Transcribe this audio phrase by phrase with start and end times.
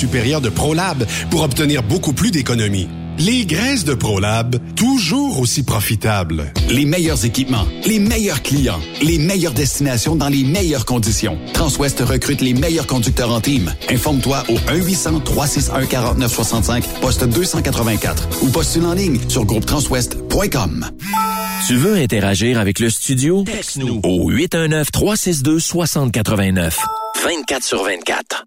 [0.00, 2.88] supérieure de ProLab pour obtenir beaucoup plus d'économies.
[3.18, 6.54] Les graisses de ProLab, toujours aussi profitables.
[6.70, 11.36] Les meilleurs équipements, les meilleurs clients, les meilleures destinations dans les meilleures conditions.
[11.52, 13.70] Transwest recrute les meilleurs conducteurs en team.
[13.90, 20.86] Informe-toi au 1-800-361-4965, poste 284 ou postule en ligne sur groupetranswest.com.
[21.66, 23.44] Tu veux interagir avec le studio?
[23.44, 26.72] Texte-nous au 819-362-6089.
[27.22, 28.46] 24 sur 24.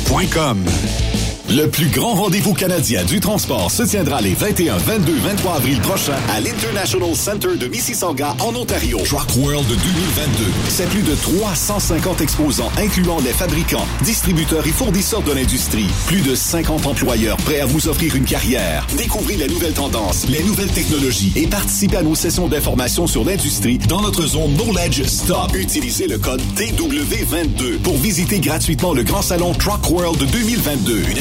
[0.07, 1.20] Saint-Michel.com.
[1.49, 6.17] Le plus grand rendez-vous canadien du transport se tiendra les 21, 22, 23 avril prochains
[6.29, 8.99] à l'International Center de Mississauga en Ontario.
[9.03, 10.45] Truck World 2022.
[10.69, 15.87] C'est plus de 350 exposants incluant les fabricants, distributeurs et fournisseurs de l'industrie.
[16.07, 18.87] Plus de 50 employeurs prêts à vous offrir une carrière.
[18.97, 23.77] Découvrez les nouvelles tendances, les nouvelles technologies et participez à nos sessions d'information sur l'industrie
[23.89, 25.53] dans notre zone Knowledge Stop.
[25.55, 31.01] Utilisez le code TW22 pour visiter gratuitement le grand salon Truck World 2022.
[31.09, 31.17] Une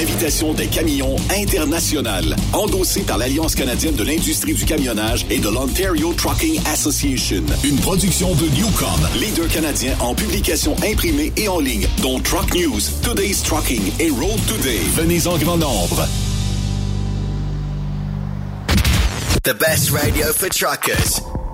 [0.57, 6.61] des camions internationales, endossée par l'Alliance canadienne de l'industrie du camionnage et de l'Ontario Trucking
[6.67, 7.43] Association.
[7.65, 12.81] Une production de Newcom, leader canadien en publication imprimée et en ligne, dont Truck News,
[13.03, 14.81] Today's Trucking et Road Today.
[14.97, 16.07] Venez en grand nombre.
[19.45, 21.30] The best radio for truckers.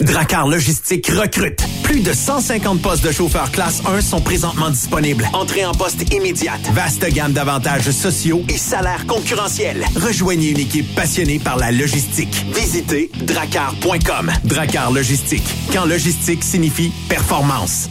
[0.00, 1.62] Dracar Logistique recrute.
[1.82, 5.28] Plus de 150 postes de chauffeurs classe 1 sont présentement disponibles.
[5.32, 6.60] Entrée en poste immédiate.
[6.72, 9.84] Vaste gamme d'avantages sociaux et salaires concurrentiels.
[9.96, 12.44] Rejoignez une équipe passionnée par la logistique.
[12.54, 14.32] Visitez dracar.com.
[14.44, 15.44] Dracar Logistique.
[15.72, 17.88] Quand logistique signifie performance.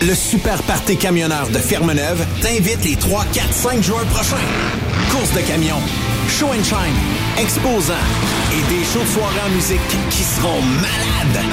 [0.00, 4.36] Le Super Party Camionneur de Fermeneuve t'invite les 3, 4, 5 juin prochains.
[5.10, 5.80] Course de camions,
[6.28, 6.94] show and shine,
[7.38, 7.94] exposants
[8.52, 9.80] et des shows de en musique
[10.10, 11.44] qui seront malades.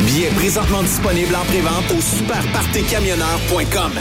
[0.00, 3.92] Billets présentement disponibles en prévente au superpartycamionneur.com.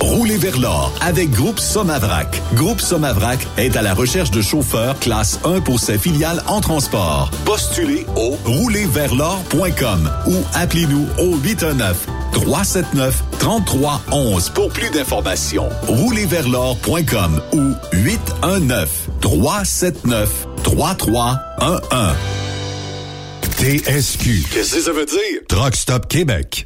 [0.01, 2.41] Roulez vers l'or avec Groupe Somavrac.
[2.53, 7.31] Groupe Somavrac est à la recherche de chauffeurs classe 1 pour ses filiales en transport.
[7.45, 15.69] Postulez au roulerversl'or.com ou appelez-nous au 819 379 3311 pour plus d'informations.
[15.87, 18.89] Roulerversl'or.com ou 819
[19.21, 22.15] 379 3311.
[23.57, 24.43] TSQ.
[24.53, 25.41] Qu'est-ce que ça veut dire?
[25.47, 26.65] Truck Stop Québec.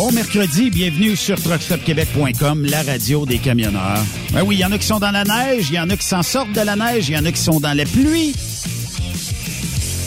[0.00, 4.02] Bon mercredi, bienvenue sur truckstopquebec.com, la radio des camionneurs.
[4.32, 5.96] Ben oui, il y en a qui sont dans la neige, il y en a
[5.98, 8.34] qui s'en sortent de la neige, il y en a qui sont dans la pluie.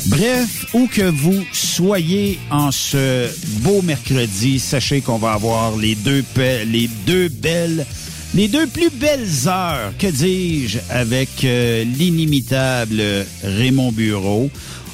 [0.07, 3.29] Bref, où que vous soyez en ce
[3.61, 6.25] beau mercredi, sachez qu'on va avoir les deux,
[6.65, 7.85] les deux belles,
[8.33, 12.99] les deux plus belles heures, que dis-je, avec euh, l'inimitable
[13.43, 14.49] Raymond Bureau.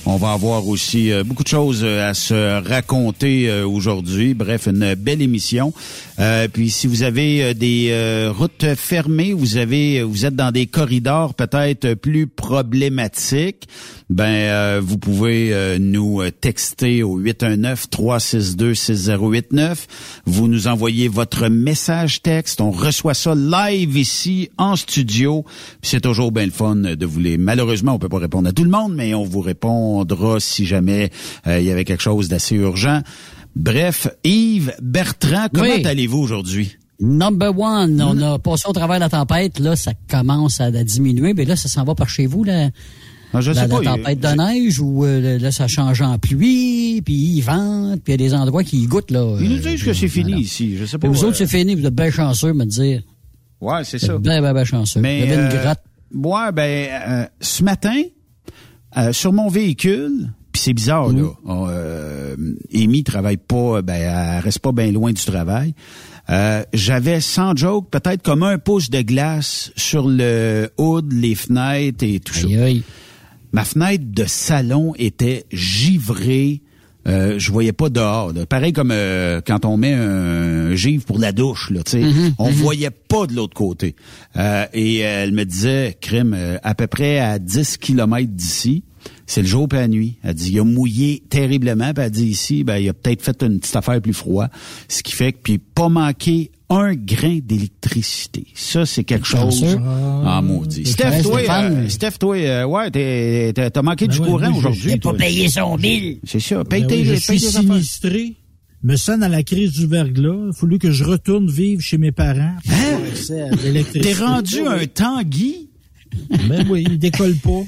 [0.05, 4.33] On va avoir aussi euh, beaucoup de choses euh, à se raconter euh, aujourd'hui.
[4.33, 5.73] Bref, une belle émission.
[6.19, 10.51] Euh, puis si vous avez euh, des euh, routes fermées, vous avez, vous êtes dans
[10.51, 13.67] des corridors peut-être plus problématiques,
[14.09, 19.85] ben euh, vous pouvez euh, nous euh, texter au 819-362-6089.
[20.25, 22.59] Vous nous envoyez votre message texte.
[22.59, 25.45] On reçoit ça live ici en studio.
[25.83, 27.37] C'est toujours bien le fun de vous les.
[27.37, 31.11] Malheureusement, on peut pas répondre à tout le monde, mais on vous répondra si jamais
[31.45, 33.03] euh, il y avait quelque chose d'assez urgent.
[33.55, 35.85] Bref, Yves Bertrand, comment Oui.
[35.85, 36.71] allez-vous aujourd'hui?
[37.01, 40.83] Number one, on a passé au travers de la tempête, là, ça commence à, à
[40.83, 42.69] diminuer, mais là, ça s'en va par chez vous, là.
[43.31, 43.83] Ah, je la, sais la pas.
[43.83, 48.21] tempête de neige, ou euh, là, ça change en pluie, puis il vente, puis il
[48.21, 49.37] y a des endroits qui y goûtent, là.
[49.39, 50.75] Ils nous euh, disent que c'est fini ici.
[50.77, 51.07] Je sais pas.
[51.07, 53.01] Vous euh, autres, c'est fini, vous êtes bien chanceux, me dire.
[53.61, 54.17] Ouais, c'est ça.
[54.17, 54.99] bien, bien, bien chanceux.
[54.99, 55.79] Mais vous avez une euh, grotte.
[56.15, 58.01] ouais, ben euh, ce matin,
[58.97, 61.23] euh, sur mon véhicule, puis c'est bizarre là.
[61.45, 61.78] On, euh,
[62.73, 65.73] Amy travaille pas, ben elle reste pas bien loin du travail.
[66.29, 72.03] Euh, J'avais sans joke peut-être comme un pouce de glace sur le hood, les fenêtres
[72.05, 72.47] et tout ça.
[72.47, 72.83] Aïe.
[73.51, 76.61] Ma fenêtre de salon était givrée.
[77.07, 78.33] Euh, je voyais pas dehors.
[78.33, 78.45] là.
[78.45, 82.03] Pareil comme euh, quand on met un givre pour la douche, là, tu sais,
[82.37, 83.95] on voyait pas de l'autre côté.
[84.35, 88.83] Euh, et euh, elle me disait, crime, euh, à peu près à 10 kilomètres d'ici,
[89.29, 90.17] c'est le jour et la nuit.
[90.23, 91.93] Elle dit, il a mouillé terriblement.
[91.93, 94.47] Puis elle dit ici, ben, il a peut-être fait une petite affaire plus froid.
[94.87, 98.47] Ce qui fait que, puis pas manqué un grain d'électricité.
[98.55, 100.83] Ça, c'est quelque chose en maudit.
[100.85, 104.51] C'est Steph, toi, euh, Steph, toi, euh, ouais, t'as t'as manqué Ben du ouais, courant
[104.55, 104.81] aujourd'hui.
[104.91, 105.15] j'ai toi.
[105.15, 106.19] payé son bill.
[106.23, 106.63] C'est ça.
[106.63, 108.35] Paye Ben tes oui, je suis sinistré.
[108.81, 110.53] Me sonne à la crise du verglas.
[110.53, 112.55] Fallu que je retourne vivre chez mes parents.
[113.63, 113.99] l'électricité.
[113.99, 115.68] T'es rendu un Tanguy?
[116.47, 117.63] Ben oui, il décolle pas.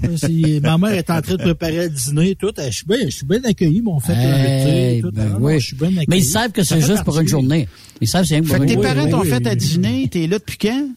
[0.62, 2.36] Ma mère est en train de préparer le dîner.
[2.36, 2.52] Tout.
[2.58, 3.78] Je suis bien, je suis bien accueilli.
[3.78, 4.26] Ils m'ont fait Hey,
[4.98, 5.02] inviter.
[5.02, 5.12] Tout.
[5.12, 5.60] ben oui.
[5.60, 5.90] je bien.
[6.08, 7.68] Mais ils savent que c'est juste pour une journée.
[8.02, 10.40] Ils savent que c'est pour que une tes parents t'ont fait à dîner, t'es là
[10.40, 10.90] depuis quand?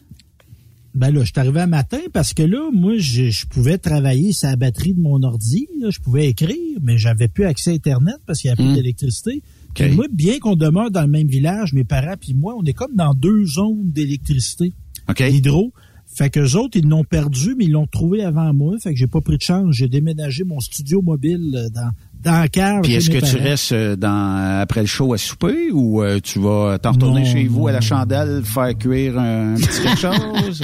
[0.95, 4.31] Ben là, je suis arrivé un matin parce que là, moi, je, je pouvais travailler
[4.31, 5.67] sur la batterie de mon ordi.
[5.81, 5.89] là.
[5.91, 8.75] je pouvais écrire, mais j'avais plus accès à Internet parce qu'il n'y a plus Hmm.
[8.75, 9.41] d'électricité.
[9.91, 12.95] Moi, bien qu'on demeure dans le même village, mes parents puis moi, on est comme
[12.95, 14.71] dans deux zones d'électricité.
[15.09, 15.19] OK.
[15.19, 15.73] L'hydro.
[16.15, 18.75] Fait que eux autres, ils l'ont perdu, mais ils l'ont trouvé avant moi.
[18.81, 19.75] Fait que j'ai pas pris de chance.
[19.75, 21.91] J'ai déménagé mon studio mobile euh, dans,
[22.23, 22.83] dans la cave.
[22.83, 26.39] Puis est-ce que tu restes euh, dans après le show à souper ou euh, tu
[26.39, 30.61] vas t'en retourner Non, chez vous à la chandelle faire cuire un petit quelque chose?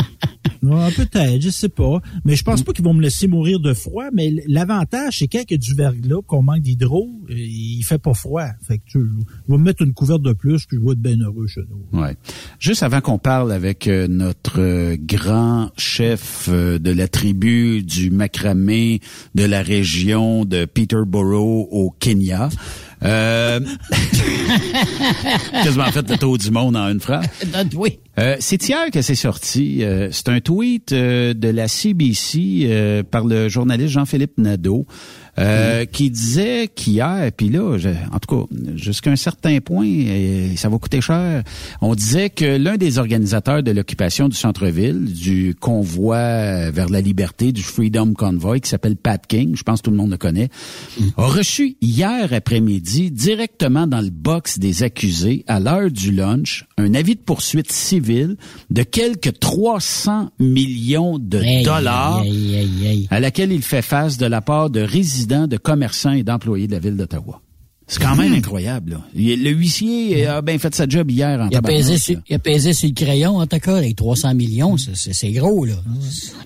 [0.64, 2.00] Non, peut-être, je sais pas.
[2.24, 4.06] Mais je pense pas qu'ils vont me laisser mourir de froid.
[4.14, 8.14] Mais l'avantage, c'est quand il y a du verglas, qu'on manque d'hydro, il fait pas
[8.14, 8.46] froid.
[8.68, 9.00] Fait que tu
[9.48, 12.00] vas me mettre une couverte de plus, puis je vais être bien heureux chez nous.
[12.00, 12.16] Ouais.
[12.60, 18.12] Juste avant qu'on parle avec euh, notre euh, grand chef euh, de la tribu du
[18.12, 19.00] macramé
[19.36, 22.50] de la région de Peterborough au Kenya,
[23.04, 23.60] Euh...
[25.64, 27.26] Quasiment fait le tour du monde en une phrase.
[27.76, 28.00] oui.
[28.20, 29.84] Euh, c'est hier que c'est sorti.
[29.84, 34.86] Euh, c'est un tweet euh, de la CBC euh, par le journaliste Jean-Philippe Nadeau.
[35.40, 40.56] Euh, qui disait qu'hier, puis là, je- en tout cas, jusqu'à un certain point, et
[40.58, 41.44] ça va coûter cher,
[41.80, 47.54] on disait que l'un des organisateurs de l'occupation du centre-ville, du convoi vers la liberté,
[47.54, 50.50] du Freedom Convoy, qui s'appelle Pat King, je pense que tout le monde le connaît,
[51.18, 56.94] a reçu hier après-midi, directement dans le box des accusés, à l'heure du lunch, un
[56.94, 58.36] avis de poursuite civile
[58.70, 63.08] de quelques 300 millions de dollars aïe, aïe, aïe.
[63.10, 66.74] à laquelle il fait face de la part de résidents, de commerçants et d'employés de
[66.74, 67.42] la ville d'Ottawa.
[67.88, 68.92] C'est quand même incroyable.
[68.92, 69.02] Là.
[69.14, 72.36] Il- Le huissier a bien fait sa job hier en Il a, pesé sur, il
[72.36, 75.74] a pesé sur le crayon, en tout cas, avec 300 millions, c'est- gros, là.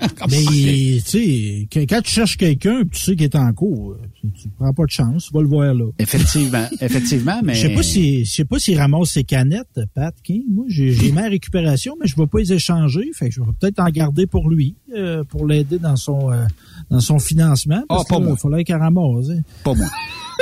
[0.29, 3.95] Mais, tu sais, quand, tu cherches quelqu'un, tu sais qu'il est en cours,
[4.33, 5.85] tu, tu prends pas de chance, tu vas le voir là.
[5.99, 7.53] Effectivement, effectivement, mais...
[7.55, 10.43] Je sais pas si, je sais pas s'il ramasse ses canettes, Pat King.
[10.49, 13.09] Moi, j'ai à récupération, mais je vais pas les échanger.
[13.13, 16.45] Fait que je vais peut-être en garder pour lui, euh, pour l'aider dans son, euh,
[16.89, 17.83] dans son financement.
[17.87, 18.37] Parce Ah, pas que, là, moi.
[18.37, 19.29] Il fallait qu'il ramasse.
[19.29, 19.41] Hein.
[19.63, 19.87] Pas moi.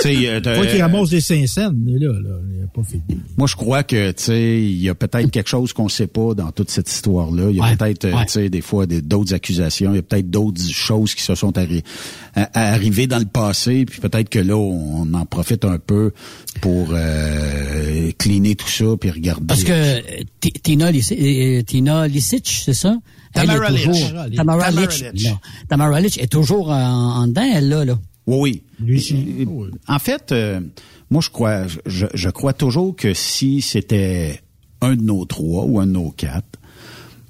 [0.06, 3.04] Euh, qu'il ramasse des 5 cents, mais là, là, il a pas fini.
[3.38, 6.34] Moi, je crois que, tu sais, il y a peut-être quelque chose qu'on sait pas
[6.34, 7.52] dans toute cette histoire-là.
[7.52, 8.26] Il y a Ouais, peut-être, euh, ouais.
[8.26, 9.92] tu sais, des fois d'autres accusations.
[9.94, 11.84] Il y a peut-être d'autres choses qui se sont arri-
[12.36, 13.73] arrivées dans le passé.
[13.86, 16.12] Puis peut-être que là, on en profite un peu
[16.62, 19.46] pour euh, cleaner tout ça puis regarder.
[19.48, 20.02] Parce que euh,
[20.64, 22.98] Tina, euh, Tina Lisic, c'est ça?
[23.36, 23.94] Elle Tamara est toujours-
[24.28, 24.36] Lich.
[24.36, 24.88] Tamara non.
[25.68, 27.86] Tamara Lich est toujours en, dedans, elle, là.
[27.86, 28.00] là.
[28.28, 29.40] Oui, oui.
[29.88, 30.62] En fait, euh,
[31.10, 34.40] moi, je crois, je, je crois toujours que si c'était
[34.82, 36.60] un de nos trois ou un de nos quatre,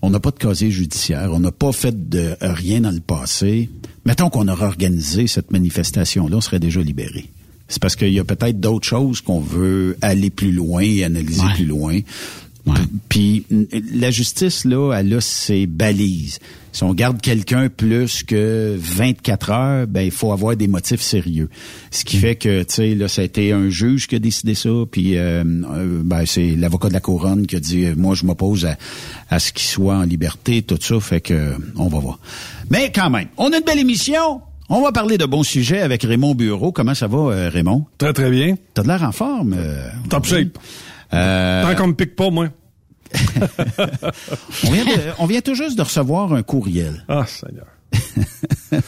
[0.02, 3.70] on n'a pas de casier judiciaire, on n'a pas fait de rien dans le passé.
[4.06, 7.30] Mettons qu'on aurait organisé cette manifestation-là, on serait déjà libéré.
[7.70, 11.42] C'est parce qu'il y a peut-être d'autres choses qu'on veut aller plus loin et analyser
[11.42, 11.54] Ouais.
[11.56, 12.00] plus loin.
[13.10, 16.40] Puis n- la justice, là, elle a ses balises.
[16.72, 21.50] Si on garde quelqu'un plus que 24 heures, ben il faut avoir des motifs sérieux.
[21.92, 24.56] Ce qui fait que, tu sais, là, ça a été un juge qui a décidé
[24.56, 28.16] ça, puis euh, euh, ben, c'est l'avocat de la couronne qui a dit, euh, moi,
[28.16, 28.78] je m'oppose à,
[29.30, 32.20] à ce qu'il soit en liberté, tout ça, fait que euh, on va voir.
[32.72, 34.42] Mais quand même, on a une belle émission.
[34.70, 36.72] On va parler de bons sujets avec Raymond Bureau.
[36.72, 37.86] Comment ça va, euh, Raymond?
[37.98, 38.56] Très, très bien.
[38.74, 39.54] T'as de l'air en forme.
[39.56, 40.58] euh, Top shape.
[41.14, 42.48] Euh, Tant qu'on me pique pas, moi.
[44.66, 47.06] on, vient de- on vient tout juste de recevoir un courriel.
[47.08, 47.68] Ah, Seigneur.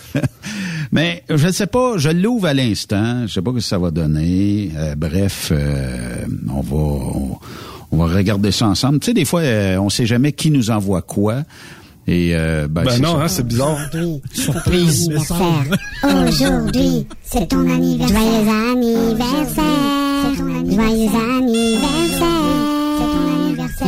[0.92, 3.78] Mais je ne sais pas, je l'ouvre à l'instant, je sais pas ce que ça
[3.78, 4.72] va donner.
[4.76, 7.38] Euh, bref, euh, on va on,
[7.92, 9.00] on va regarder ça ensemble.
[9.00, 11.44] Tu sais, des fois, euh, on sait jamais qui nous envoie quoi.
[12.08, 13.24] Et euh, ben, Ben c'est non, ça.
[13.24, 13.78] hein, c'est bizarre.
[14.32, 15.10] Surprise.
[16.04, 18.18] Aujourd'hui, c'est ton anniversaire.
[18.20, 19.64] Joyeux anniversaire.
[20.32, 22.05] C'est ton anniversaire.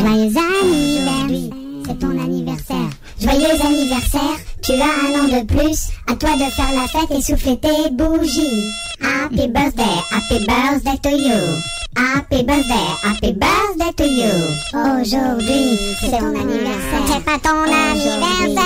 [0.08, 1.52] Joyeux anniversaire.
[1.86, 2.90] C'est ton anniversaire.
[3.20, 4.38] Joyeux anniversaire.
[4.62, 5.90] Tu as un an de plus.
[6.10, 8.72] À toi de faire la fête et souffler tes bougies.
[9.02, 11.60] Happy birthday, happy birthday to you.
[11.98, 14.32] Happy birthday, happy birthday to you.
[14.74, 17.04] Aujourd'hui, c'est ton anniversaire.
[17.08, 18.64] C'est pas ton anniversaire.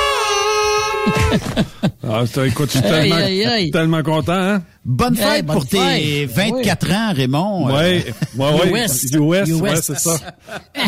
[2.07, 3.71] Ah, écoute, je suis tellement, aïe, aïe.
[3.71, 4.61] tellement content, hein?
[4.85, 6.51] Bonne fête Hey, bonne pour tes fête.
[6.51, 7.67] 24 ans, Raymond.
[7.69, 8.05] Euh, Ouais,
[8.37, 8.85] ouais, ouais.
[8.85, 9.03] US.
[9.13, 10.17] US, ouais, c'est ça.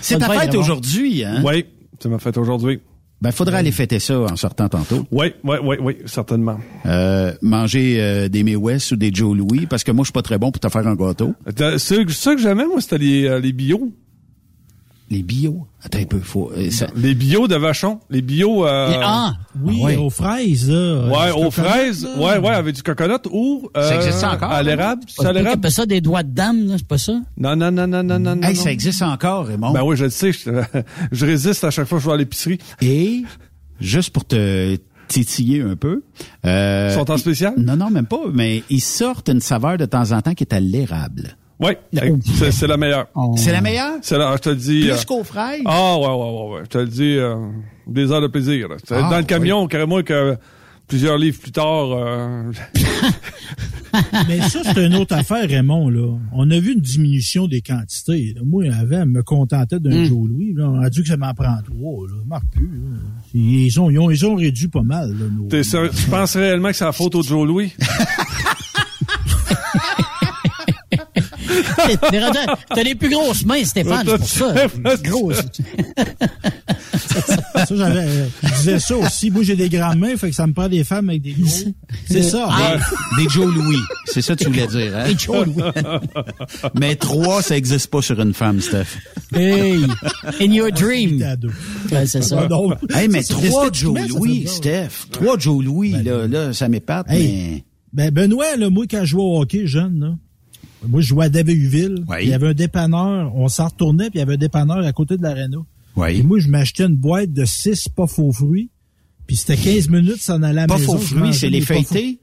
[0.00, 1.42] c'est ta fête, aujourd'hui, hein?
[1.44, 1.64] Oui,
[1.98, 2.80] c'est ma fête aujourd'hui.
[3.20, 5.06] Ben, faudra aller fêter ça en sortant tantôt.
[5.10, 6.58] Oui, oui, oui, oui, certainement.
[6.86, 10.12] Euh, manger euh, des May West ou des Joe Louis, parce que moi, je suis
[10.12, 11.34] pas très bon pour te faire un gâteau.
[11.58, 11.78] Ce
[12.08, 13.90] ce que j'aimais, moi, c'était les, euh, les bio.
[15.12, 15.66] Les bio.
[15.82, 16.52] Attends un peu, faut...
[16.56, 17.98] euh, ça- Les bio de Vachon.
[18.10, 18.64] Les bio...
[18.64, 19.96] Euh, Ah, Oui, ouais.
[19.96, 21.06] aux fraises, là.
[21.08, 22.04] Ouais, aux fraises.
[22.04, 22.16] là.
[22.16, 23.68] Ouais, ouais, avec du coconut ou...
[23.76, 24.62] Euh, Ça existe encore, À hein?
[24.62, 25.02] l'érable.
[25.08, 25.54] C'est à l'érable?
[25.54, 27.14] appelles ça des doigts de dame, là, c'est pas ça?
[27.36, 28.42] Non, non, non, non, non, non, non.
[28.42, 28.62] Hey, non.
[28.62, 29.72] ça existe encore, Raymond.
[29.72, 30.30] Ben oui, je le sais.
[30.32, 30.50] Je,
[31.12, 32.58] je résiste à chaque fois que je vais à l'épicerie.
[32.80, 33.22] Et,
[33.80, 34.76] juste pour te
[35.08, 36.04] titiller un peu...
[36.46, 37.54] Euh, Ils sont en spécial?
[37.58, 40.54] Non, non, même pas, mais ils sortent une saveur de temps en temps qui est
[40.54, 41.36] à l'érable.
[41.60, 41.72] Oui,
[42.38, 43.06] c'est c'est la meilleure.
[43.36, 43.94] C'est la meilleure?
[44.02, 44.80] C'est la, je te le dis.
[44.82, 45.60] Plus euh, qu'aux fraises?
[45.66, 46.60] Ah, ouais, ouais, ouais, ouais.
[46.64, 47.36] Je te le dis, euh,
[47.86, 48.68] des heures de plaisir.
[48.90, 50.36] Ah, Dans le camion, carrément, que
[50.88, 52.50] plusieurs livres plus tard, euh,
[54.28, 55.88] Mais ça, c'est une autre affaire, Raymond.
[55.88, 56.16] Là.
[56.32, 58.34] On a vu une diminution des quantités.
[58.36, 58.42] là.
[58.46, 60.54] Moi, avant, elle me contentais d'un Joe Louis.
[60.56, 60.68] Là.
[60.68, 62.06] On a dit que ça m'en prend trois.
[62.06, 62.14] Là.
[62.20, 62.66] Ça marche plus.
[62.66, 62.98] là.
[63.34, 65.10] Ils ont, ils, ont, ils ont réduit pas mal.
[65.10, 67.72] Là, nos- t'es sûr- tu penses réellement que c'est la faute au Joe Louis?
[72.74, 74.54] T'as les plus grosses mains, Stéphane, c'est pour ça.
[75.02, 75.42] Grosse.
[77.10, 79.30] Ça, j'avais, euh, je disais ça aussi.
[79.30, 81.50] Moi, j'ai des grandes mains, fait que ça me prend des femmes avec des gros.
[82.08, 82.46] C'est ça.
[82.50, 82.76] Ah,
[83.16, 83.78] des Joe Louis.
[84.06, 85.04] C'est ça que tu voulais dire, hein?
[85.08, 85.62] Des Joe Louis.
[86.78, 88.98] Mais trois, ça existe pas sur une femme, Steph.
[89.34, 89.84] Hey,
[90.40, 91.22] in your dream.
[91.22, 91.50] À deux.
[91.92, 92.42] Ouais, c'est ça.
[92.44, 92.70] Ah, non.
[92.94, 94.46] Hey, mais Ça, trois Joe Louis.
[94.46, 95.08] Steph.
[95.12, 97.64] Trois Joe Louis, là, là, ça m'épate, Hey.
[97.92, 100.14] Ben, Benoît, là, moi, quand je jouais au hockey jeune, là,
[100.88, 102.04] moi, je jouais à David-Huville.
[102.08, 102.16] Oui.
[102.22, 103.34] Il y avait un dépanneur.
[103.34, 105.58] On s'en retournait, puis il y avait un dépanneur à côté de l'aréna.
[105.96, 106.14] mais...
[106.14, 106.22] Et Oui.
[106.22, 108.70] moi, je m'achetais une boîte de six pas faux fruits.
[109.26, 110.92] Puis c'était 15 minutes, ça en allait à la Pas maison.
[110.96, 112.19] faux fruits, c'est les feuilletés?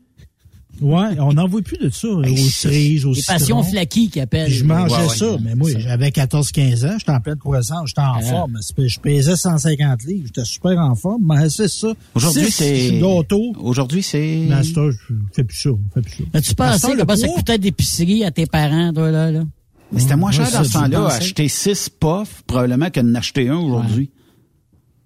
[0.82, 2.08] Ouais, on n'en voit plus de ça.
[2.08, 4.50] Aux c'est- cerises, aux Les passions flaquies qui appellent.
[4.52, 5.16] Je mangeais Ouais, ouais.
[5.16, 8.22] ça, mais moi, j'avais 14-15 ans, j'étais en pleine croissance, j'étais en Ah.
[8.22, 8.60] forme.
[8.78, 11.94] Je pesais 150 livres, j'étais super en forme, mais c'est ça.
[12.16, 13.00] Aujourd'hui, c'est...
[13.00, 13.54] d'auto.
[13.60, 14.46] Aujourd'hui, c'est...
[14.50, 16.24] Mais cette heure, je fais plus ça, je fais plus ça.
[16.38, 19.44] As-tu À pensé comment ça coûtait d'épicerie à tes parents, toi, là, là?
[19.92, 23.16] Mais c'était moins cher ça, dans ce tu temps-là, acheter six puffs, probablement que d'en
[23.16, 24.12] acheter un aujourd'hui.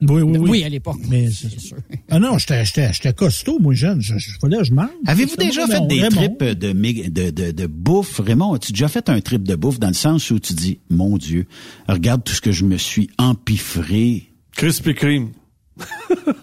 [0.01, 0.49] Oui, oui, oui.
[0.49, 0.97] Oui, à l'époque.
[1.09, 1.77] Mais c'est sûr.
[2.09, 4.01] Ah non, j'étais, j'étais, j'étais costaud, moi, jeune.
[4.01, 4.89] Je, je, je mange.
[5.05, 6.15] Avez-vous déjà fait des Raymond.
[6.37, 8.19] trips de, mig- de, de, de bouffe?
[8.19, 11.17] Raymond, as-tu déjà fait un trip de bouffe dans le sens où tu dis, mon
[11.17, 11.45] Dieu,
[11.87, 14.23] regarde tout ce que je me suis empiffré?
[14.55, 15.29] Krispy Kreme.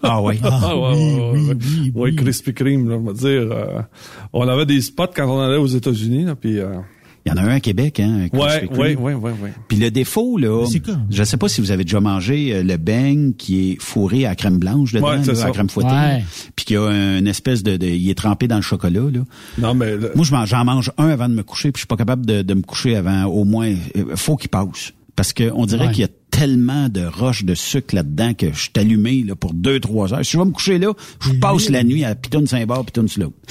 [0.03, 0.35] Ah oui.
[0.43, 2.15] Ah, ouais, oui, oui, oui, oui.
[2.15, 3.27] Krispy Kreme, là, on va dire.
[3.51, 3.81] euh,
[4.33, 6.59] on avait des spots quand on allait aux États-Unis, là, puis...
[6.59, 6.77] euh,
[7.31, 8.27] Il y en a un à Québec, hein?
[8.33, 9.53] ouais, ouais, ouais, ouais.
[9.67, 10.95] Puis le défaut, là, Mais c'est quoi?
[11.09, 14.35] je sais pas si vous avez déjà mangé euh, le beigne qui est fourré à
[14.35, 15.45] crème blanche dedans, Ouais, c'est là, ça.
[15.47, 16.23] à crème fouettée, Ouais.
[16.55, 19.19] puis qu'il y a une espèce de, de- il est trempé dans le chocolat, là.
[19.59, 19.95] Non, mais...
[19.95, 22.41] le- Moi, j'en mange un avant de me coucher, puis je suis pas capable de,
[22.41, 23.69] de me coucher avant au moins.
[23.95, 24.93] euh, faut qu'il passe.
[25.15, 25.91] Parce que on dirait Ouais.
[25.91, 29.53] qu'il y a tellement de roches de sucre là-dedans que je suis allumé là, pour
[29.53, 30.23] deux, trois heures.
[30.25, 33.33] Si je vais me coucher là, je passe la nuit à Pitoune Saint-Bar, Pitoune Slow.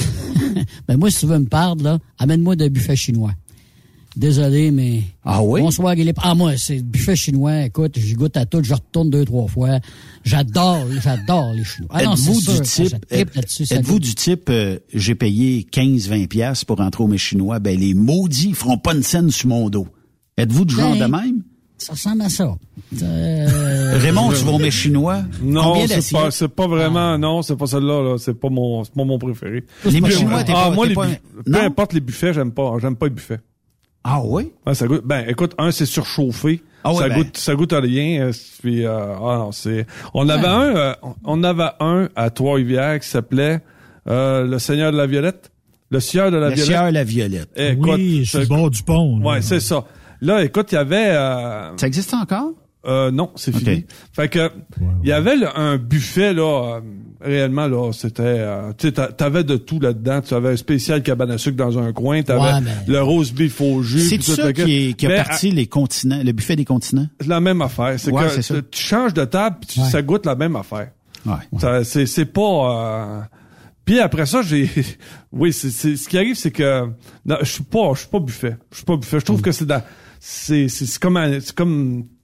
[0.88, 3.32] Ben, moi, si tu veux me perdre, là, amène-moi de buffet chinois.
[4.19, 5.05] Désolé, mais.
[5.25, 5.61] Ah oui?
[5.61, 6.19] Bonsoir, Guilip.
[6.21, 7.67] Ah, moi, c'est buffet chinois.
[7.67, 8.61] Écoute, j'y goûte à tout.
[8.65, 9.79] Je retourne deux, trois fois.
[10.25, 11.89] J'adore, j'adore les Chinois.
[11.93, 12.97] Ah êtes-vous du type,
[13.87, 14.03] goûte.
[14.03, 18.55] du type, euh, j'ai payé 15-20 pièces pour rentrer au mets chinois, ben les maudits
[18.55, 19.87] feront pas une scène sur mon dos.
[20.37, 21.43] Êtes-vous du genre Ben, de même?
[21.79, 22.57] Ça ressemble à ça.
[23.01, 25.23] Euh, Raymond, tu vas au chinois?
[25.43, 28.19] Non, c'est pas, c'est pas vraiment, non, c'est pas celle-là, là.
[28.19, 29.65] C'est pas mon, c'est pas mon préféré.
[29.85, 31.61] Les chinois, t'es ah, pas- moi, les pas- peu Non?
[31.61, 33.39] importe les buffets, j'aime pas, j'aime pas les buffets.
[34.04, 34.52] Ah oui?
[34.67, 36.63] Ouais, ça goûte, ben, écoute, un, c'est surchauffé.
[36.84, 37.17] Ah ouais, ça ben.
[37.19, 38.23] goûte, ça goûte à rien.
[38.28, 38.32] euh,
[38.63, 43.08] Puis, euh, ah non, c'est, on avait un, euh, on avait un à Trois-Rivières qui
[43.08, 43.61] s'appelait,
[44.08, 45.50] euh, le Seigneur de la Violette.
[45.91, 46.65] Le Sieur de la Violette.
[46.67, 47.49] sieur, la violette.
[47.56, 49.19] Écoute, oui, sur le c'est- bord du pont.
[49.21, 49.26] là.
[49.26, 49.84] Ouais, c'est ça.
[50.21, 52.50] Là, écoute, il y avait, euh, Ça existe encore?
[52.87, 53.87] euh, non, c'est fini.
[54.13, 54.50] Fait que
[55.02, 56.80] il y avait là, un buffet là, euh,
[57.21, 60.21] réellement là, c'était, euh, tu t'avais de tout là-dedans.
[60.21, 63.33] Tu avais un spécial cabane à sucre dans un coin, t'avais Ouais, mais- le rose
[63.33, 64.00] beef au jus.
[64.00, 67.07] C'est ça le qui, est, qui a Mais, parti les continents, le buffet des continents?
[67.21, 67.95] à- la même affaire.
[67.99, 69.89] C'est Ouais, que c'est tu- changes de table, tu- Ouais.
[69.89, 70.91] ça goûte la même affaire.
[71.26, 71.83] Ouais.
[71.85, 72.41] C'est, c'est pas.
[73.21, 73.21] euh,
[73.85, 74.69] Puis après ça, j'ai.
[75.33, 76.87] oui, c'est, c'est- ce qui arrive, c'est que
[77.26, 78.57] non, je suis pas, je suis pas buffet.
[78.71, 79.19] Je suis pas buffet.
[79.21, 79.83] Je trouve que c'est dans,
[80.21, 82.18] c'est, c'est, c'est comme, un- c'est comme, c'est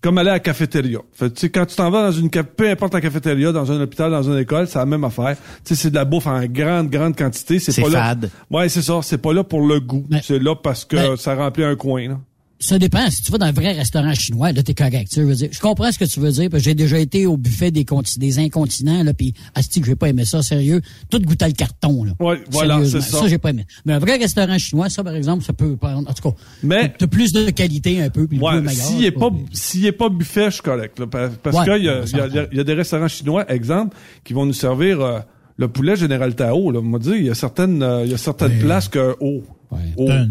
[0.00, 1.00] comme aller à la cafétéria.
[1.12, 3.80] Fait, tu sais, quand tu t'en vas dans une, peu importe la cafétéria, dans un
[3.80, 5.36] hôpital, dans une école, c'est la même affaire.
[5.64, 7.58] Tu sais, c'est de la bouffe en grande, grande quantité.
[7.58, 8.22] C'est, C'est pas fade.
[8.24, 8.58] là.
[8.58, 9.00] Ouais, c'est ça.
[9.02, 10.06] C'est pas là pour le goût.
[10.22, 12.08] C'est là parce que ça remplit un coin.
[12.08, 12.18] Là.
[12.60, 13.08] Ça dépend.
[13.10, 15.08] Si tu vas dans un vrai restaurant chinois, là, t'es correct.
[15.12, 17.24] Tu veux dire, je comprends ce que tu veux dire, parce que j'ai déjà été
[17.26, 20.80] au buffet des, des incontinents, là, puis asti que j'ai pas aimé ça, sérieux.
[21.08, 22.12] Tout goûtait le carton, là.
[22.18, 23.20] Ouais, voilà, c'est ça.
[23.20, 23.64] Ça, j'ai pas aimé.
[23.84, 26.92] Mais un vrai restaurant chinois, ça, par exemple, ça peut prendre, en tout cas, Mais-
[26.98, 28.72] t'as plus de qualité un peu, puis Ouais, meilleur.
[28.72, 30.98] s'il est pas, s'il est pas buffet, je suis correct.
[30.98, 34.44] là, pa- parce Ouais, qu'il y y, y a des restaurants chinois, exemple, qui vont
[34.46, 35.20] nous servir euh,
[35.58, 36.72] le poulet Général Tao.
[36.72, 39.14] Là, on m'a dit, il y a certaines, euh, il y a certaines places que
[39.20, 39.78] oh, Ouais.
[39.96, 40.10] oh.
[40.10, 40.28] Un.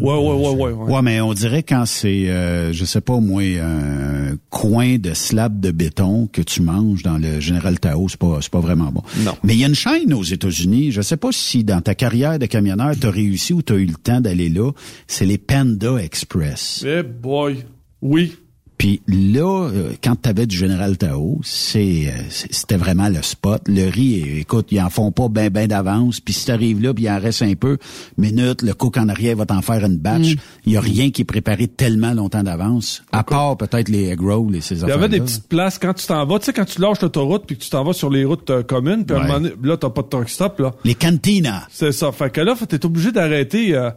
[0.00, 0.92] Ouais, ouais, ouais, ouais, ouais.
[0.92, 5.60] Ouais, mais on dirait quand c'est, euh, je sais pas moi, un coin de slab
[5.60, 9.02] de béton que tu manges dans le Général Tao, c'est pas, c'est pas vraiment bon.
[9.24, 9.34] Non.
[9.42, 12.38] Mais il y a une chaîne aux États-Unis, je sais pas si dans ta carrière
[12.38, 14.70] de camionneur, t'as réussi ou t'as eu le temps d'aller là,
[15.06, 16.84] c'est les Panda Express.
[16.86, 17.64] Eh boy,
[18.00, 18.36] oui.
[18.78, 23.60] Puis là, euh, quand t'avais du Général Tao, c'est, euh, c'est- c'était vraiment le spot.
[23.66, 26.20] Le riz, écoute, ils en font pas ben ben d'avance.
[26.20, 27.78] Puis si t'arrives là, puis il en reste un peu,
[28.16, 30.36] minute, le cook en arrière va t'en faire une batch.
[30.64, 34.20] Il y a rien qui est préparé tellement longtemps d'avance, à part peut-être les egg
[34.20, 36.52] rolls et ces Il y avait des petites places quand tu t'en vas, tu sais,
[36.52, 39.16] quand tu lâches l'autoroute puis que tu t'en vas sur les routes euh, communes, puis
[39.16, 39.26] à un Ouais.
[39.26, 40.72] moment donné, là, t'as pas de truck stop, là.
[40.84, 41.66] Les cantinas.
[41.68, 42.12] C'est ça.
[42.12, 43.90] Fait que là, t'es obligé d'arrêter, euh,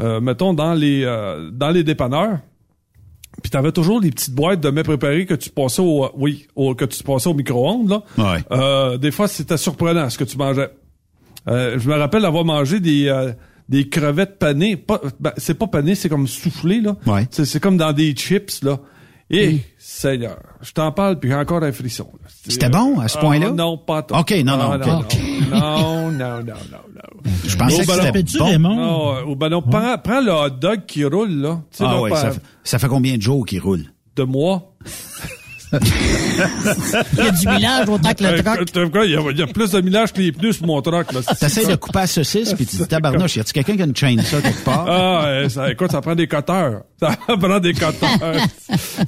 [0.00, 2.38] euh, mettons, dans les, euh, dans les dépanneurs.
[3.48, 6.74] Puis t'avais toujours les petites boîtes de mets préparés que tu passais au, oui, au,
[6.74, 8.02] que tu passais au micro-ondes, là.
[8.18, 8.44] Ouais.
[8.52, 10.68] Euh, des fois, c'était surprenant ce que tu mangeais.
[11.48, 13.32] Euh, je me rappelle avoir mangé des, euh,
[13.70, 14.76] des crevettes panées.
[14.76, 16.96] Pas, ben, c'est pas pané, c'est comme soufflé, là.
[17.06, 17.26] Ouais.
[17.30, 18.80] C'est, c'est comme dans des chips, là.
[19.30, 22.08] Eh, Seigneur, je t'en parle, puis j'ai encore un frisson.
[22.22, 22.28] là.
[22.48, 23.50] C'était bon, à ce Ah, point-là?
[23.50, 24.20] non, pas tant.
[24.20, 25.16] OK, non, non, Ah, non, OK.
[25.50, 26.54] non, non, non, non,
[26.94, 27.32] non.
[27.44, 28.44] Je pensais Au que c'était bon.
[28.46, 28.76] Raymond?
[28.76, 31.60] Non, euh, au ballon, prends, prends le hot dog qui roule, là.
[31.70, 33.84] Tu sais, Ah là, ouais, par- ça, fait- ça fait combien de jours qu'il roule?
[34.16, 34.74] de moi.
[35.72, 38.28] Il y a du millage autant que le
[38.78, 40.66] Euh, quoi, Il y, a, il y a plus de millage que les pneus sur
[40.66, 41.20] mon truck, là.
[41.38, 43.96] T'essayes de couper la saucisse, puis tu dis, tabarnouche, y a-tu quelqu'un qui a une
[43.96, 44.86] chaîne ça quelque part?
[44.88, 46.82] Ah, ça, écoute, ça prend des cutters.
[47.00, 48.48] Ça prend des cutters.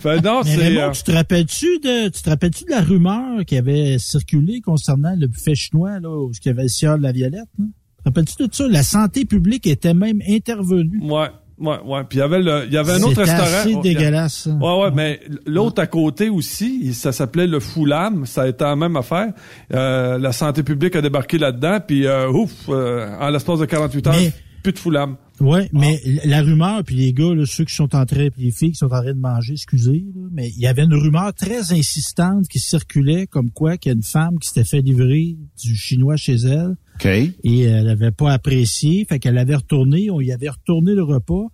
[0.01, 0.62] fait, non, Mais c'est...
[0.62, 4.61] Raymond, euh, tu te rappelles-tu de, tu te rappelles-tu de la rumeur qui avait circulé
[4.61, 7.64] concernant le buffet chinois, là, où il y avait le sieur de la Violette, hein?
[7.99, 8.68] Te rappelles-tu de ça?
[8.68, 11.01] La santé publique était même intervenue.
[11.03, 11.29] Ouais,
[11.61, 12.05] ouais, ouais.
[12.09, 13.42] Puis il y avait le, il y avait un autre restaurant.
[13.42, 14.46] assez Oh, dégueulasse.
[14.61, 18.27] Ouais, ouais, mais l'autre à côté aussi, ça s'appelait le Foulam.
[18.27, 19.33] Ça a été la même affaire.
[19.73, 24.07] Euh, la santé publique a débarqué là-dedans, puis euh, ouf, euh, en l'espace de 48
[24.09, 25.16] heures, Mais- plus de Foulam.
[25.40, 28.51] Ouais, mais la rumeur, puis les gars, là, ceux qui sont en train, puis les
[28.51, 31.33] filles qui sont en train de manger, excusez, là, mais il y avait une rumeur
[31.33, 35.38] très insistante qui circulait comme quoi qu'il y a une femme qui s'était fait livrer
[35.62, 37.06] du chinois chez elle OK.
[37.44, 41.46] et elle avait pas apprécié, fait qu'elle avait retourné, on y avait retourné le repas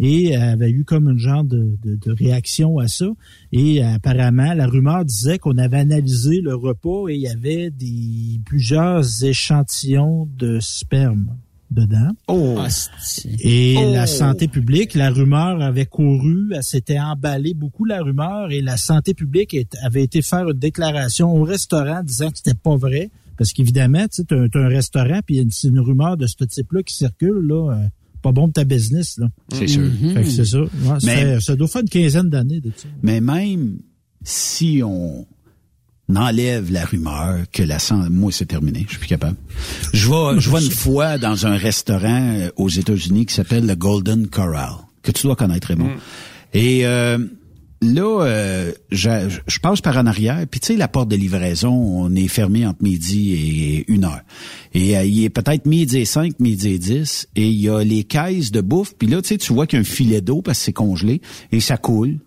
[0.00, 3.06] et elle avait eu comme une genre de, de, de réaction à ça.
[3.52, 8.40] Et apparemment, la rumeur disait qu'on avait analysé le repas et il y avait des
[8.46, 11.36] plusieurs échantillons de sperme
[11.70, 12.10] dedans.
[12.28, 12.56] Oh.
[12.58, 13.92] Ah, c'est- Et Oh.
[13.92, 18.76] la santé publique, la rumeur avait couru, elle s'était emballée beaucoup la rumeur et la
[18.76, 23.10] santé publique avait été faire une déclaration au restaurant disant que c'était pas vrai.
[23.38, 25.68] Parce qu'évidemment, tu sais, t'as un, t'as un restaurant puis il y a une, c'est
[25.68, 27.86] une rumeur de ce type-là qui circule, là, euh,
[28.22, 29.28] pas bon de ta business, là.
[29.52, 29.90] C'est sûr.
[30.14, 30.60] Fait que c'est ça.
[30.60, 30.68] Ouais,
[31.04, 32.86] Mais- ça doit faire une quinzaine d'années de ça.
[33.02, 33.78] Mais même
[34.22, 35.26] si on
[36.14, 39.36] enlève la rumeur que la sang, moi c'est terminé, je suis plus capable.
[39.94, 43.74] Je vais, je vais une fois dans un restaurant euh, aux États-Unis qui s'appelle le
[43.74, 45.90] Golden Corral, que tu dois connaître Raymond.
[46.52, 47.18] Et euh,
[47.82, 49.10] là, euh, je,
[49.46, 52.66] je passe par en arrière, puis tu sais la porte de livraison, on est fermé
[52.66, 54.22] entre midi et une heure.
[54.72, 57.82] Et euh, il est peut-être midi et cinq, midi et dix, et il y a
[57.82, 60.20] les caisses de bouffe, puis là tu sais tu vois qu'il y a un filet
[60.20, 62.18] d'eau parce que c'est congelé et ça coule.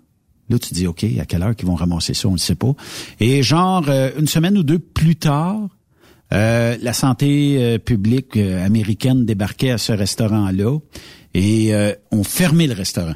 [0.50, 2.74] Là, tu dis, OK, à quelle heure qu'ils vont ramasser ça, on ne sait pas.
[3.20, 5.70] Et genre, euh, une semaine ou deux plus tard,
[6.34, 10.78] euh, la santé euh, publique américaine débarquait à ce restaurant-là
[11.34, 11.74] et
[12.12, 13.16] ont fermé le restaurant.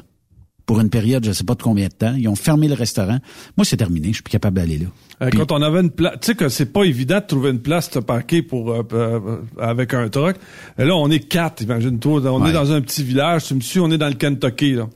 [0.70, 2.14] Pour une période, je sais pas de combien de temps.
[2.16, 3.18] Ils ont fermé le restaurant.
[3.56, 4.08] Moi, c'est terminé.
[4.10, 4.86] Je suis plus capable d'aller là.
[5.20, 7.50] Euh, Puis- quand on avait une place, tu sais que c'est pas évident de trouver
[7.50, 9.18] une place de parquer pour euh, euh,
[9.58, 10.36] avec un truck.
[10.78, 12.20] Et là, on est quatre, imagine-toi.
[12.26, 12.50] On Ouais.
[12.50, 13.46] est dans un petit village.
[13.46, 14.86] Tu me suis, on est dans le Kentucky là.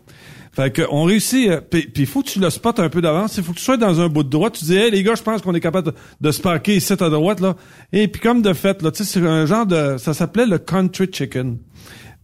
[0.53, 1.49] Fait que on réussit.
[1.51, 3.37] euh, puis il faut que tu le spots un peu d'avance.
[3.37, 4.55] Il faut que tu sois dans un bout de droite.
[4.57, 6.93] Tu dis, hey les gars, je pense qu'on est capable de, de se parquer ici
[6.93, 7.57] à droite là.
[7.93, 10.59] Et puis comme de fait là, tu sais, c'est un genre de, ça s'appelait le
[10.59, 11.59] country chicken.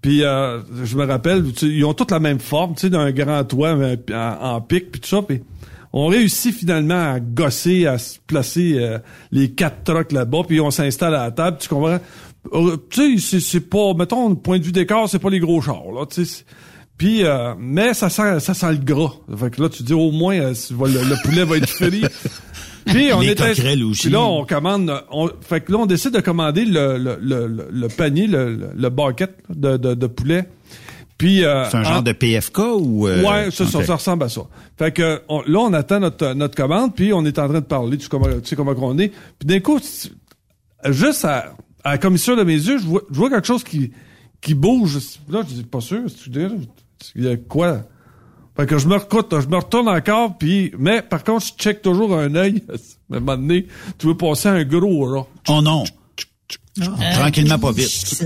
[0.03, 3.45] Puis euh, je me rappelle, ils ont toutes la même forme, tu sais, d'un grand
[3.45, 5.21] toit euh, en, en pic puis tout ça.
[5.23, 5.41] Puis
[5.93, 8.99] on réussit finalement à gosser, à placer euh,
[9.31, 11.59] les quatre trucks là-bas, puis on s'installe à la table.
[11.61, 11.99] Tu comprends?
[12.55, 15.93] Euh, tu sais, c'est- pas, mettons, point de vue décor, c'est pas les gros chars,
[15.95, 16.07] là.
[16.07, 16.45] Tu sais,
[16.97, 19.13] puis, euh, mais ça sent, ça sent le gras.
[19.37, 22.05] Fait que là, tu dis au moins, euh, le poulet va être frit.
[22.91, 24.03] Puis on Les est coquerelles aussi.
[24.03, 24.93] Puis là, on commande.
[25.11, 28.89] On, fait que là, on décide de commander le, le, le, le- panier, le, le,
[28.91, 30.49] bucket de, de, de poulet.
[31.19, 33.07] Puis euh, C'est un genre en- de PFK ou...
[33.07, 34.41] euh, Ouais, ça, ça, ressemble à ça.
[34.79, 37.65] Fait que on- là, on attend notre, notre commande, puis on est en train de
[37.67, 39.09] parler, tu sais comment, tu sais comment on est.
[39.39, 39.79] Puis d'un coup,
[40.89, 43.93] juste à, à la commission de mes yeux, je vois, je vois quelque chose qui,
[44.41, 44.99] qui bouge.
[45.31, 46.41] Là, je dis, pas sûr, tu dis,
[47.17, 47.83] il y a quoi?
[48.57, 51.83] Fait que je me recoute, je me retourne encore, puis mais par contre, je check
[51.83, 52.63] toujours un œil.
[53.13, 53.67] À un moment donné,
[53.99, 55.27] tu veux passer un gros rat.
[55.49, 55.83] Oh non.
[57.15, 58.23] Tranquillement, pas vite.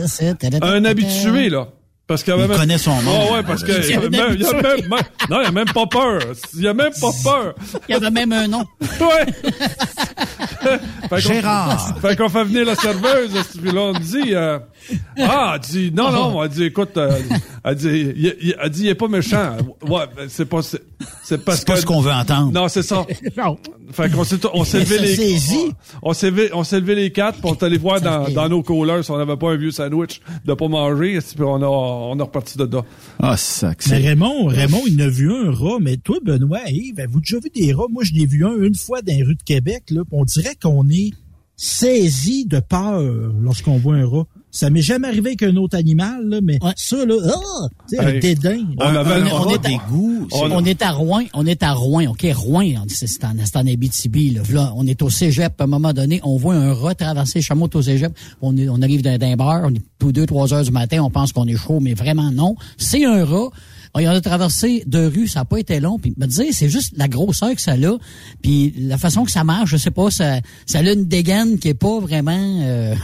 [0.61, 1.69] Un habitué, là.
[2.07, 2.59] Parce qu'il y avait même...
[2.59, 3.13] connaît son nom.
[3.15, 4.89] Ah ouais, parce que Il y même, il
[5.31, 6.21] non, il y a même pas peur.
[6.55, 7.55] Il y a même pas peur.
[7.89, 8.65] Il y avait même un nom.
[9.01, 10.79] Ouais.
[11.09, 11.99] Fait Gérard.
[12.01, 14.59] Fait qu'on fait venir la serveuse, puis là, on dit, euh,
[15.19, 17.19] ah, elle dit, non, non, elle dit, écoute, euh,
[17.65, 19.57] elle dit, il, il- elle dit, il est pas méchant.
[19.83, 20.83] Ouais, ben, c'est pas, c'est,
[21.23, 22.53] c'est parce pas que- ce qu'on veut entendre.
[22.53, 23.05] Non, c'est ça.
[23.37, 23.57] Non.
[23.93, 25.73] Fait qu'on s'est, on s'est levé les, saisit.
[26.03, 29.03] on, on s'est levé, on s'est levé les quatre, pour aller voir dans, nos coolers
[29.05, 32.23] si on n'avait pas un vieux sandwich de pas manger, puis on a, on a
[32.25, 32.83] reparti de là.
[33.21, 33.97] Ah, ça, Mais c'est...
[33.99, 37.51] Raymond, Raymond, il en a vu un rat, mais toi, Benoît, Yves, avez-vous déjà vu
[37.55, 37.87] des rats?
[37.91, 40.57] Moi, je l'ai vu un une fois dans les rues de Québec, là, on dirait
[40.61, 41.11] qu'on est
[41.57, 43.01] saisi de peur
[43.41, 44.27] lorsqu'on voit un rat.
[44.57, 46.71] Ça m'est jamais arrivé avec un autre animal, là, mais Ouais.
[46.77, 48.21] ça, là, ah, un Hey.
[48.21, 48.59] dédain.
[48.79, 50.29] On avait, on On est a à- goûts.
[50.31, 53.57] On est à Rouen, on est à Rouen, OK, Rouen, on dit, c'est en, c'est
[53.57, 54.43] en Abitibi, là.
[54.53, 57.45] Là, on est au cégep, à un moment donné, on voit un rat traverser le
[57.45, 58.13] chameau au cégep,
[58.43, 61.03] on, est, on arrive d'un, d'un bar, on est tous deux, trois heures du matin,
[61.03, 62.55] on pense qu'on est chaud, mais vraiment non.
[62.79, 63.49] C'est un rat.
[63.97, 65.99] Ah, il en a traversé deux rues, ça n'a pas été long.
[66.01, 67.97] Puis me dire, c'est juste la grosseur que ça a,
[68.43, 71.69] puis la façon que ça marche, je sais pas, ça, ça a une dégaine qui
[71.69, 72.61] est pas vraiment.
[72.63, 72.95] Euh,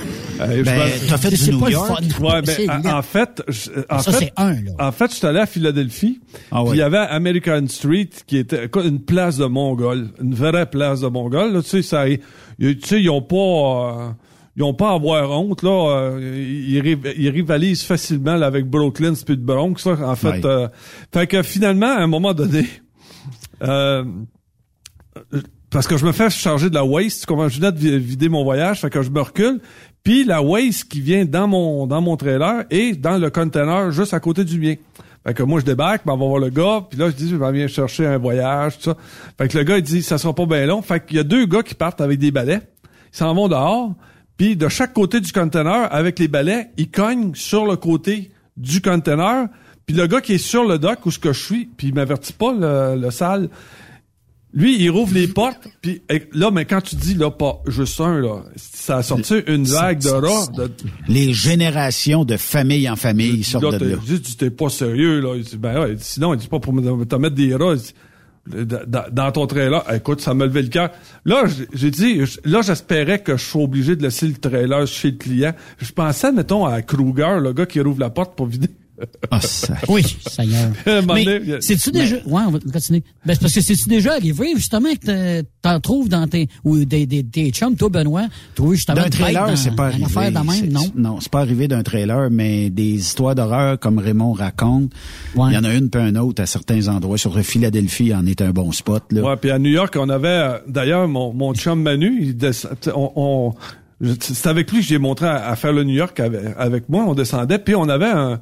[0.40, 1.86] Euh, Ben, je- t'as fait c'est du New York?
[2.18, 2.24] fun.
[2.24, 4.70] Ouais, C'est ben, en, fait, je- en Ça, fait, c'est un, là.
[4.80, 6.18] En fait, je suis allé à Philadelphie.
[6.50, 10.66] Ah puis Il y avait American Street qui était une place de Mongol, une vraie
[10.66, 11.52] place de Mongol.
[11.52, 12.18] Là, tu sais, ça, ils-
[12.58, 14.08] tu sais, ils ont pas, euh,
[14.60, 15.70] ils ont pas à avoir honte là.
[15.70, 16.20] euh,
[16.68, 19.74] ils, riv- ils rivalisent facilement là, avec Brooklyn puis le Bronx.
[19.86, 20.40] Là, en fait, Ouais.
[20.46, 20.68] euh,
[21.12, 22.66] fait que finalement, à un moment donné.
[23.62, 24.04] Euh,
[25.70, 28.28] parce que je me fais charger de la waste, comment je venais de vi- vider
[28.28, 29.60] mon voyage, fait que je me recule,
[30.02, 34.14] puis la waste qui vient dans mon dans mon trailer est dans le container juste
[34.14, 34.74] à côté du mien.
[35.24, 37.28] Fait que moi je débarque, ben, on va voir le gars, puis là je dis
[37.28, 38.96] je viens chercher un voyage, tout ça.
[39.38, 40.80] Fait que le gars il dit ça sera pas bien long.
[40.82, 42.60] Fait qu'il y a deux gars qui partent avec des balais,
[43.12, 43.92] ils s'en vont dehors,
[44.40, 48.80] puis de chaque côté du container avec les balais, ils cognent sur le côté du
[48.80, 49.48] container,
[49.84, 51.94] puis le gars qui est sur le dock où ce que je suis, puis il
[51.94, 53.50] m'avertit pas le, le sale.
[54.54, 58.00] Lui, il rouvre les portes, puis eh, là, mais quand tu dis là, pas juste
[58.00, 60.46] un, là, ça a sorti une vague de rats.
[60.56, 60.72] De,
[61.06, 63.96] Les générations de famille en famille sortent là, de là.
[64.08, 65.34] il dit, t'es pas sérieux, là.
[65.36, 67.74] Il dit, ben ouais, sinon, il dit pas pour te mettre des rats.
[69.12, 70.90] Dans, ton trailer, écoute, ça me levait le cœur.
[71.24, 75.16] Là, j'ai- dit, là, j'espérais que je sois obligé de laisser le trailer chez le
[75.16, 75.52] client.
[75.78, 78.68] Je pensais, mettons, à Kruger, le gars qui rouvre la porte pour vider.
[79.30, 79.74] Ah, ça.
[79.88, 80.70] Oui, Seigneur.
[80.86, 82.16] Moment Mais c'est-tu déjà...
[82.26, 83.02] Ouais, on va continuer.
[83.24, 86.48] Ben, c'est parce que c'est-tu déjà arrivé, justement, que t'en- trouves dans tes...
[86.64, 90.04] Ou des, des, tes chums, toi, Benoît, trouver justement D'un trailer, c'est pas arrivé.
[90.04, 90.84] affaire de même, non?
[90.94, 94.92] Non, c'est pas arrivé d'un trailer, mais des histoires d'horreur comme Raymond raconte.
[95.34, 95.48] Ouais.
[95.50, 97.18] Il y en a une puis un autre à certains endroits.
[97.18, 99.02] Sur Philadelphie en est un bon spot.
[99.10, 99.22] Là.
[99.22, 102.72] Ouais, puis à New York, on avait euh, d'ailleurs mon, mon chum Manu, il descend-
[102.94, 103.54] on, on-
[104.20, 107.04] c'est avec lui que j'ai montré à, à faire le New York avec, avec moi,
[107.06, 108.40] on descendait, puis on avait un,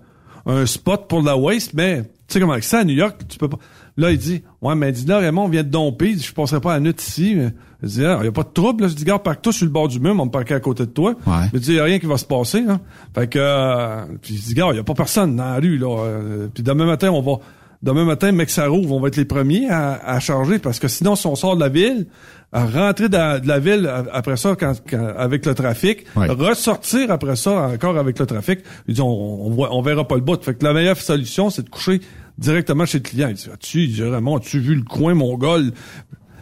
[0.49, 3.49] un spot pour la waste, mais tu sais comment ça à New York, tu peux
[3.49, 3.59] pas.
[3.97, 6.25] Là, il dit Ouais, mais il dit là, Raymond, on vient de domper, il dit,
[6.25, 7.35] je passerai pas la nuit ici.
[7.37, 8.89] Mais, je dis, il y a pas de trouble, là.
[8.89, 10.85] Je dis, garde, parque-toi sur le bord du mur, on va me parquer à côté
[10.85, 11.15] de toi.
[11.27, 11.35] Ouais.
[11.53, 12.81] Il dit, il y a rien qui va se passer, là.
[13.15, 15.79] Fait que, euh, puis je dis, gars, il y a pas personne dans la rue,
[15.79, 15.97] là.
[16.05, 17.39] Euh, puis demain matin, on va,
[17.83, 20.89] demain matin, mec, ça rouvre, on va être les premiers à, à charger, parce que
[20.89, 22.07] sinon, si on sort de la ville,
[22.53, 26.29] à rentrer dans- de la ville après ça, quand, quand- avec le trafic, Ouais.
[26.29, 29.07] ressortir après ça encore avec le trafic, il dit, on,
[29.47, 30.43] on, voit- on verra pas le bout.
[30.43, 32.01] Fait que la meilleure solution, c'est de coucher
[32.39, 33.29] directement chez le client.
[33.29, 35.73] Il dit, tu, il dit, Raymond, as-tu vu le coin mongol?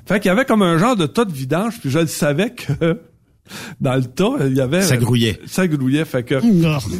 [0.06, 2.50] Fait qu'il y avait comme un genre de tas de vidange, puis je le savais
[2.50, 3.00] que
[3.80, 4.82] dans le tas, il y avait...
[4.82, 5.40] Ça grouillait.
[5.46, 6.40] Ça grouillait, fait que...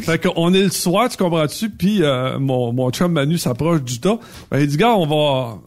[0.03, 4.01] fait qu'on est le soir, tu comprends-tu, puis euh, mon, mon chum Manu s'approche du
[4.01, 4.19] tas.
[4.51, 5.59] Ben, il dit, gars, on va,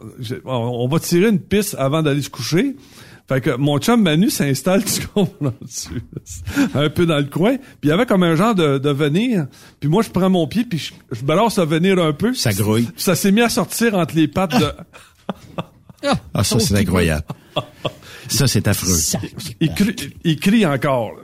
[0.46, 2.76] on, on va tirer une piste avant d'aller se coucher.
[3.30, 6.02] Fait que mon chum Manu s'installe, tu comprends-tu,
[6.74, 7.58] un peu dans le coin.
[7.58, 9.46] Puis il y avait comme un genre de, de venir.
[9.80, 12.34] Puis moi, je prends mon pied, puis je, je balance le venir un peu.
[12.34, 12.86] Ça grouille.
[12.86, 14.72] Puis ça s'est mis à sortir entre les pattes de...
[16.34, 17.26] Ah, ça, c'est incroyable.
[18.28, 18.96] Ça, c'est affreux.
[19.60, 21.14] Il crie, il crie encore.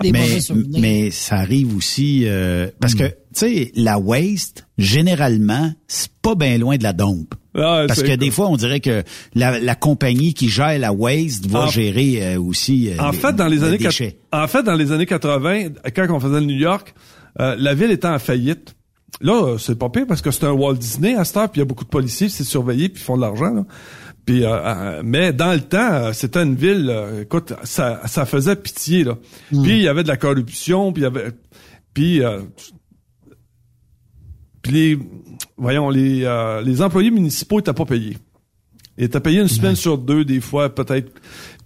[0.00, 0.38] Des Mais,
[0.78, 6.56] mais ça arrive aussi euh, parce que tu sais la waste généralement c'est pas bien
[6.58, 7.34] loin de la dompe.
[7.56, 8.16] Ah, Parce que cool.
[8.18, 9.02] des fois on dirait que
[9.34, 13.34] la, la compagnie qui gère la waste va En- gérer euh, aussi euh, En fait,
[13.34, 13.78] dans les années
[14.32, 16.94] en fait, dans les années 80, quand on faisait le New York,
[17.40, 18.76] euh, la ville était en faillite.
[19.20, 21.58] Là, euh, c'est pas pire parce que c'est un Walt Disney à cette heure, puis
[21.60, 23.52] il y a beaucoup de policiers, c'est surveillé, puis ils font de l'argent.
[23.52, 23.64] là.
[24.24, 26.88] Puis, euh, euh, mais dans le temps, euh, c'était une ville.
[26.90, 29.16] euh, écoute, ça, ça faisait pitié là.
[29.50, 31.30] Puis il y avait de la corruption, puis il y avait,
[31.94, 32.42] puis, euh,
[34.62, 34.98] puis les,
[35.56, 38.18] voyons, les, euh, les employés municipaux étaient pas payés.
[38.98, 41.12] Ils étaient payés une semaine sur deux, des fois, peut-être.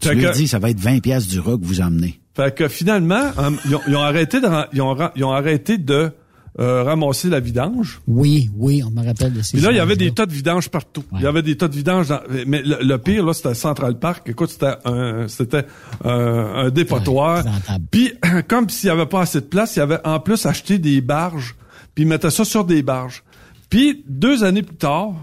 [0.01, 2.21] Tu lui que- dis ça va être 20 pièces du rock que vous emmenez.
[2.37, 3.31] fait que finalement,
[3.67, 6.13] ils, ont, ils ont arrêté de ils ont, ils ont arrêté de
[6.61, 8.03] euh, ramasser la vidange.
[8.07, 10.33] Oui, oui, on me rappelle de ces Puis là, il y avait des tas de
[10.33, 11.03] vidange partout.
[11.11, 11.21] Ouais.
[11.21, 12.09] Il y avait des tas de vidange.
[12.09, 14.29] Dans, mais le, le pire, là, c'était Central Park.
[14.29, 15.65] Écoute, c'était un, c'était
[16.05, 17.43] un, un dépotoir.
[17.91, 18.13] Puis,
[18.49, 21.01] comme s'il y avait pas assez de place, il y avait en plus acheté des
[21.01, 21.57] barges.
[21.95, 23.25] Puis, ils mettaient ça sur des barges.
[23.71, 25.15] Puis, deux années plus tard,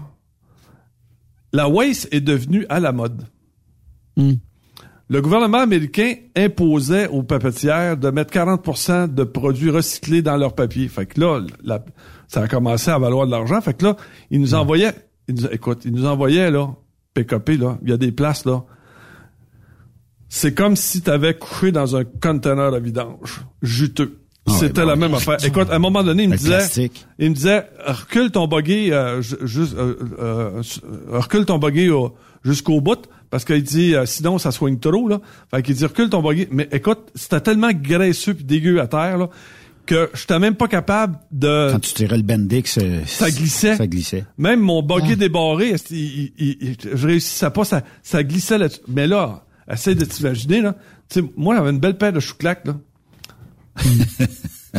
[1.52, 3.24] la waste est devenue à la mode.
[4.16, 4.34] Hmm.
[5.12, 10.86] Le gouvernement américain imposait aux papetières de mettre 40% de produits recyclés dans leur papier.
[10.86, 11.84] Fait que là, la-
[12.28, 13.60] ça a commencé à valoir de l'argent.
[13.60, 13.96] Fait que là,
[14.30, 14.94] ils nous envoyaient,
[15.28, 16.68] ils nous- écoute, ils nous envoyaient, là,
[17.14, 18.62] PKP, là, il y a des places, là.
[20.28, 23.40] C'est comme si tu avais couché dans un conteneur à vidange.
[23.62, 24.20] Juteux.
[24.46, 24.86] Ah ouais, C'était bon.
[24.88, 25.44] la même affaire.
[25.44, 27.04] Écoute, à un moment donné, il me disait, plastique.
[27.18, 31.90] il me disait, recule ton buggy, euh, ju- juste, euh, euh, euh, recule ton buggy
[31.90, 35.20] au- jusqu'au bout, parce qu'il dit, euh, sinon ça soigne trop là.
[35.50, 36.48] Fait qu'il dit, recule ton buggy.
[36.50, 39.28] Mais écoute, c'était tellement graisseux puis dégueu à terre là
[39.86, 41.70] que j'étais même pas capable de...
[41.72, 43.74] Quand tu tirais le Bendix, euh, Ça glissait.
[43.76, 44.24] Ça glissait.
[44.38, 45.16] Même mon buggy Ah.
[45.16, 48.80] débarré, il- il- il- je réussissais pas, ça, ça glissait là-dessus.
[48.86, 50.76] Mais là, essaye de t'imaginer, là.
[51.08, 52.76] Tu sais, moi, j'avais une belle paire de chouclaques, là.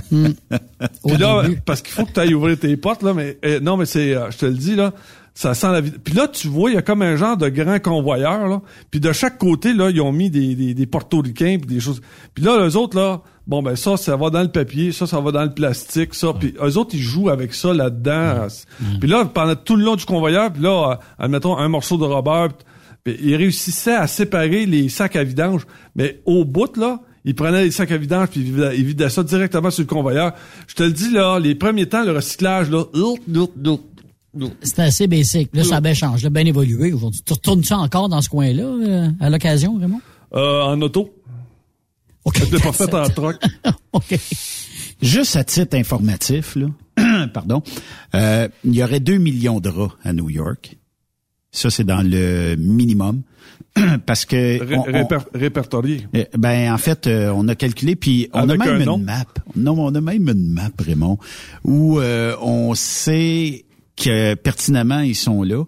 [0.10, 1.62] Puis là, début.
[1.66, 4.16] parce qu'il faut que tu ailles ouvrir tes portes, là, mais euh, non, mais c'est,
[4.16, 4.94] euh, je te le dis, là,
[5.34, 5.92] ça sent la vie.
[5.92, 8.62] Puis là, tu vois, il y a comme un genre de grand convoyeur, là.
[8.90, 12.02] Puis de chaque côté, là, ils ont mis des, des, des portoricains puis des choses.
[12.34, 15.20] Puis là, les autres, là, bon, ben ça, ça va dans le papier, ça, ça
[15.20, 16.34] va dans le plastique, ça.
[16.38, 18.48] Puis eux autres, ils jouent avec ça là-dedans.
[19.00, 22.04] Puis là, pendant tout le long du convoyeur, puis là, euh, admettons, un morceau de
[22.04, 22.54] rubber,
[23.04, 25.66] puis ils réussissaient à séparer les sacs à vidange.
[25.96, 29.10] Mais au bout, là, ils prenaient les sacs à vidange puis ils vidaient, ils vidaient
[29.10, 30.34] ça directement sur le convoyeur.
[30.68, 32.84] Je te le dis, là, les premiers temps, le recyclage, là,
[34.62, 35.50] C'était assez basic.
[35.54, 37.22] Là, ça a bien changé, bien évolué aujourd'hui.
[37.26, 40.00] Tu retournes-tu encore dans ce coin-là, euh, à l'occasion, Raymond?
[40.34, 41.14] euh, en auto.
[42.36, 43.38] Je l'ai pas fait en truck.
[43.94, 44.18] OK.
[45.02, 46.68] Juste à titre informatif, là,
[47.34, 47.62] pardon,
[48.16, 50.78] euh, il y aurait 2 millions de rats à New York.
[51.52, 53.24] Ça, c'est dans le minimum.
[54.06, 54.64] Parce que...
[54.64, 56.08] Ré- on- on- réper- répertorié.
[56.16, 58.98] Euh, Ben en fait, euh, on a calculé puis on Avec a même un nom?
[58.98, 59.26] une map.
[59.56, 61.18] Non, on a même une map, Raymond,
[61.66, 63.66] où euh, on sait
[64.04, 65.64] que pertinemment ils sont là.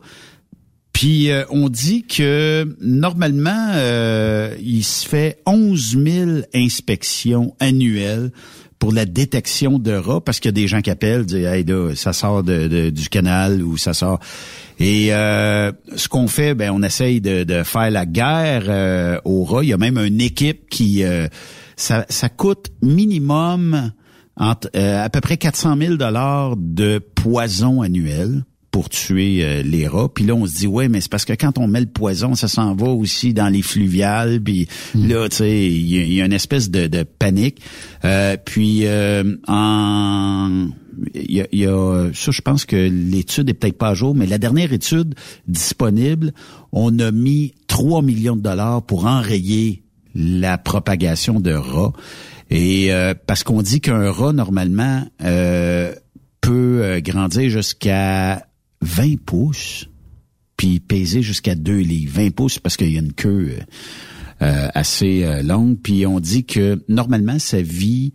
[0.94, 8.32] Puis euh, on dit que normalement euh, il se fait 11 000 inspections annuelles
[8.78, 11.64] pour la détection de rats parce qu'il y a des gens qui appellent disent hey
[11.64, 14.20] là, ça sort de, de- du canal ou ça sort
[14.80, 19.46] et euh, ce qu'on fait ben on essaye de, de faire la guerre euh, aux
[19.46, 21.28] rats il y a même une équipe qui euh,
[21.78, 23.92] ça, ça coûte minimum
[24.38, 29.88] entre, euh, à peu près 400 000 dollars de poison annuel pour tuer euh, les
[29.88, 30.10] rats.
[30.12, 32.34] Puis là, on se dit, ouais, mais c'est parce que quand on met le poison,
[32.34, 34.42] ça s'en va aussi dans les fluviales.
[34.42, 37.62] Puis là, tu sais, il y, a- il y a une espèce de, de panique.
[38.04, 40.70] Euh, puis euh, en...
[41.16, 43.94] Il y, a, il y a- ça, je pense que l'étude est peut-être pas à
[43.94, 45.14] jour, mais la dernière étude
[45.48, 46.34] disponible,
[46.72, 49.84] on a mis 3 millions de dollars pour enrayer
[50.16, 51.94] la propagation de rats.
[52.56, 55.92] Et euh, parce qu'on dit qu'un rat, normalement, euh,
[56.40, 58.46] peut euh, grandir jusqu'à
[58.82, 59.90] 20 pouces,
[60.56, 62.14] puis peser jusqu'à 2 livres.
[62.22, 65.80] 20 pouces parce qu'il y a une queue euh, euh, assez euh, longue.
[65.82, 68.14] Puis on dit que normalement, ça vit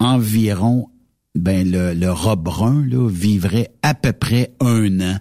[0.00, 0.88] environ,
[1.34, 5.18] ben le, le rat brun là, vivrait à peu près un an.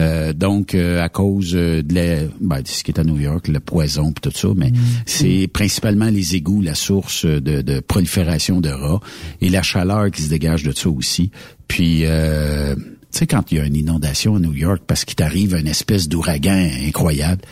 [0.00, 3.18] Euh, donc euh, à cause euh, de la, ben, de ce qui est à New
[3.18, 4.70] York, le poison puis tout ça, mais
[5.06, 9.00] c'est principalement les égouts, la source de, de prolifération de rats
[9.40, 11.32] et la chaleur qui se dégage de ça aussi.
[11.66, 15.16] Puis euh, tu sais quand il y a une inondation à New York parce qu'il
[15.16, 17.42] t'arrive une espèce d'ouragan incroyable,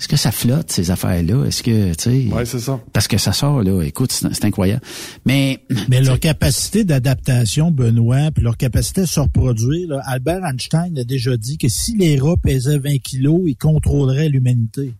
[0.00, 1.44] est-ce que ça flotte ces affaires-là?
[1.46, 2.80] Est-ce que tu sais Ouais, c'est ça.
[2.92, 4.82] Parce que ça sort là, écoute, c'est incroyable.
[5.24, 10.98] Mais Mais leur capacité d'adaptation, Benoît, puis leur capacité de se reproduire, là, Albert Einstein
[10.98, 14.92] a déjà dit que si les rats pesaient 20 kilos, ils contrôleraient l'humanité.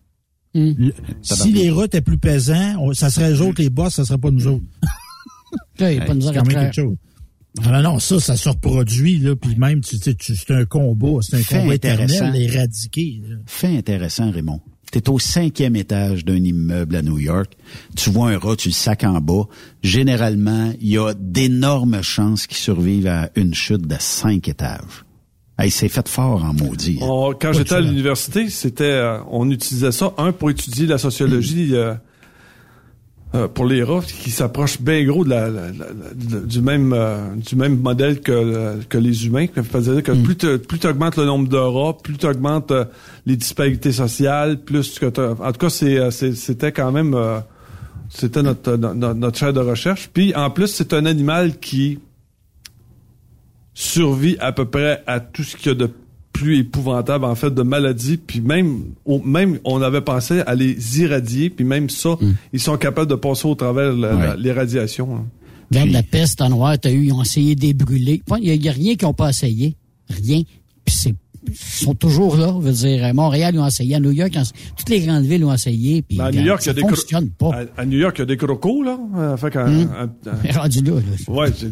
[0.53, 4.05] Le- si les rats étaient plus pesants, on- ça serait eux autres les boss, ça
[4.05, 4.63] serait pas nous autres.
[5.77, 6.43] Pas à même faire.
[6.61, 6.95] quelque chose.
[7.63, 11.19] Ah non, ça, ça se reproduit, là, puis même, tu sais, tu- c'est un combat,
[11.21, 13.21] c'est un Fait combat éternel, éradiqué.
[13.29, 13.35] là.
[13.45, 14.61] Fait intéressant, Raymond.
[14.95, 17.51] T'es au cinquième étage d'un immeuble à New York.
[17.97, 19.43] Tu vois un rat, tu le sacs en bas.
[19.83, 25.03] Généralement, il y a d'énormes chances qu'il survive à une chute de cinq étages.
[25.59, 26.99] Hey, c'est fait fort en maudit.
[27.01, 27.07] hein.
[27.09, 31.71] On- quand j'étais à l'université, c'était, euh, on utilisait ça, un, pour étudier la sociologie
[31.75, 31.93] euh,
[33.35, 35.85] euh, pour les rats, qui s'approchent bien gros de la, la- la-
[36.31, 39.47] la- du même euh, du même modèle que, le- que les humains.
[39.47, 39.61] Que
[40.23, 42.71] plus tu plus augmentes le nombre de rats, plus tu augmentes
[43.25, 47.13] les disparités sociales, plus que En tout cas, c'est, euh, c'était quand même...
[47.13, 47.39] euh,
[48.09, 50.09] c'était notre, notre, notre chaire de recherche.
[50.13, 51.99] Puis, en plus, c'est un animal qui
[53.73, 55.89] survit à peu près à tout ce qu'il y a de
[56.35, 60.99] plus épouvantable en fait de maladies puis même au- même on avait pensé à les
[60.99, 62.17] irradier puis même ça
[62.51, 64.35] ils sont capables de passer au travers la- la- Ouais.
[64.37, 65.25] les radiations hein.
[65.71, 68.21] Regarde Puis- la peste en noir, t'as eu, ils ont essayé de les brûler.
[68.39, 69.75] Il n'y a, rien qu'ils n'ont pas essayé.
[70.09, 70.43] Rien.
[70.85, 71.15] Puis c'est
[71.53, 72.53] sont toujours là.
[72.61, 73.95] Je veux dire, à Montréal, ils ont essayé.
[73.95, 74.35] À New York,
[74.77, 76.01] toutes les grandes villes ont essayé.
[76.01, 77.51] Puis, Ben, à New York il y a des cro- fonctionne pas.
[77.77, 79.89] à, à New York il y a des crocos là Euh, fait qu'un- Hum.
[79.97, 81.33] un- un- Rendu là, là.
[81.33, 81.71] ouais c'est-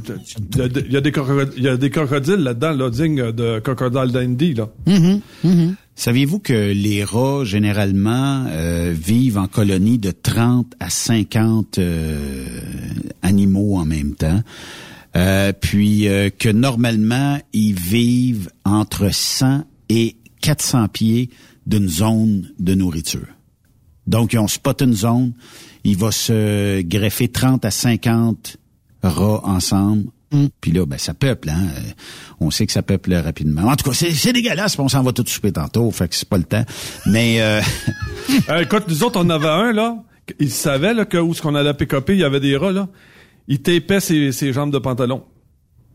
[0.56, 2.72] il y a des- il y a des crocodiles il y a des crocodiles là-dedans
[2.74, 4.70] là dignes de Crocodile Dundee là
[5.96, 12.48] Saviez-vous que les rats, généralement, euh, vivent en colonie de 30 à 50 euh,
[13.22, 14.42] animaux en même temps?
[15.16, 21.30] Euh, puis euh, que normalement, ils vivent entre 100 et 400 pieds
[21.66, 23.28] d'une zone de nourriture.
[24.08, 25.34] Donc, ils ont spot une zone,
[25.84, 28.58] il va se greffer 30 à 50
[29.02, 30.06] rats ensemble.
[30.32, 30.48] Mm.
[30.60, 31.68] Puis là, ben, ça peuple, hein.
[31.78, 31.92] Euh,
[32.40, 33.64] On sait que ça peuple rapidement.
[33.64, 36.28] En tout cas, c'est c'est dégueulasse, on s'en va tout souper tantôt, fait que c'est
[36.28, 36.66] pas le temps.
[37.06, 37.62] Mais euh,
[38.50, 39.98] Euh, écoute, nous autres, on en avait un, là.
[40.40, 42.88] Il savait, là, que où ce qu'on allait pick-upper, il y avait des rats, là.
[43.48, 45.24] Il tapait ses, ses jambes de pantalon.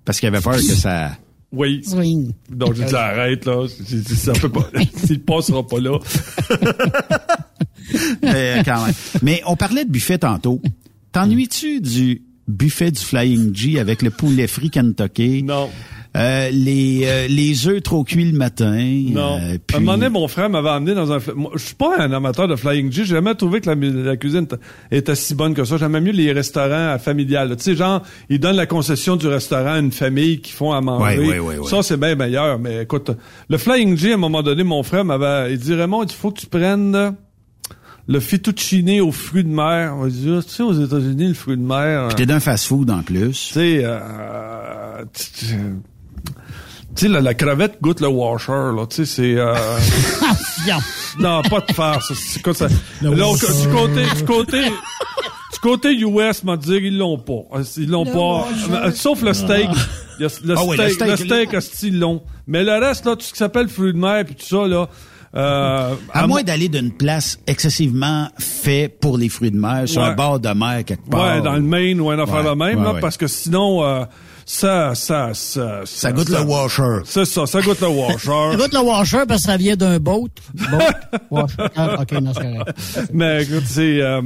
[0.05, 1.13] parce qu'il avait peur que ça...
[1.53, 1.83] Oui.
[1.85, 2.33] Swing.
[2.51, 3.67] Donc, j'ai dit, arrête, là.
[3.87, 4.69] J'ai dit, ça peut pas.
[5.07, 5.99] S'il passera pas là.
[8.23, 8.95] Euh, quand même.
[9.23, 10.61] Mais on parlait de buffet tantôt.
[11.13, 15.43] T'ennuies-tu du buffet du Flying G avec le poulet frit Kentucky?
[15.43, 15.71] Non.
[16.19, 18.77] Euh, les, euh, les œufs trop cuits le matin.
[19.11, 19.39] Non.
[19.41, 21.19] euh, À un moment donné, mon frère m'avait amené dans un...
[21.37, 23.05] Moi, Je suis pas un amateur de Flying G.
[23.05, 24.49] J'ai jamais trouvé que la, la cuisine
[24.91, 25.77] était si bonne que ça.
[25.77, 27.55] J'aimais mieux les restaurants familiales.
[27.57, 30.81] Tu sais, genre, ils donnent la concession du restaurant à une famille qui font à
[30.81, 31.19] manger.
[31.19, 31.69] Ouais, ouais, ouais.
[31.69, 32.59] Ça, c'est bien meilleur.
[32.59, 33.13] Mais écoute,
[33.49, 35.53] le Flying G, à un moment donné, mon frère m'avait...
[35.53, 37.15] Il dit, Raymond, il faut que tu prennes...
[38.11, 39.95] Le fettuccine aux fruits de mer.
[39.95, 42.09] On va dire, tu sais, aux États-Unis, le fruit de mer...
[42.09, 43.33] Puis t'es d'un fast-food en plus.
[43.33, 45.05] Tu sais, euh,
[46.99, 48.85] tu sais, la, la crevette goûte le washer, là.
[48.89, 49.35] Tu sais, c'est...
[49.37, 49.55] Euh,
[51.19, 52.67] non, pas de faire ça.
[53.03, 54.03] Le Là, du côté...
[54.17, 54.65] Du côté...
[55.51, 57.59] Du côté US, m'a dire, ils l'ont pas.
[57.79, 58.47] Ils l'ont pas.
[58.87, 59.69] Euh, Sauf le steak.
[60.19, 62.23] Il y a le, Ah oui, le steak, le steak, steak, asti, ils l'ont.
[62.47, 64.89] Mais le reste, là, tout ce qui s'appelle fruits de mer puis tout ça, là...
[65.35, 70.01] Euh, À, mo- moins d'aller d'une place excessivement fait pour les fruits de mer, sur
[70.03, 70.09] Ouais.
[70.09, 71.37] un bord de mer quelque part.
[71.37, 73.01] Ouais, dans le Maine ou un affaire Ouais, de même, ouais, là, ouais.
[73.01, 74.05] parce que sinon, euh,
[74.51, 77.01] ça, ça, ça, Ça goûte le washer.
[77.05, 78.53] C'est ça, ça goûte le washer.
[78.55, 80.29] Écoute le washer parce que ça vient d'un boat.
[80.55, 81.19] Boat?
[81.31, 81.55] Washer.
[81.77, 83.11] Ah, OK, non, c'est correct.
[83.13, 84.01] Mais écoute, c'est...
[84.01, 84.23] Euh,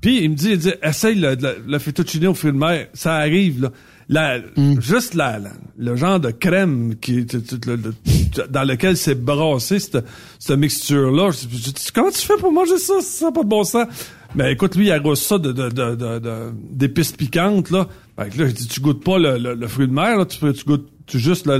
[0.00, 2.88] Puis il me dit, il dit, essaye le, le, le fettuccine au fruits de mer.
[2.94, 3.68] Ça arrive, là.
[4.08, 4.38] La,
[4.80, 7.94] Juste la, la- le genre de crème qui, tu- tu- le- le-
[8.48, 10.04] dans lequel c'est brassé cette,
[10.40, 11.30] cette mixture-là.
[11.30, 12.94] Je- je dis, comment tu fais pour manger ça?
[13.02, 13.86] Ça n'a pas de bon sens.
[14.34, 17.86] Mais écoute, lui, il arrose ça de, de, de- d'épices piquantes, là.
[18.22, 20.24] Fait que là, je dis, tu goûtes pas le, le, le fruit de mer, là.
[20.26, 21.58] Tu, peux- tu goûtes tu juste le,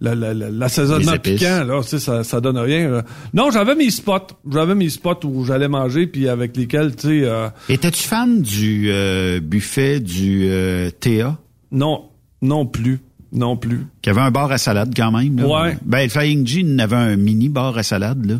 [0.00, 1.80] le, l'assaisonnement piquant, là.
[1.82, 3.04] Tu sais, ça, ça donne rien, là.
[3.34, 4.28] Non, j'avais mes spots.
[4.50, 7.20] J'avais mes spots où j'allais manger, puis avec lesquels, tu sais...
[7.24, 11.36] euh, Étais-tu fan du euh, buffet du euh, Théa?
[11.72, 12.04] non,
[12.42, 13.00] non plus.
[13.30, 13.84] Non plus.
[14.00, 15.36] Qui avait un bar à salade quand même.
[15.38, 15.46] Là.
[15.46, 15.76] Ouais.
[15.84, 18.36] Ben, le Flying G avait un mini bar à salade, là.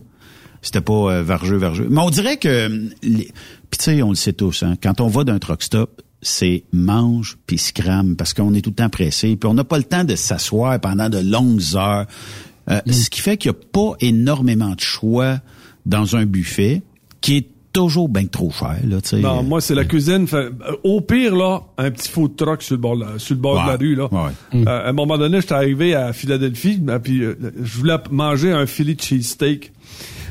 [0.63, 1.89] C'était pas euh, vergeux, vergeux.
[1.91, 2.69] Mais on dirait que...
[3.03, 3.29] les-
[3.71, 6.65] Puis tu sais, on le sait tous, hein, quand on va d'un truck stop, c'est
[6.73, 9.85] mange puis scram parce qu'on est tout le temps pressé puis on n'a pas le
[9.85, 12.07] temps de s'asseoir pendant de longues heures.
[12.71, 15.39] Euh, Ce qui fait qu'il n'y a pas énormément de choix
[15.87, 16.83] dans un buffet
[17.21, 18.77] qui est toujours bien trop cher.
[18.85, 19.21] Là, tu sais.
[19.21, 20.27] Non, moi, c'est la cuisine.
[20.27, 20.51] Fait, euh,
[20.85, 23.63] au pire, là, un petit food truck sur le bord, de la- sur le bord
[23.63, 23.95] de la rue.
[23.95, 24.09] Là.
[24.11, 24.31] ouais.
[24.55, 28.53] Euh, à un moment donné, j'étais arrivé à Philadelphie, euh, puis euh, je voulais manger
[28.53, 29.73] un Philly cheesesteak.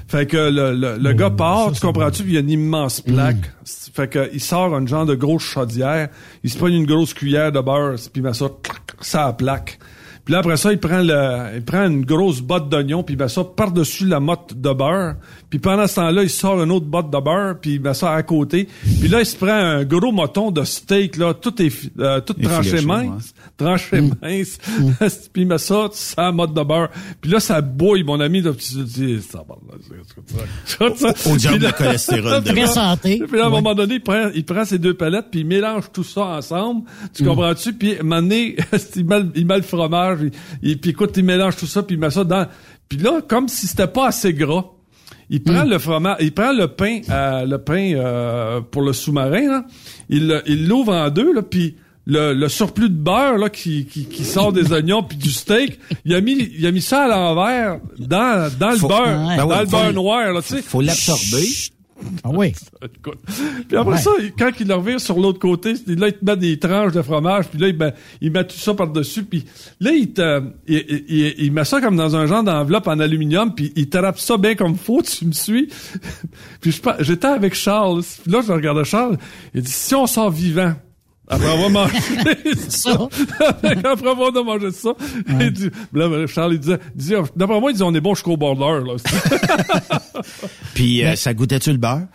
[0.08, 3.52] Fait que le, le, le gars part, tu comprends-tu, il y a une immense plaque.
[3.94, 6.08] Fait que il sort un genre de grosse chaudière,
[6.44, 9.28] il se prend une grosse cuillère de beurre, puis il met ça, clac, ça à
[9.28, 9.80] la plaque.
[10.28, 13.18] Puis là, après ça, il prend le, il prend une grosse botte d'oignon, puis il
[13.18, 15.16] met ça par-dessus la motte de beurre.
[15.50, 18.12] Puis pendant ce temps-là, il sort une autre botte de beurre, puis il met ça
[18.14, 18.68] à côté.
[19.00, 22.34] Puis là, il se prend un gros moton de steak, là, tout est, euh, tout
[22.50, 24.58] tranché mince, tranché mince.
[25.32, 26.90] puis il met ça, ça la motte de beurre.
[27.22, 29.76] Puis là, ça bouille, mon ami, là, puis tu dis, ça va, là,
[30.98, 33.24] c'est- Au diable de cholestérol de santé.
[33.28, 35.46] puis là, à un moment donné, il prend, il prend ses deux palettes, puis il
[35.48, 36.82] mélange tout ça ensemble.
[37.14, 37.72] Tu comprends-tu?
[37.74, 38.58] Puis, à un moment donné,
[38.98, 42.00] il, met, le- il met le fromage, puis écoute, il mélange tout ça, puis il
[42.00, 42.48] met ça dans...
[42.90, 44.66] Puis là, comme si c'était pas assez gras,
[45.30, 49.48] il prend le fromage, il prend le pain, euh, le pain euh, pour le sous-marin,
[49.48, 49.66] là,
[50.10, 51.76] il l'ouvre en deux, là, puis
[52.10, 55.78] le, le surplus de beurre là qui, qui, qui sort des oignons puis du steak,
[56.06, 59.36] il a mis il a mis ça à l'envers dans dans le Faut- beurre, Ouais.
[59.36, 60.62] dans Ben ouais, le beurre noir là, tu sais.
[60.62, 61.46] Faut l'absorber.
[62.24, 62.54] Ah oui.
[63.68, 63.98] Puis après Ouais.
[63.98, 67.02] ça, quand il le revient sur l'autre côté, là, il te met des tranches de
[67.02, 69.46] fromage, puis là, il met, il met tout ça par-dessus, puis
[69.80, 73.72] là, il te, il, il- met ça comme dans un genre d'enveloppe en aluminium, puis
[73.76, 75.70] il trappe ça bien comme faut, tu me suis.
[76.62, 79.18] puis j'étais avec Charles, puis là, je regardais Charles,
[79.54, 80.74] il dit, si on sort vivant,
[81.30, 81.94] après avoir mangé
[82.70, 82.92] ça,
[83.50, 84.92] après avoir mangé ça,
[85.28, 88.38] il dit, là, Charles, il disait, disait, d'après moi, il dit, on est bon jusqu'au
[88.38, 88.96] border, là.
[90.74, 92.08] Puis euh, ça goûtait-tu le beurre?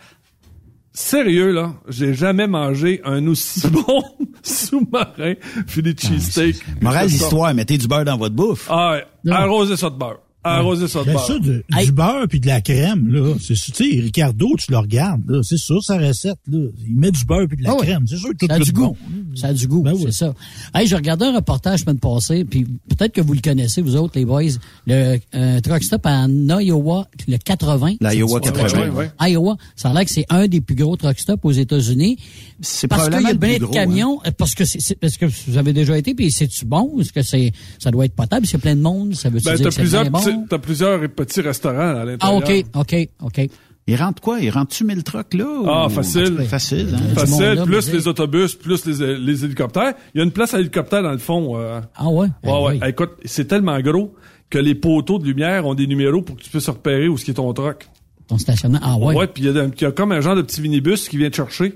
[0.95, 4.03] Sérieux, là, j'ai jamais mangé un aussi bon
[4.41, 5.33] sous-marin
[5.67, 6.57] Philly cheesesteak.
[6.81, 7.23] Morale C'est ça.
[7.23, 8.67] d'histoire, mettez du beurre dans votre bouffe.
[8.69, 8.93] Ah,
[9.25, 10.19] ouais, arrosez ça de beurre.
[10.43, 11.25] Arroser ça de Ben beurre.
[11.27, 13.33] ça, de- du beurre puis de la crème, là.
[13.41, 15.41] C'est ça, tu sais, Ricardo, tu le regardes, là.
[15.43, 16.59] C'est ça, sa recette, là.
[16.87, 17.81] Il met du beurre puis de la Ah ouais.
[17.87, 18.05] crème.
[18.07, 18.87] C'est sûr que tout Ça a le du bon.
[18.87, 18.97] goût.
[19.35, 20.01] Ça a du goût, Ben oui.
[20.05, 20.33] c'est ça.
[20.73, 23.95] Hey, j'ai regardé un reportage la semaine passée, puis peut-être que vous le connaissez, vous
[23.95, 24.43] autres, les boys.
[24.87, 26.27] Le euh, truck stop en
[26.59, 27.93] Iowa, le 80.
[28.01, 28.89] L'Iowa C'est- 80.
[28.91, 32.17] ouais, Iowa, ça a l'air que c'est un des plus gros truck stops aux États-Unis.
[32.61, 34.95] C'est Parce qu'il y a le plein de gros, camions, euh, parce que c'est, c'est-
[34.95, 36.99] parce que vous avez déjà été, puis c'est-tu bon?
[36.99, 38.45] Est-ce que c'est, ça doit être potable?
[38.53, 40.19] A plein de monde, ça veut Ben, dire que c'est bon?
[40.49, 42.41] T'as plusieurs petits restaurants à l'intérieur.
[42.43, 43.49] Ah, OK, OK, OK.
[43.85, 44.39] Il rentre quoi?
[44.39, 45.45] Il rentre-tu 1000 trucks, là?
[45.67, 46.37] Ah, ou- facile.
[46.47, 47.13] Facile, hein?
[47.15, 49.93] Facile, là, plus les autobus, plus les, les hélicoptères.
[50.13, 51.57] Il y a une place à hélicoptère dans le fond.
[51.57, 51.81] euh.
[51.95, 52.27] Ah ouais?
[52.45, 52.79] Ouais, ouais.
[52.81, 52.89] oui.
[52.89, 54.15] Écoute, c'est tellement gros
[54.49, 57.25] que les poteaux de lumière ont des numéros pour que tu puisses repérer où est-ce
[57.25, 57.89] qu'est ton truck.
[58.27, 58.79] Ton stationnement.
[58.81, 59.15] Ah ouais?
[59.15, 61.17] Ouais, puis il y, a- il y a comme un genre de petit minibus qui
[61.17, 61.75] vient te chercher.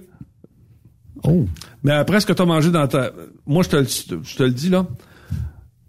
[1.24, 1.46] Oh.
[1.84, 3.12] Mais après ce que t'as mangé dans ta...
[3.46, 4.86] Moi, je te, le- je te le dis, là.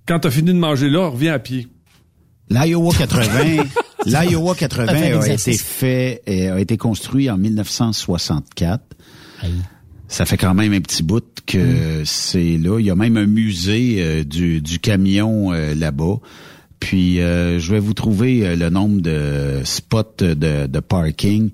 [0.07, 1.69] Quand t'as fini de manger là, reviens à pied.
[2.51, 3.65] L'Iowa 80,
[4.07, 8.83] l'Iowa 80 Ça fait a été fait, euh, a été construit en 1964.
[10.09, 12.79] Ça fait quand même un petit bout que c'est là.
[12.79, 16.17] Il y a même un musée euh, du, du camion euh, là-bas.
[16.81, 21.51] Puis euh, je vais vous trouver le nombre de spots de, de parking.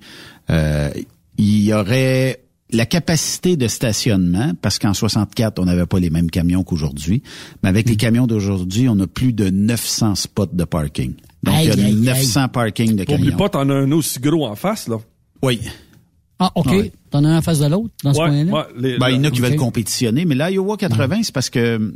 [1.37, 6.31] Il y aurait la capacité de stationnement, parce qu'en 64, on n'avait pas les mêmes
[6.31, 7.23] camions qu'aujourd'hui,
[7.63, 11.15] mais avec les camions d'aujourd'hui, on a plus de 900 spots de parking.
[11.43, 11.95] Donc, il y a Aïe, aïe, aïe.
[11.97, 13.37] 900 parkings de Oublie camions.
[13.37, 14.97] pas, t'en as un aussi gros en face, là.
[15.43, 15.61] Oui.
[16.39, 16.67] Ah, OK.
[16.67, 16.93] Ouais.
[17.11, 18.53] T'en as un en face de l'autre, dans ce coin-là?
[18.53, 21.51] ouais, les- Ben, il y en a qui veulent compétitionner, mais l'Iowa 80, c'est parce
[21.51, 21.93] que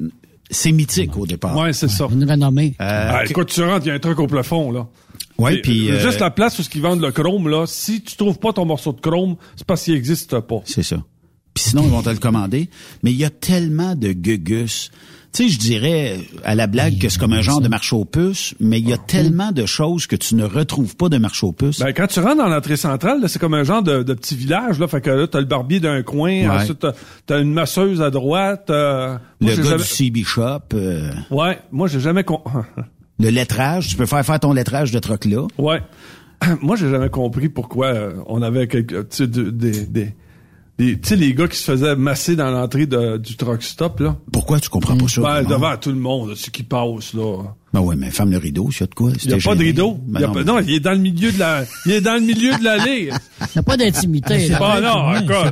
[0.50, 1.56] c'est mythique au départ.
[1.56, 2.06] Ouais, c'est ça.
[2.12, 2.76] Une renommée.
[2.80, 4.86] Euh, Ah, écoute, tu rentres, il y a un truc au plafond, là.
[5.38, 8.16] Ouais, puis euh, euh, Juste la place où ils vendent le chrome, là, si tu
[8.16, 10.60] trouves pas ton morceau de chrome, c'est parce qu'il existe pas.
[10.64, 10.96] c'est ça.
[11.54, 12.70] Puis sinon, ils vont te le commander.
[13.02, 14.90] Mais il y a tellement de gugus.
[15.32, 18.04] Tu sais, je dirais à la blague que c'est comme un genre de marché aux
[18.06, 21.46] puces, mais il y a tellement de choses que tu ne retrouves pas de marché
[21.46, 21.80] aux puces.
[21.80, 24.36] Ben, quand tu rentres dans l'entrée centrale, là, c'est comme un genre de, de petit
[24.36, 24.86] village, là.
[24.88, 26.48] Fait que là, t'as le barbier d'un coin, Ouais.
[26.48, 26.92] ensuite t'as,
[27.26, 28.70] t'as une masseuse à droite.
[28.70, 32.40] euh, le gars jamais- du CB Shop, euh, Ouais, moi, j'ai jamais con...
[33.18, 35.46] le lettrage, tu peux faire faire ton lettrage de truck là.
[35.58, 35.80] Ouais.
[36.62, 40.14] Moi, j'ai jamais compris pourquoi euh, on avait quelques, des, des-
[40.78, 44.16] tu sais, les gars qui se faisaient masser dans l'entrée de- du truck stop, là.
[44.32, 45.20] Pourquoi tu comprends pas ça?
[45.20, 47.42] Ben, devant tout le monde, ce qui passe, là.
[47.74, 49.10] Ben ouais, mais ferme le rideau, s'il y a de quoi?
[49.22, 49.98] Il n'y a pas de rideau.
[50.14, 52.14] Il y a pas- non, il est dans le milieu de la, il est dans
[52.14, 53.10] le milieu de l'allée.
[53.40, 54.38] Il n'y a pas d'intimité.
[54.40, 54.58] C'est là.
[54.60, 55.44] Ah, peut-être- non, encore.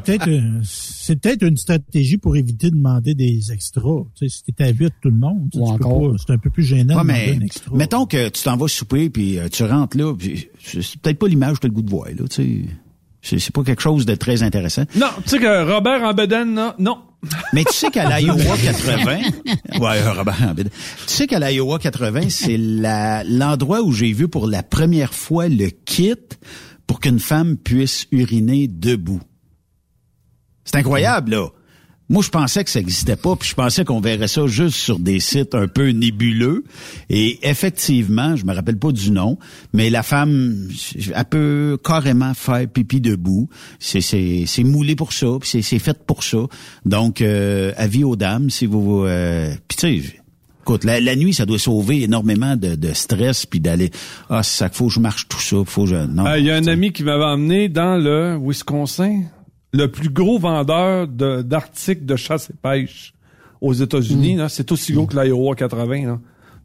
[0.64, 4.02] c'est peut-être une stratégie pour éviter de demander des extras.
[4.18, 6.10] Tu sais, si t'es habitué tout le monde, tu peux encore.
[6.12, 7.76] pas- c'est un peu plus gênant Ouais, de mais demander un extra.
[7.76, 11.18] mettons que tu t'en vas souper puis euh, tu rentres là, puis c'est c'est peut-être
[11.18, 12.62] pas l'image que tu as le goût de voir là, tu sais.
[13.28, 14.84] C'est c'est pas quelque chose de très intéressant.
[14.94, 16.98] Non, tu sais que Robert en bedaine, non.
[17.52, 19.16] Mais tu sais qu'à l'Iowa 80,
[19.80, 20.64] ouais, euh, Robert tu
[21.06, 25.70] sais qu'à l'Iowa 80, c'est la- l'endroit où j'ai vu pour la première fois le
[25.70, 26.14] kit
[26.86, 29.20] pour qu'une femme puisse uriner debout.
[30.64, 31.48] C'est incroyable, là.
[32.08, 35.00] Moi, je pensais que ça n'existait pas, puis je pensais qu'on verrait ça juste sur
[35.00, 36.62] des sites un peu nébuleux.
[37.10, 39.38] Et effectivement, je me rappelle pas du nom,
[39.72, 40.68] mais la femme,
[41.12, 43.48] elle peut carrément faire pipi debout.
[43.80, 46.38] C'est c'est c'est moulé pour ça, puis c'est c'est fait pour ça.
[46.84, 50.16] Donc, euh, avis aux dames, si vous, euh, puis tu sais.
[50.62, 53.92] Écoute, la, la nuit, ça doit sauver énormément de, de stress puis d'aller
[54.28, 56.26] ah c'est ça qu'il faut que je marche tout ça, faut que je non.
[56.26, 59.22] Euh, Il y a un ami qui m'avait emmené dans le Wisconsin,
[59.76, 63.12] le plus gros vendeur de- d'articles de, chasse et pêche
[63.60, 64.34] aux États-Unis.
[64.36, 64.38] Mm.
[64.38, 64.48] là.
[64.48, 66.06] C'est aussi gros que l'Iowa 80.
[66.06, 66.18] Là.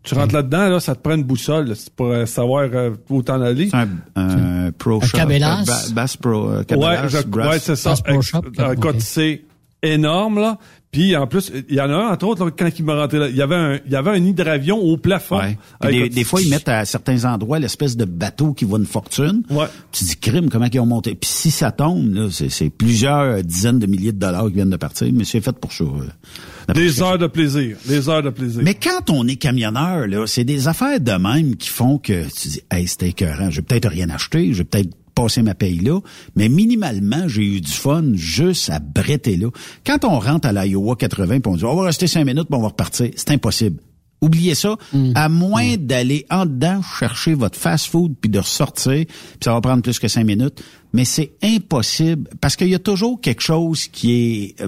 [0.03, 3.21] Tu rentres là-dedans, là, ça te prend une boussole là, pour euh, savoir euh, où
[3.21, 3.69] t'en aller.
[3.73, 5.63] Un, un pro shop, cabellas?
[5.65, 7.03] ba- Bass Pro euh, Ouais, cabellas,
[7.49, 7.91] ouais, c'est ça.
[7.91, 9.01] Bass Pro Shop, Euh, écoute, ok.
[9.01, 9.43] c'est
[9.83, 10.57] énorme, là.
[10.91, 13.17] Puis, en plus, il y en a un, entre autres, là, quand il m'a rentré
[13.17, 15.39] là, il y avait un, il y avait un hydravion au plafond.
[15.81, 16.09] Ouais.
[16.09, 19.43] Des, fois, ils mettent à certains endroits l'espèce de bateau qui vaut une fortune.
[19.49, 19.67] Ouais.
[19.93, 21.15] Tu dis, crime, comment ils ont monté?
[21.15, 24.75] Puis si ça tombe, là, c'est, plusieurs dizaines de milliers de dollars qui viennent de
[24.77, 25.85] partir, mais c'est fait pour ça.
[25.85, 27.77] euh, Des heures de plaisir.
[27.85, 28.61] Des heures de plaisir.
[28.63, 32.47] mais quand on est camionneur, là, c'est des affaires de même qui font que tu
[32.49, 33.49] dis, hey, c'était écœurant.
[33.49, 35.99] Je vais peut-être rien acheter, je vais peut-être passer ma paye là,
[36.35, 39.47] mais minimalement, j'ai eu du fun juste à bretter là.
[39.85, 42.57] Quand on rentre à l'Iowa 80 puis on dit, on va rester cinq minutes puis
[42.57, 43.77] on va repartir, c'est impossible.
[44.23, 44.75] Oubliez ça,
[45.15, 49.81] à moins d'aller en dedans chercher votre fast-food puis de ressortir, puis ça va prendre
[49.81, 54.11] plus que cinq minutes, mais c'est impossible parce qu'il y a toujours quelque chose qui
[54.13, 54.67] est euh,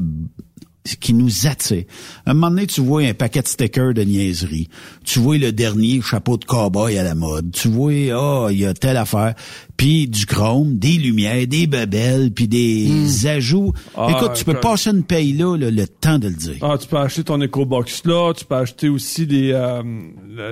[1.00, 1.84] qui nous attire.
[2.26, 4.68] un moment donné, tu vois un paquet de stickers de niaiserie.
[5.06, 7.52] Tu vois le dernier chapeau de cowboy à la mode.
[7.52, 9.34] Tu vois, ah, il y a telle affaire.
[9.76, 13.74] Puis du chrome, des lumières, des babelles, puis des ajouts.
[13.98, 16.56] Ah, Écoute, tu peux passer une paye là, là, le temps de le dire.
[16.62, 19.82] Ah, tu peux acheter ton EcoBox là, tu peux acheter aussi les, euh,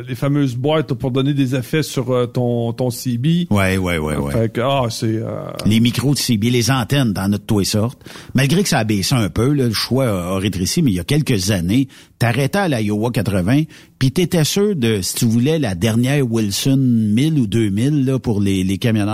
[0.07, 3.47] les fameuses boîtes pour donner des effets sur euh, ton, ton CB.
[3.51, 4.31] Ouais, ouais, ouais, ouais.
[4.33, 5.05] Fait que, ah, c'est...
[5.15, 7.99] euh, Les micros de CB, les antennes dans notre toit sorte.
[8.33, 10.99] Malgré que ça a baissé un peu, là, le choix a, rétréci, mais il y
[10.99, 11.87] a quelques années,
[12.19, 13.63] t'arrêtais à l'Iowa 80,
[13.99, 18.41] puis t'étais sûr de, si tu voulais, la dernière Wilson 1000 ou 2000 là, pour
[18.41, 19.10] les, les camionneurs,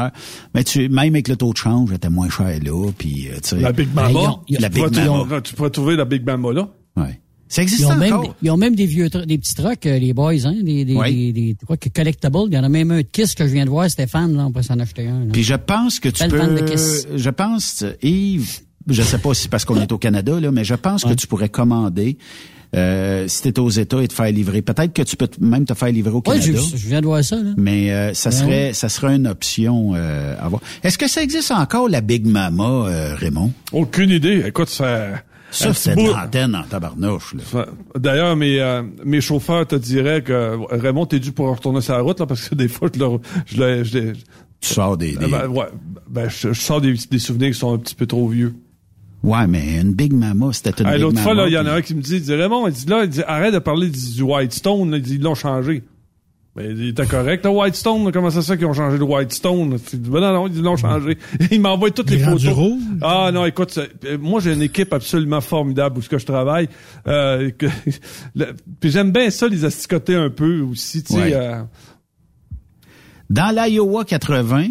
[0.53, 3.49] mais tu, même avec le taux de change, était moins cher là, puis euh, tu
[3.49, 3.59] sais.
[3.59, 4.41] la Big Ben, Mama.
[4.47, 5.17] ils ont- la tu, Big pourrais Mama.
[5.19, 6.69] trouver- tu pourrais trouver la Big Mama là.
[6.95, 7.19] Ouais.
[7.49, 8.35] Ça Ils existe ont, même, encore.
[8.41, 11.11] ils ont même des vieux des petits trucks, euh, les boys, hein, des, des, Ouais.
[11.13, 12.37] des, des- quoi que collectibles.
[12.47, 14.45] Il y en a même un de Kiss que je viens de voir, Stéphane, là,
[14.47, 15.19] on peut s'en acheter un.
[15.21, 15.31] là.
[15.31, 17.07] Puis je pense que tu Belle fan de peux, Kiss.
[17.15, 20.65] je pense, Yves, je sais pas si c'est parce qu'on est au Canada là, mais
[20.65, 21.15] je pense que Ouais.
[21.15, 22.17] tu pourrais commander.
[22.75, 25.73] Euh, si t'es aux États et te faire livrer, peut-être que tu peux même te
[25.73, 26.59] faire livrer au Ouais, Canada.
[26.71, 27.37] je, je viens de voir ça.
[27.37, 27.51] Là.
[27.57, 30.61] Mais euh, ça Ben serait ça serait une option euh, à voir.
[30.83, 33.53] Est-ce que ça existe encore la Big Mama, euh, Raymond?
[33.71, 34.43] Aucune idée.
[34.45, 35.07] Écoute, ça...
[35.49, 37.33] Ça, c'est bout- l'antenne en tabarnouche.
[37.97, 42.01] D'ailleurs, mes, euh, mes chauffeurs te diraient que Raymond, t'es dû pour retourner sur la
[42.01, 43.99] route, là, parce que des fois, je, leur, je, leur- je,
[44.59, 45.15] Tu sors des...
[45.15, 45.67] des- ben, ouais,
[46.09, 48.55] ben, je, je sors des, des souvenirs qui sont un petit peu trop vieux.
[49.23, 51.73] Ouais, mais une Big Mama, c'était une Hey, Big L'autre fois, il y en a
[51.73, 53.89] un qui me dit, il dit Raymond, il dit là, il dit, arrête de parler
[53.89, 54.97] du, du Whitestone, là.
[54.97, 55.83] il dit, ils l'ont changé.
[56.55, 59.03] Ben, il était correct, le Whitestone, là, comment ça se fait qu'ils ont changé le
[59.03, 59.77] Whitestone?
[59.93, 61.17] Il dit, ben non, non, ils l'ont changé.
[61.51, 62.47] il m'envoie toutes les photos.
[62.47, 62.81] rouge?
[63.01, 66.67] Ah non, écoute, euh, moi j'ai une équipe absolument formidable où ce que je travaille.
[67.07, 67.67] Euh, que-
[68.35, 71.19] le- puis j'aime bien ça, les asticoter un peu aussi, tu sais.
[71.19, 71.33] Ouais.
[71.35, 71.61] euh,
[73.29, 74.69] Dans l'Iowa 80,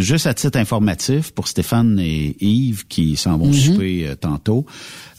[0.00, 4.66] juste à titre informatif pour Stéphane et Yves qui s'en vont souper euh, tantôt,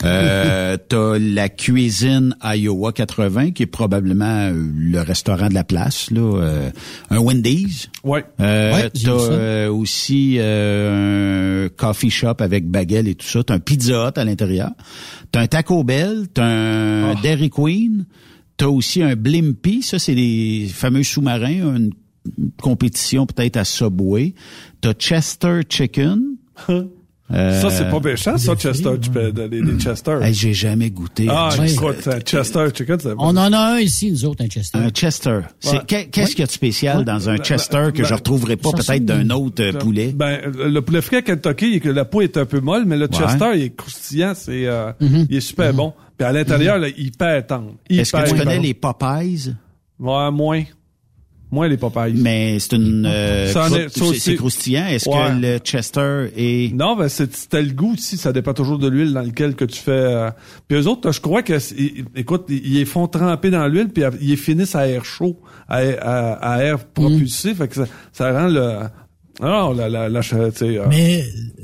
[0.03, 6.09] euh, t'as la cuisine Iowa 80 qui est probablement euh, le restaurant de la place,
[6.11, 6.69] là, euh,
[7.09, 7.89] un Wendy's.
[8.03, 8.23] ouais.
[8.39, 13.43] Euh, Ouais, t'as euh, aussi euh, un coffee shop avec baguette et tout ça.
[13.43, 14.71] T'as un Pizza Hut à l'intérieur.
[15.31, 16.27] T'as un Taco Bell.
[16.33, 17.15] T'as un Ah.
[17.21, 18.05] Dairy Queen.
[18.57, 19.81] T'as aussi un Blimpie.
[19.81, 21.75] Ça, c'est les fameux sous-marins.
[21.75, 21.91] Une
[22.61, 24.33] compétition peut-être à Subway.
[24.81, 26.21] T'as Chester Chicken.
[26.69, 26.83] Euh,
[27.61, 29.31] ça, c'est pas méchant, ça, Chester, tu peux-
[29.77, 30.17] Chester.
[30.21, 31.27] hey, j'ai jamais goûté.
[31.29, 31.73] ah, Chester.
[31.73, 34.77] écoute, Chester Chicken, c'est On en a un ici, nous autres, un Chester.
[34.79, 35.39] Un Chester.
[35.59, 36.07] C'est- Ouais.
[36.11, 38.71] Qu'est-ce qu'il y a de spécial dans un Ben, Chester que ben, je retrouverai pas
[38.71, 40.11] peut-être d'un autre euh, poulet?
[40.13, 43.07] Ben, le poulet frais à Kentucky, que la peau est un peu molle, mais le
[43.07, 45.93] Chester, il est croustillant, c'est, euh, il est super bon.
[46.17, 47.75] Puis à l'intérieur, là, hyper tendre.
[47.89, 48.61] Est-ce que tu connais bon.
[48.63, 49.53] les Popeyes?
[49.99, 50.63] Ouais, moins.
[51.51, 52.13] Moins les Popeyes.
[52.15, 54.85] Mais c'est une euh, est- c'est- croustillant.
[54.87, 55.15] Est-ce Ouais.
[55.15, 58.87] que le Chester est Non, ben c'est c'était le goût aussi, ça dépend toujours de
[58.87, 59.91] l'huile dans lequel que tu fais.
[59.91, 60.29] euh.
[60.69, 61.57] Puis eux autres, je crois que
[62.17, 65.77] écoute, ils les font tremper dans l'huile puis ils les finissent à air chaud, à,
[65.79, 68.77] à, à air propulsé, fait que ça, ça rend le
[69.41, 71.23] non, la la, la tu sais, euh, Mais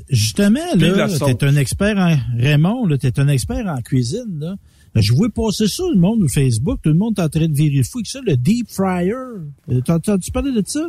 [0.09, 4.55] justement, là, la t'es un expert en Raymond, là, t'es un expert en cuisine, là.
[4.95, 6.79] Je vois passer ça, le monde, au Facebook.
[6.83, 9.11] Tout le monde est en train de vérifier que ça, le deep fryer.
[9.71, 10.87] Euh, T'as entendu parler de ça?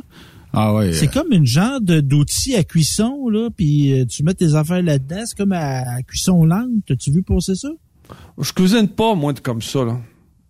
[0.52, 0.94] Ah ouais.
[0.94, 4.82] C'est comme une genre de- d'outil à cuisson, là, puis euh, tu mets tes affaires
[4.82, 5.22] là-dedans.
[5.26, 6.68] C'est comme à, à cuisson lente.
[6.86, 7.68] T'as-tu vu passer ça?
[8.40, 10.00] je cuisine pas moi de comme ça là.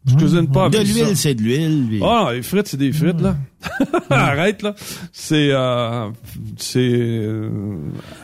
[0.07, 0.95] Je cuisine pas de avec ça.
[1.05, 1.85] l'huile, c'est de l'huile.
[1.89, 3.37] puis- Ah les frites, c'est des frites, là.
[4.11, 4.75] Arrête, là.
[5.13, 6.11] C'est, euh,
[6.57, 7.51] c'est, euh,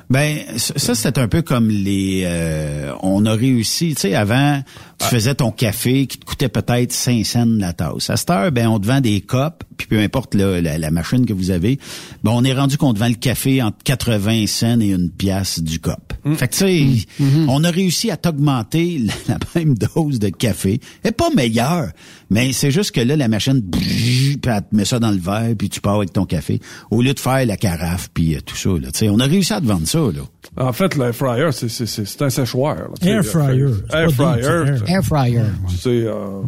[0.08, 4.62] Ben ça c'est un peu comme les euh, on a réussi, tu sais avant
[4.98, 8.10] tu faisais ton café qui te coûtait peut-être 5 cents la tasse.
[8.10, 10.90] À cette heure ben on te vend des copes puis peu importe là, la, la
[10.92, 11.80] machine que vous avez,
[12.22, 15.60] ben on est rendu qu'on te vend le café entre 80 cents et une pièce
[15.60, 16.12] du cop.
[16.36, 17.06] Fait que tu sais
[17.48, 20.80] on a réussi à t'augmenter la, la même dose de café.
[21.02, 21.90] Est pas meilleure,
[22.30, 25.54] mais c'est juste que là la machine puis elle te met ça dans le verre
[25.58, 26.60] puis tu pars avec ton café
[26.90, 29.24] au lieu de faire la carafe puis euh, tout ça là, tu sais on a
[29.24, 30.22] réussi à te vendre ça là.
[30.66, 32.88] en fait, l'air fryer, c'est, c'est, c'est, c'est un séchoir, là.
[33.02, 33.66] Air fryer.
[33.92, 34.44] Air fryer.
[34.86, 35.02] air.
[35.04, 35.42] fryer.
[35.68, 36.42] Tu sais, euh,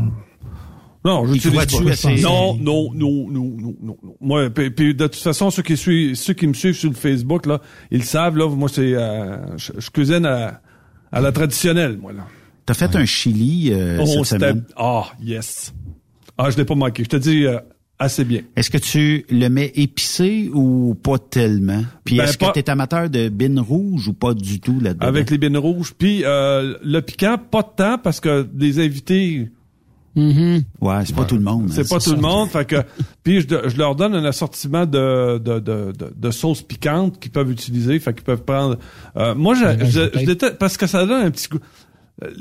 [1.05, 4.15] non, à ses- Non, non, non, non, non, non, non.
[4.21, 6.97] Moi, puis, puis de toute façon, ceux qui suivent, ceux qui me suivent sur le
[6.97, 7.61] Facebook, là,
[7.93, 10.61] ils le savent, là, moi, c'est, euh, je, je cuisine à,
[11.13, 12.27] à la traditionnelle, moi, là.
[12.65, 14.65] T'as fait un chili euh, Oh, cette semaine?
[14.77, 15.73] ah, yes.
[16.37, 17.05] Ah, je l'ai pas manqué.
[17.05, 17.61] Je te dis, euh,
[17.99, 18.43] assez bien.
[18.57, 21.83] Est-ce que tu le mets épicé ou pas tellement?
[22.05, 25.07] Puis Ben, est-ce pas- que t'es amateur de bine rouge ou pas du tout là-dedans?
[25.07, 25.95] Avec les bines rouges.
[25.97, 29.51] Puis euh, le piquant, pas de temps parce que des invités,
[30.15, 31.69] Ouais, c'est pas tout le monde.
[31.71, 32.17] c'est hein, pas tout ça.
[32.17, 32.49] le monde.
[32.49, 32.77] Fait que
[33.23, 37.31] puis je, je leur donne un assortiment de de, de, de, de sauces piquantes qu'ils
[37.33, 37.99] peuvent utiliser.
[37.99, 38.79] Fait qu'ils peuvent prendre.
[39.19, 41.59] euh, moi, je, Ouais, je, je déteste- parce que ça donne un petit goût.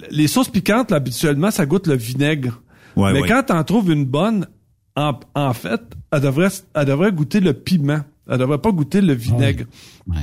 [0.10, 2.62] les sauces piquantes, là, habituellement, ça goûte le vinaigre.
[2.96, 3.28] Ouais, Mais ouais.
[3.28, 4.48] quand t'en trouves une bonne,
[4.96, 5.82] en, en fait,
[6.12, 8.02] elle devrait, elle devrait goûter le piment.
[8.30, 9.66] Elle devrait pas goûter le vinaigre.
[10.08, 10.16] Ouais.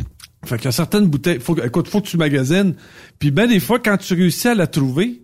[0.44, 2.74] Fait qu'il y a certaines bouteilles, faut, que- écoute, faut que tu magasines.
[3.20, 5.21] Puis ben des fois, quand tu réussis à la trouver,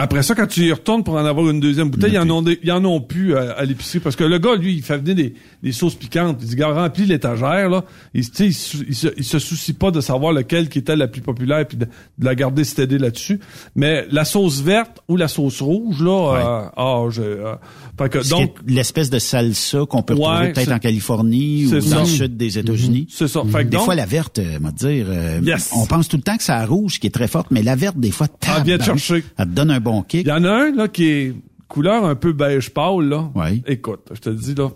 [0.00, 2.40] après ça, quand tu y retournes pour en avoir une deuxième bouteille, ils en ont,
[2.42, 3.98] des- ils en ont plus à, à l'épicerie.
[3.98, 6.38] Parce que le gars, lui, il fait venir des, des sauces piquantes.
[6.40, 7.84] Il dit, gars, remplis l'étagère, là.
[8.14, 11.08] Il, il, se- il se, il se soucie pas de savoir lequel qui était la
[11.08, 13.40] plus populaire puis de, de la garder stédée là-dessus.
[13.74, 17.54] Mais la sauce verte ou la sauce rouge, là, euh, ah, j'ai, euh,
[17.98, 21.80] fait que, donc, l'espèce de salsa qu'on peut Ouais, retrouver peut-être c'est- en Californie ou
[21.80, 21.94] ça.
[21.96, 23.06] dans le sud des États-Unis.
[23.10, 23.42] c'est ça.
[23.50, 25.70] Fait que Des donc, fois, la verte, euh, te dire, euh, Yes.
[25.74, 27.74] on pense tout le temps que c'est la rouge qui est très forte, mais la
[27.74, 29.24] verte, des fois, Ah, tabarnak, chercher.
[29.36, 30.22] Elle te donne un bon kick.
[30.26, 31.34] Il y en a un là qui est
[31.68, 33.30] couleur un peu beige pâle là.
[33.34, 33.62] Ouais.
[33.66, 34.70] Écoute, je te le dis là,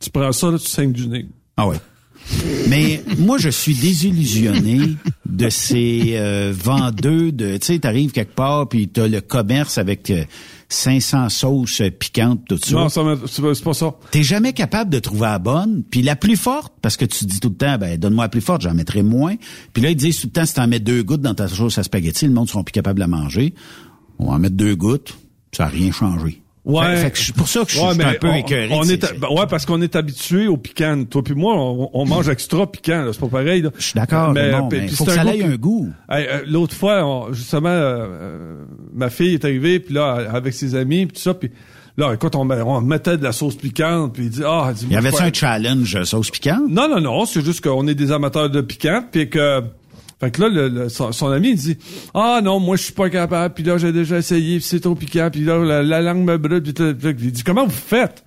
[0.00, 1.26] tu prends ça là, tu saignes du nez.
[1.56, 1.76] Ah ouais.
[2.68, 4.80] Mais moi, je suis désillusionné
[5.26, 7.56] de ces euh, vendeux de...
[7.58, 10.24] Tu sais, t'arrives quelque part, puis t'as le commerce avec euh,
[10.68, 12.74] 500 sauces piquantes, tout ça.
[12.74, 13.94] Non, ça c'est pas- ça.
[14.10, 17.38] T'es jamais capable de trouver la bonne, puis la plus forte, parce que tu dis
[17.38, 19.36] tout le temps, ben donne-moi la plus forte, j'en mettrai moins.
[19.72, 21.78] Puis là, ils disent tout le temps, si t'en mets deux gouttes dans ta sauce
[21.78, 23.54] à spaghetti, le monde sera plus capable de la manger.
[24.18, 25.14] On va en mettre deux gouttes,
[25.52, 26.42] ça n'a rien changé.
[26.64, 26.96] Ouais.
[26.96, 28.68] Fait, fait que c'est pour ça que je, Ouais, suis un peu écœuré.
[28.72, 31.04] on est, ben ouais, parce qu'on est habitué au piquant.
[31.08, 33.02] Toi puis moi, on, on mange extra piquant.
[33.04, 33.12] là.
[33.12, 33.62] C'est pas pareil.
[33.62, 33.70] là.
[33.78, 35.92] Je suis d'accord, mais bon, mais faut que ça ait un goût.
[36.10, 40.54] Hey, euh, L'autre fois, on- justement, euh, euh, ma fille est arrivée, puis là, avec
[40.54, 41.52] ses amis, puis tout ça, puis
[41.96, 44.86] là, écoute, on, met- on mettait de la sauce piquante, puis il dit, ah, dis
[44.88, 46.68] Il y avait-tu un challenge sauce piquante?
[46.68, 49.60] Non, non, non, c'est juste qu'on est des amateurs de piquant, puis que...
[50.18, 51.76] Fait que là, le- le- son, son ami, il dit
[52.14, 54.94] «Ah non, moi, je suis pas capable, puis là, j'ai déjà essayé, puis c'est trop
[54.94, 58.24] piquant, puis là, la, la langue me brûle, puis Il dit «Comment vous faites?»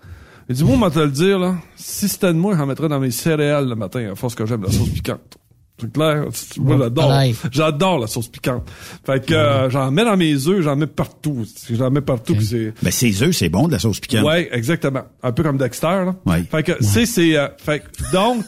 [0.50, 2.90] Il dit «Moi, on va te le dire, là, si c'était de moi, j'en mettrais
[2.90, 5.38] dans mes céréales le matin, à force que j'aime la sauce piquante.»
[5.82, 6.26] C'est clair?
[6.58, 7.14] Moi, j'adore.
[7.52, 8.70] J'adore la sauce piquante.
[9.06, 11.46] Fait que euh, j'en mets dans mes œufs, j'en mets partout.
[11.72, 12.74] J'en mets partout, c'est...
[12.84, 14.26] Ben, ces œufs, c'est bon, de la sauce piquante.
[14.26, 15.04] Ouais, exactement.
[15.24, 16.16] Un peu comme Dexter, là.
[16.26, 16.44] Ouais.
[16.52, 18.44] Fait que, c'est, c'est, euh, fait que, donc,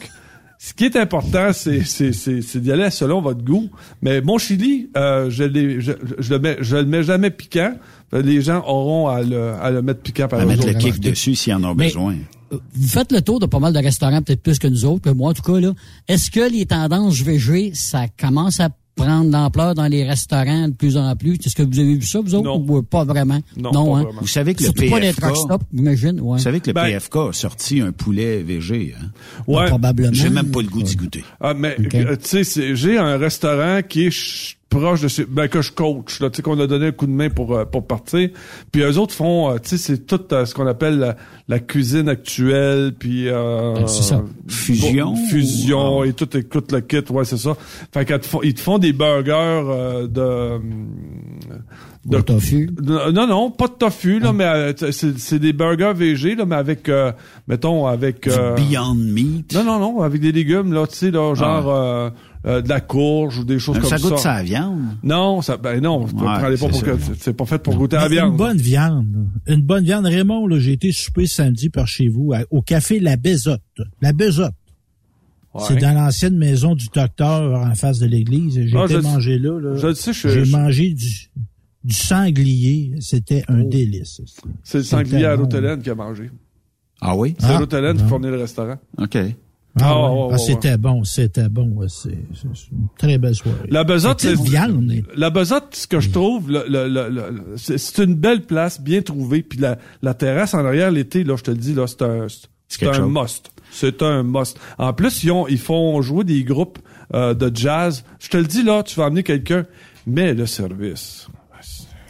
[0.63, 3.71] ce qui est important, c'est, c'est, c'est, c'est d'y aller selon votre goût.
[4.03, 7.73] Mais mon chili, euh, je l'ai, je, je le mets, je le mets jamais piquant.
[8.13, 11.33] Les gens auront à le, à le mettre piquant par À mettre le kick dessus
[11.33, 12.15] s'ils en ont Mais- besoin.
[12.51, 15.09] Vous faites le tour de pas mal de restaurants, peut-être plus que nous autres, que
[15.09, 15.59] moi en tout cas.
[15.59, 15.71] là.
[16.07, 18.69] Est-ce que les tendances VG, ça commence à
[19.05, 21.35] prendre d'ampleur dans les restaurants de plus en plus?
[21.45, 22.43] Est-ce que vous avez vu ça, vous autres?
[22.45, 22.65] Non.
[22.67, 23.39] Ou pas vraiment?
[23.57, 24.03] Non, pas hein?
[24.03, 24.21] vraiment.
[24.21, 25.21] Vous savez que le Surtout pas les PFK...
[25.21, 26.19] truck stops, j'imagine.
[26.21, 26.37] Ouais.
[26.37, 29.05] Vous savez que le Ben- PFK a sorti un poulet VG, hein?
[29.47, 29.67] Ouais.
[29.67, 30.13] Probablement.
[30.13, 31.23] J'ai même pas le goût d'y goûter.
[31.39, 35.47] Ah, mais, euh, tu sais, j'ai un restaurant qui est ch- proche de chez, ben,
[35.47, 37.65] que je coach, là, tu sais, qu'on a donné un coup de main pour, euh,
[37.65, 38.29] pour partir.
[38.71, 41.15] Puis eux autres font, euh, tu sais, c'est tout euh, ce qu'on appelle la,
[41.47, 44.23] la cuisine actuelle, puis, euh, Ben, c'est ça.
[44.47, 45.11] Fusion?
[45.13, 46.07] bon, fusion, Ah.
[46.07, 47.55] et tout, écoute le kit, ouais, c'est ça.
[47.93, 50.59] Fait qu'ils te font, ils te font des burgers, euh, de,
[52.05, 52.67] De tofu.
[52.71, 56.45] de- non, non, pas de tofu, là, mais euh, c'est, c'est des burgers VG, là,
[56.45, 57.11] mais avec, euh,
[57.47, 59.53] mettons, avec, euh, Beyond Meat.
[59.53, 62.09] non, non, non, avec des légumes, là, tu sais, là, genre euh,
[62.45, 64.09] euh, de la courge ou des choses comme ça ça.
[64.09, 64.81] goûte ça à viande.
[65.03, 66.85] Non, ça, ben non, Ouais, pas c'est pour ça.
[66.85, 68.31] que, c'est- pas fait pour goûter à la viande.
[68.31, 69.27] Une bonne viande.
[69.47, 70.05] Une bonne viande.
[70.05, 73.61] Raymond, là, j'ai été souper samedi par chez vous à- au café La Bézotte.
[74.01, 74.53] La Bézotte.
[75.53, 75.61] Ouais.
[75.67, 78.53] C'est dans l'ancienne maison du docteur en face de l'église.
[78.65, 79.59] J'ai Ah, été manger là.
[79.59, 79.75] là.
[79.75, 81.29] je sais, J'ai je- mangé du,
[81.83, 82.93] du sanglier.
[83.01, 84.21] C'était un délice.
[84.63, 85.43] C'est le sanglier à bon.
[85.43, 86.29] l'hôtelaine qui a mangé.
[87.01, 87.35] Ah oui?
[87.39, 88.09] C'est Ah, l'hôtelaine qui non.
[88.09, 88.77] fournit le restaurant.
[88.97, 89.17] OK.
[89.79, 90.29] Ah, Ah, ouais.
[90.33, 91.69] Ah, c'était bon, c'était bon.
[91.75, 93.69] ouais, C'est une très belle soirée.
[93.69, 94.91] La besotte, c'est viande.
[95.15, 99.01] La besotte, ce que je trouve, le, le, le- le- c'est une belle place, bien
[99.01, 99.43] trouvée.
[99.43, 102.27] Puis la, la terrasse en arrière l'été, là, je te le dis, là, c'est un,
[102.67, 103.09] c'est un chose.
[103.09, 103.51] must.
[103.71, 104.59] C'est un must.
[104.77, 106.79] En plus, ils, ont, ils font jouer des groupes
[107.13, 108.03] euh, de jazz.
[108.19, 109.65] Je te le dis là, tu vas amener quelqu'un,
[110.05, 111.27] mais le service,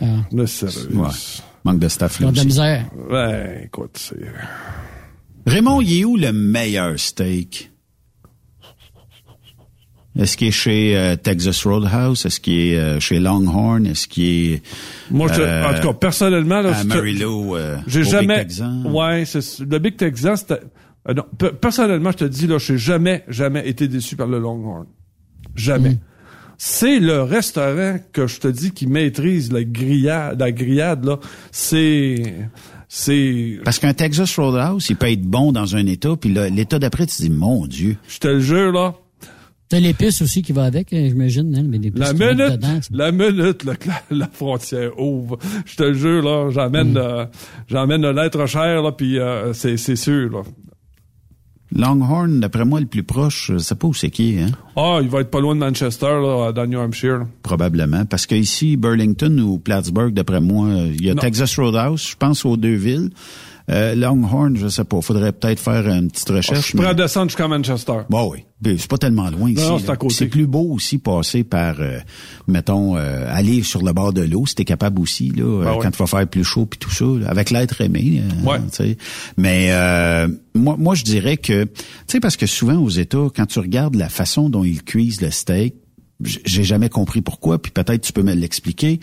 [0.02, 0.06] Ah.
[0.32, 0.88] le service.
[0.92, 1.08] Ouais.
[1.64, 2.86] Manque de staff Ils là ont de misère.
[3.08, 4.18] Ouais, écoute, c'est.
[5.46, 7.72] Raymond, il est où le meilleur steak?
[10.20, 12.26] Est-ce qu'il est chez euh, Texas Roadhouse?
[12.26, 13.86] Est-ce qu'il est euh, chez Longhorn?
[13.88, 14.62] Est-ce qu'il est
[15.10, 17.56] Moi, je Euh, en tout cas, personnellement, là, à je Amarillo?
[17.56, 18.36] euh, J'ai Big jamais.
[18.46, 18.84] Texan?
[18.92, 20.36] Ouais, c'est le Big Texan.
[20.36, 20.60] c'était-
[21.08, 24.40] euh, non, pe- personnellement, je te dis là, j'ai jamais, jamais été déçu par le
[24.40, 24.86] Longhorn.
[25.56, 25.98] Jamais.
[26.58, 31.20] C'est le restaurant que je te dis qui maîtrise la grillade, la grillade là.
[31.52, 32.36] C'est,
[32.94, 36.78] c'est, Parce qu'un Texas Roadhouse, il peut être bon dans un état, puis là, l'état
[36.78, 37.96] d'après, tu te dis, mon Dieu.
[38.06, 38.96] je te le jure là.
[39.70, 43.12] T'as l'épice aussi qui va avec, hein, j'imagine, hein, mais l'épice La minute, dedans, la
[43.14, 47.26] minute là, que la, la frontière ouvre, je te le jure là, j'emmène, euh,
[47.70, 50.42] j'emmène le lettre cher là, puis euh, c'est, c'est sûr là.
[51.74, 54.50] Longhorn, d'après moi, le plus proche, je sais pas où c'est qui, hein?
[54.76, 57.20] Ah, il va être pas loin de Manchester, là, dans New Hampshire.
[57.20, 57.28] là.
[57.44, 58.06] Probablement.
[58.06, 61.22] Parce que ici, Burlington ou Plattsburgh, d'après moi, il y a Non.
[61.22, 63.10] Texas Roadhouse, je pense aux deux villes.
[63.72, 65.00] Euh, Longhorn, je sais pas.
[65.02, 66.66] Faudrait peut-être faire une petite Je recherche.
[66.68, 68.00] suis prêt à descendre jusqu'à Manchester.
[68.10, 68.44] Bon, oui.
[68.78, 69.64] C'est pas tellement loin ici.
[69.66, 69.94] Non, c'est là.
[69.94, 70.08] à côté.
[70.10, 71.98] Puis C'est plus beau aussi passer par, euh,
[72.48, 75.72] mettons, euh, aller sur le bord de l'eau, si t'es capable aussi, là, euh, Ben
[75.72, 75.80] ouais.
[75.82, 78.22] quand il va faire plus chaud puis tout ça, là, avec l'être aimé.
[78.46, 78.96] euh, Ouais.
[79.38, 81.72] Mais euh, moi, moi, je dirais que, tu
[82.08, 85.32] sais, parce que souvent aux États, quand tu regardes la façon dont ils cuisent le
[85.32, 85.76] steak,
[86.24, 89.00] j'ai jamais compris pourquoi, puis peut-être tu peux me l'expliquer.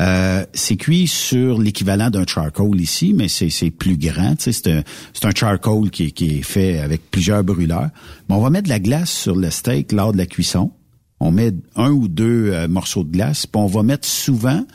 [0.00, 4.34] Euh, c'est cuit sur l'équivalent d'un charcoal ici, mais c'est plus grand.
[4.38, 4.82] C'est un,
[5.22, 7.90] un charcoal qui, qui est fait avec plusieurs brûleurs.
[8.28, 10.72] Mais on va mettre de la glace sur le steak lors de la cuisson.
[11.18, 14.66] On met un ou deux euh, morceaux de glace, puis on va mettre souvent,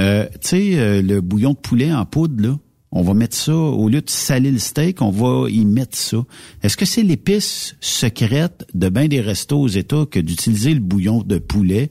[0.00, 2.58] euh, tu sais, euh, le bouillon de poulet en poudre, là.
[2.92, 6.18] On va mettre ça, au lieu de saler le steak, on va y mettre ça.
[6.62, 11.22] Est-ce que c'est l'épice secrète de bien des restos aux États que d'utiliser le bouillon
[11.22, 11.90] de poulet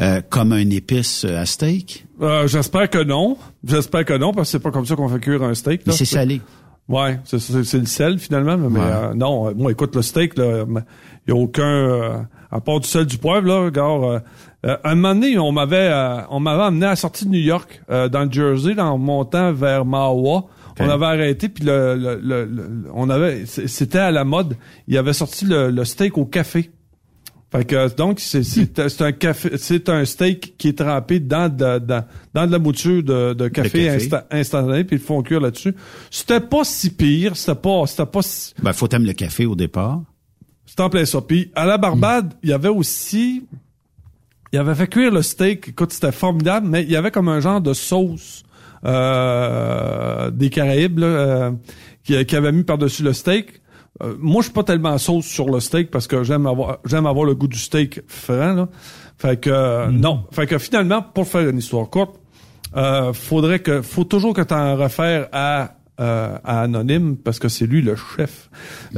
[0.00, 2.06] euh, comme un épice à steak?
[2.22, 3.36] Euh, J'espère que non.
[3.64, 5.82] J'espère que non, parce que c'est pas comme ça qu'on fait cuire un steak.
[5.86, 5.96] Mais là.
[5.96, 6.40] c'est salé.
[6.88, 8.84] Ouais, c'est- c'est c'est le sel finalement, mais Ouais.
[8.86, 10.64] euh, non, euh, moi écoute le steak là,
[11.26, 12.18] il y a aucun euh,
[12.50, 14.20] à part du sel du poivre là, regarde euh,
[14.66, 17.38] euh, un moment donné, on m'avait euh, on m'avait amené à la sortie de New
[17.40, 20.44] York euh, dans le Jersey là, en montant vers Mahwah.
[20.80, 24.56] On avait arrêté puis le, le, le- le- on avait c'était à la mode,
[24.88, 26.70] il avait sorti le, le steak au café.
[27.52, 31.54] Fait que donc c'est c'est c'est un café c'est un steak qui est trempé dans
[31.54, 33.98] de, dans, dans de la mouture de, de café, café.
[34.08, 35.74] insta- instantané puis ils le font cuire là-dessus.
[36.10, 39.54] C'était pas si pire, c'était pas c'était pas si, Ben, faut t'aimer le café au
[39.54, 40.00] départ.
[40.64, 41.20] c'était en plein ça.
[41.20, 43.44] Puis à la Barbade, il y avait aussi
[44.54, 47.40] il avait fait cuire le steak, écoute, c'était formidable, mais il y avait comme un
[47.40, 48.42] genre de sauce
[48.84, 51.50] euh, des Caraïbes là, euh,
[52.04, 53.61] qui, qui avait mis par-dessus le steak.
[54.02, 57.06] Euh, moi, je suis pas tellement sauce sur le steak parce que j'aime avoir j'aime
[57.06, 58.54] avoir le goût du steak franc.
[58.54, 58.68] Là.
[59.18, 60.24] Fait que euh, non.
[60.32, 62.18] Fait que finalement, pour faire une histoire courte,
[62.76, 67.48] euh, faudrait que faut toujours que tu en réfères à euh, à Anonyme parce que
[67.48, 68.48] c'est lui le chef.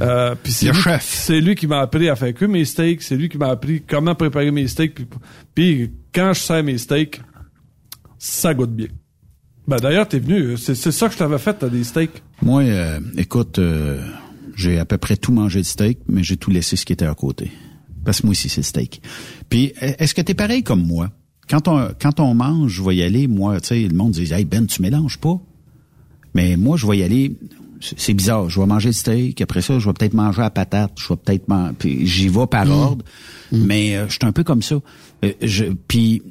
[0.00, 1.02] Euh, puis c'est Le lui- chef.
[1.02, 3.02] C'est lui qui m'a appris à faire cuire mes steaks.
[3.02, 4.94] C'est lui qui m'a appris comment préparer mes steaks.
[4.94, 5.06] Puis,
[5.56, 7.20] puis quand je sers mes steaks,
[8.16, 8.86] ça goûte bien.
[9.66, 10.56] Ben d'ailleurs, t'es venu.
[10.56, 12.22] C'est c'est ça que je t'avais fait, t'as des steaks.
[12.42, 13.98] Moi, euh, écoute, euh,
[14.56, 17.06] j'ai à peu près tout mangé de steak, mais j'ai tout laissé ce qui était
[17.06, 17.50] à côté.
[18.04, 19.02] Parce que moi aussi, c'est le steak.
[19.48, 21.10] Puis, est-ce que t'es pareil comme moi?
[21.48, 24.32] Quand on, quand on mange, je vais y aller, moi, tu sais, le monde dit,
[24.32, 25.40] hey Ben, tu mélanges pas.
[26.34, 27.36] Mais moi, je vais y aller,
[27.80, 30.92] c'est bizarre, je vais manger le steak, après ça, je vais peut-être manger la patate,
[30.98, 33.04] je vais peut-être manger, puis j'y vais par ordre,
[33.52, 34.76] mais euh, je suis un peu comme ça.
[35.24, 36.22] Euh, je, puis,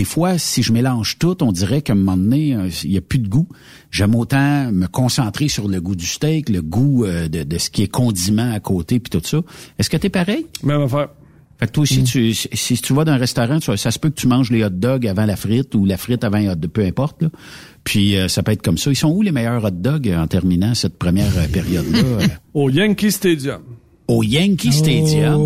[0.00, 2.96] des fois, si je mélange tout, on dirait qu'à un moment donné, euh, il y
[2.96, 3.46] a plus de goût.
[3.90, 7.68] J'aime autant me concentrer sur le goût du steak, le goût euh, de, de ce
[7.68, 9.42] qui est condiment à côté, puis tout ça.
[9.78, 10.46] Est-ce que t'es pareil?
[10.62, 11.08] Même affaire.
[11.58, 13.98] Fait que toi aussi, tu, si, si tu vas dans un restaurant, tu, ça se
[13.98, 16.48] peut que tu manges les hot dogs avant la frite ou la frite avant les
[16.48, 17.20] hot dogs, peu importe.
[17.20, 17.28] Là.
[17.84, 18.90] Puis euh, ça peut être comme ça.
[18.90, 22.26] Ils sont où les meilleurs hot dogs en terminant cette première période-là?
[22.54, 23.60] Au Yankee Stadium.
[24.08, 25.38] au Yankee Stadium.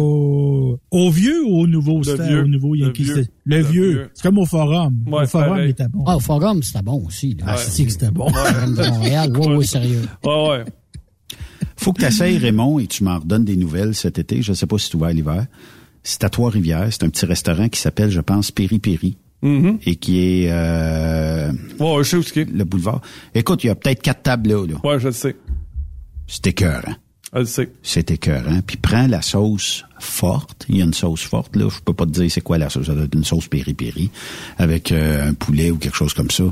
[0.90, 1.98] Au, au vieux ou au nouveau?
[1.98, 2.26] Le stade?
[2.28, 2.42] vieux.
[2.44, 3.12] Au nouveau Le Yankee vieux.
[3.14, 3.32] Stadium?
[3.44, 3.90] Le, Le vieux.
[3.90, 4.10] vieux.
[4.14, 4.94] C'est comme au Forum.
[5.06, 5.66] Ouais, au Forum, pareil.
[5.66, 6.04] il était bon.
[6.06, 7.34] Ah, au Forum, c'était bon aussi.
[7.34, 7.44] Là.
[7.48, 8.28] Ah, c'est que c'était bon.
[8.30, 9.32] Forum de Montréal.
[9.36, 10.02] Oui, oui, sérieux.
[10.24, 10.64] Ouais, ouais.
[11.76, 14.42] Faut que tu essayes, Raymond, et tu m'en redonnes des nouvelles cet été.
[14.42, 15.46] Je sais pas si tu vas à l'hiver.
[16.02, 16.88] C'est à Trois-Rivières.
[16.90, 19.16] C'est un petit restaurant qui s'appelle, je pense, Péri Péri.
[19.42, 19.78] Mhm.
[19.84, 22.44] Et qui est euh, Ouais, je sais où c'est.
[22.50, 23.02] le boulevard.
[23.34, 24.66] Écoute, il y a peut-être quatre tables là.
[24.66, 24.74] là.
[24.88, 25.36] Ouais, je le sais.
[26.26, 26.94] C'est écœurant.
[27.34, 27.62] Je.
[27.82, 28.60] C'est écœurant.
[28.66, 30.66] Puis prends la sauce forte.
[30.68, 31.68] Il y a une sauce forte, là.
[31.68, 32.86] Je peux pas te dire c'est quoi la sauce.
[32.86, 34.10] Ça doit être une sauce péri-péri
[34.58, 36.44] avec euh, un poulet ou quelque chose comme ça.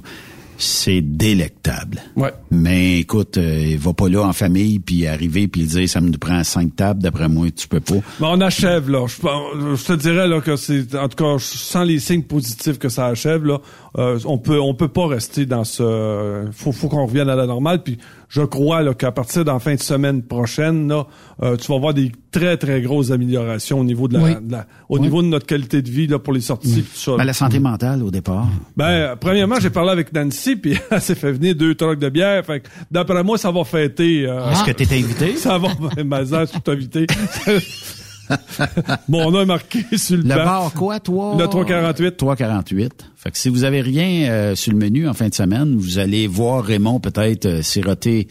[0.58, 2.00] C'est délectable.
[2.14, 2.32] Ouais.
[2.50, 6.44] Mais écoute, euh, va pas là en famille puis arriver puis dire ça me prend
[6.44, 7.02] cinq tables.
[7.02, 7.96] D'après moi, tu peux pas.
[8.20, 9.06] Mais on achève, là.
[9.08, 12.88] Je, je te dirais, là, que c'est, en tout cas, sans les signes positifs que
[12.88, 13.60] ça achève, là,
[13.98, 17.46] euh, on peut, on peut pas rester dans ce, faut, faut qu'on revienne à la
[17.46, 21.06] normale, puis je crois, là, qu'à partir de la fin de semaine prochaine, là,
[21.42, 24.30] euh, tu vas voir des très, très grosses améliorations au niveau de la, Oui.
[24.40, 25.02] de la- au Oui.
[25.02, 27.16] niveau de notre qualité de vie, là, pour les sorties, tout ça.
[27.18, 28.48] Ben, la santé mentale au départ.
[28.76, 32.42] Ben, premièrement, j'ai parlé avec Nancy, puis elle s'est fait venir deux trocs de bière.
[32.46, 34.24] Fait que, d'après moi, ça va fêter.
[34.26, 35.36] euh, Est-ce que tu es invité?
[35.36, 35.68] Ça va,
[36.02, 37.06] Mazan, je suis invité.
[39.08, 40.34] Mon nom est marqué sur le, Le banc.
[40.36, 41.36] bar quoi, toi?
[41.38, 42.16] Le 348.
[42.16, 43.06] 348.
[43.16, 45.98] Fait que si vous avez rien euh, sur le menu en fin de semaine, vous
[45.98, 48.28] allez voir Raymond peut-être euh, siroter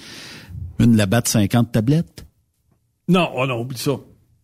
[0.79, 2.25] une Labatt 50 tablettes.
[3.07, 3.91] Non, oh non, oublie ça.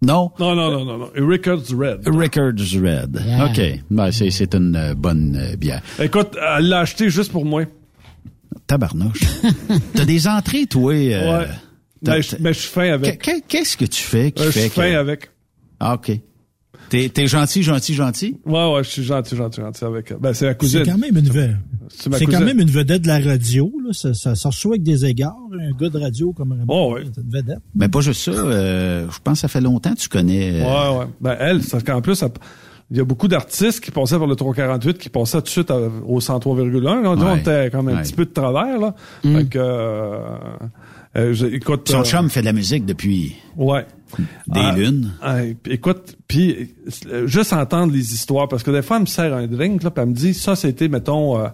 [0.01, 0.31] Non?
[0.39, 1.09] Non, non, non, non, non.
[1.17, 2.07] Records Red.
[2.07, 3.19] Records Red.
[3.25, 3.45] Yeah.
[3.45, 3.61] OK.
[3.89, 5.81] Ben, c'est, c'est une euh, bonne euh, bière.
[5.99, 7.63] Écoute, elle l'a acheté juste pour moi.
[8.67, 9.21] Tabarnouche.
[9.95, 10.93] T'as des entrées, toi.
[10.93, 11.47] euh, Ouais.
[12.05, 13.21] Mais je, mais je suis fin avec.
[13.23, 14.95] Qu'est- Qu'est-ce que tu fais qui Euh, je fait suis fin que...
[14.97, 15.29] avec.
[15.79, 16.11] Ah, OK.
[16.89, 18.39] T'es t'es gentil, gentil, gentil?
[18.45, 20.17] Ouais, ouais, je suis gentil, gentil, gentil avec elle.
[20.21, 20.85] Ben, c'est la cousine.
[20.85, 21.55] C'est quand même une vedette.
[21.89, 23.69] C'est ma C'est quand même une vedette de la radio.
[23.85, 23.91] Là.
[23.91, 25.35] Ça, ça, ça reçoit avec des égards.
[25.53, 27.03] Un gars de radio comme Raymond, Oh, ouais.
[27.13, 27.59] c'est une vedette.
[27.75, 28.31] Mais pas juste ça.
[28.31, 30.61] euh, je pense que ça fait longtemps que tu connais...
[30.61, 31.05] euh, Ouais, ouais.
[31.19, 32.23] Ben, elle, c'est qu'en plus,
[32.91, 35.71] il y a beaucoup d'artistes qui passaient par le 348, qui passaient tout de suite
[35.71, 36.79] à- au 103,1.
[36.79, 37.39] Là, on Ouais.
[37.39, 38.01] était comme un Ouais.
[38.03, 38.95] petit peu de travers, là.
[39.23, 40.19] Fait que, euh,
[41.17, 41.89] euh, je- écoute.
[41.89, 43.85] Son euh, chum fait de la musique depuis Ouais.
[44.47, 45.11] Des Ah, lunes.
[45.21, 45.37] ah,
[45.69, 46.75] écoute, puis
[47.11, 49.91] euh, juste entendre les histoires, parce que des fois, elle me sert un drink, là,
[49.91, 51.47] puis elle me dit, ça, c'était, mettons, euh,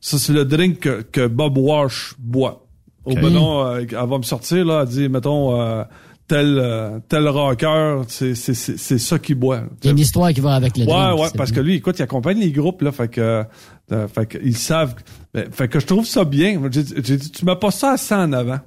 [0.00, 2.66] ça, c'est le drink que, que Bob Wash boit.
[3.04, 3.20] Au Ok.
[3.20, 5.82] benon, euh, elle va me sortir, là, elle dit, mettons, euh,
[6.28, 9.62] tel, euh, tel rocker, c'est, c'est, c'est, c'est ça qu'il boit.
[9.82, 11.74] Il y a une histoire qui va avec le Ouais, drink, ouais, parce que lui,
[11.74, 13.44] écoute, il accompagne les groupes, là, fait que,
[13.92, 14.94] euh, fait que ils savent,
[15.34, 16.60] ben, fait que je trouve ça bien.
[16.70, 18.60] J'ai dit, tu mets pas ça assez en avant.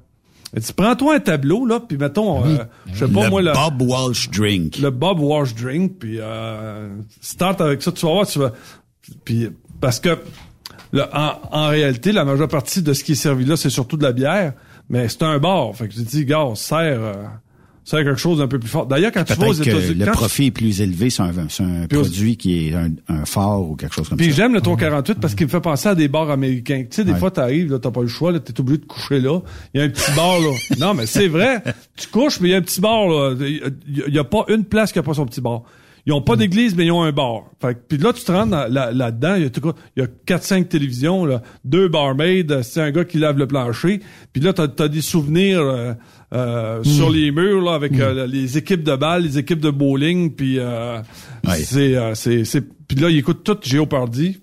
[0.56, 2.60] Elle dit, prends-toi un tableau, là, puis mettons, euh,
[2.94, 4.78] je sais pas, le moi, le, Bob Walsh Drink.
[4.78, 6.90] le Bob Wash Drink, puis euh,
[7.20, 8.54] start avec ça, tu vas voir, tu vas,
[9.26, 9.50] puis
[9.82, 10.18] parce que,
[10.94, 11.10] là,
[11.52, 14.04] en, en réalité, la majeure partie de ce qui est servi là, c'est surtout de
[14.04, 14.54] la bière,
[14.90, 17.14] mais c'est un bar, fait que j'ai dit, gars, sert, euh,
[17.86, 18.86] sert quelque chose d'un peu plus fort.
[18.88, 21.86] D'ailleurs, quand tu vas aux États-Unis, le profit est plus élevé sur un, sur un
[21.88, 24.38] Puis produit qui est un, un fort ou quelque chose comme Puis ça.
[24.38, 26.82] j'aime le 348 parce qu'il me fait penser à des bars américains.
[26.82, 27.20] Tu sais, des Ouais.
[27.20, 29.40] fois, t'arrives, là, t'as pas le choix, là, t'es obligé de coucher là.
[29.74, 30.50] Il y a un petit bar, là.
[30.80, 31.62] Non, mais c'est vrai.
[31.96, 33.36] Tu couches, mais il y a un petit bar, là.
[33.40, 33.74] Il
[34.14, 35.62] y a- pas une place qui a pas son petit bar.
[36.08, 37.46] Ils ont pas d'église, mais ils ont un bar.
[37.60, 39.44] Fait que- puis là, tu te rends dans- là- là-dedans, il
[39.98, 44.02] y a a 4-5 télévisions, là, deux barmaids, c'est un gars qui lave le plancher.
[44.32, 45.94] Puis là, t'as as des souvenirs euh,
[46.34, 50.32] euh, sur les murs, là, avec euh, les équipes de balle, les équipes de bowling,
[50.36, 51.00] puis euh,
[51.48, 51.56] Ouais.
[51.58, 54.40] c'est, euh, c'est, c'est, puis là, ils écoutent tout Géopardy.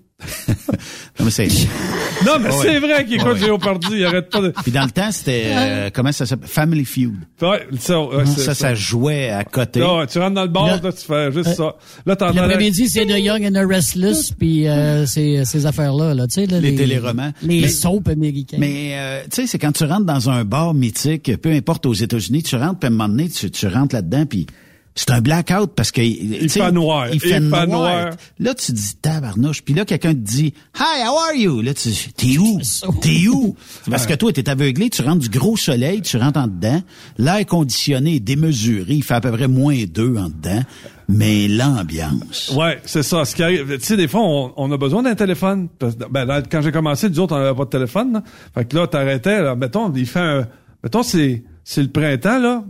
[1.19, 1.47] Non, mais c'est-
[2.25, 2.55] Non, mais Ouais.
[2.61, 3.39] c'est vrai qu'il écoute Ouais.
[3.39, 4.49] Géopardy, il arrête pas de...
[4.63, 5.43] Puis dans le temps, c'était...
[5.47, 6.47] euh, comment ça s'appelle?
[6.47, 7.13] Family Feud.
[7.41, 9.79] Ouais, ça, ouais, c'est- Ça, ça jouait à côté.
[9.79, 11.75] Là, ouais, tu rentres dans le bar, Là- là, tu fais juste ça.
[12.05, 16.13] Là, t'en Puis L'après-midi, c'est The Young and the Restless, puis euh, ces, ces affaires-là,
[16.13, 16.45] là, tu sais.
[16.45, 17.31] là, Les téléromans.
[17.41, 18.57] Les Mais- soaps américains.
[18.59, 21.93] Mais euh, tu sais, c'est quand tu rentres dans un bar mythique, peu importe aux
[21.93, 24.47] États-Unis, tu rentres, puis à un moment donné, tu, tu rentres là-dedans, puis
[24.95, 27.07] c'est un blackout parce que il fait noir.
[27.09, 27.67] Il Il fait noir.
[27.67, 28.09] noir.
[28.39, 31.89] Là, tu dis tabarnouche, puis là quelqu'un te dit "Hi, how are you?" Là, tu
[31.89, 32.59] dis "T'es où?
[33.01, 33.55] T'es où?
[33.89, 36.81] Parce que toi, t'es aveuglé, tu rentres du gros soleil, tu rentres en dedans,
[37.17, 40.61] l'air conditionné est démesuré, il fait à peu près moins deux en dedans,
[41.09, 42.53] mais l'ambiance.
[42.55, 43.25] Ouais, c'est ça.
[43.25, 45.69] Ce qui arrive, tu sais, des fois, on, on a besoin d'un téléphone.
[46.11, 48.13] Ben, là, quand j'ai commencé, nous autres, on n'avait pas de téléphone.
[48.13, 48.23] Là.
[48.53, 50.47] Fait que là, t'arrêtais, là, mettons, il fait un...
[50.83, 52.63] Mettons, c'est, c'est le printemps, là.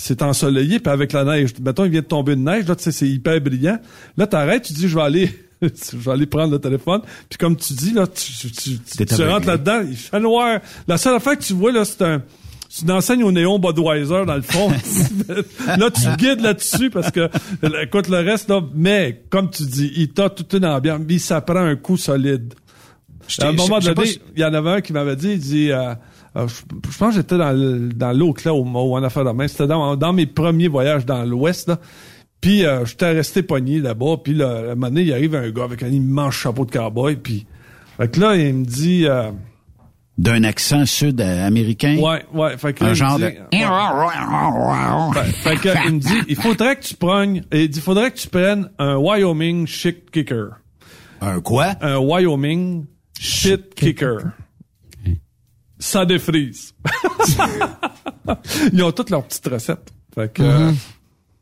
[0.00, 1.50] C'est ensoleillé, puis avec la neige.
[1.60, 3.80] Mettons, il vient de tomber une neige, là, tu sais, c'est hyper brillant.
[4.16, 5.30] Là, t'arrêtes, tu dis, je vais aller...
[5.60, 7.00] je vais aller prendre le téléphone.
[7.28, 10.60] Puis comme tu dis, là, tu, tu, tu, tu, tu rentres là-dedans, il fait noir.
[10.86, 12.22] La seule affaire que tu vois, là, c'est un...
[12.70, 14.70] C'est une enseigne au néon Budweiser, dans le fond.
[15.66, 17.30] là, tu guides là-dessus parce que,
[17.82, 21.40] écoute, le reste, là, mais, comme tu dis, il t'a toute une ambiance, mais ça
[21.40, 22.52] prend un coup solide.
[23.40, 25.94] À un moment donné, il y en avait un qui m'avait dit, il dit, euh,
[26.38, 29.24] euh, je, je pense que j'étais dans, le- dans l'autre, là, au, au en affaire
[29.24, 29.48] de main.
[29.48, 31.78] C'était dans, dans mes premiers voyages dans l'Ouest, là.
[32.40, 34.18] Puis, euh, j'étais resté pogné là-bas.
[34.22, 36.70] Puis, là, à un moment donné, il arrive un gars avec un immense chapeau de
[36.70, 37.16] cowboy.
[37.16, 37.46] Puis,
[37.96, 39.32] fait que là, il me dit, euh,
[40.16, 41.96] d'un accent sud-américain?
[41.98, 43.32] ouais, ouais, fait que Un il me genre dit- de...
[45.14, 48.10] Fait, fait que, il me dit, il faudrait que tu prennes, il dit, il faudrait
[48.12, 50.50] que tu prennes un Wyoming shit kicker.
[51.20, 51.74] Un quoi?
[51.80, 52.86] Un Wyoming
[53.18, 54.18] shit kicker.
[55.88, 56.74] Ça défrise.
[58.72, 59.92] Ils ont toutes leurs petites recettes.
[60.14, 60.72] Fait que, euh,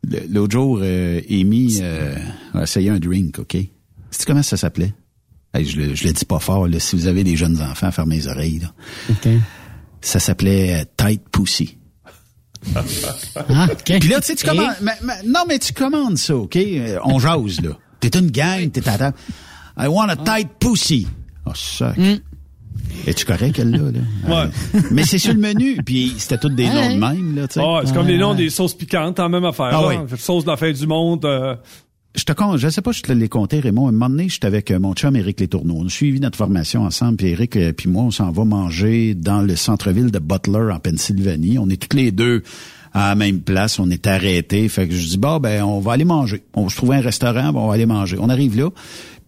[0.09, 2.15] Le- L'autre jour, euh, Amy euh,
[2.53, 3.53] a essayé un drink, OK?
[3.53, 4.93] Sais-tu comment ça s'appelait?
[5.53, 7.91] Hey, je, le, je le dis pas fort, là, si vous avez des jeunes enfants,
[7.91, 8.59] fermez les oreilles.
[8.59, 9.31] Là.
[10.01, 11.77] Ça s'appelait euh, Tight Pussy.
[12.75, 13.99] Ah, OK.
[13.99, 14.73] Puis là, tu sais, tu Et- commandes...
[14.81, 16.55] mais- mais- non, mais tu commandes ça, OK?
[16.55, 17.69] Euh, on jase, là.
[17.99, 19.17] T'es une gang, t'es à table.
[19.77, 21.07] I want a tight pussy.
[21.45, 21.93] Oh, ça.
[23.05, 23.77] Es-tu correct, elle, là?
[23.77, 24.43] là?
[24.45, 24.51] Ouais.
[24.75, 26.73] Euh, mais c'est sur le menu, puis c'était tous des Ouais.
[26.73, 27.61] noms de même, là, tu sais.
[27.63, 29.69] ah, c'est comme les noms des sauces piquantes, en même affaire.
[29.71, 29.95] Ah oui.
[30.17, 31.23] Sauce de la fin du monde.
[31.25, 31.55] euh,
[32.15, 33.87] Je te compte, je sais pas, je te l'ai compté, Raymond.
[33.89, 35.75] Un moment donné, j'étais avec euh, mon chum Éric Letourneau.
[35.77, 39.13] On a suivi notre formation ensemble, puis Éric euh, puis moi, on s'en va manger
[39.13, 41.59] dans le centre-ville de Butler, en Pennsylvanie.
[41.59, 42.41] On est tous les deux
[42.93, 43.77] à la même place.
[43.79, 44.67] On est arrêtés.
[44.69, 46.41] Fait que je dis, bah, ben, on va aller manger.
[46.55, 48.17] On va se trouver un restaurant, ben, on va aller manger.
[48.19, 48.69] On arrive là.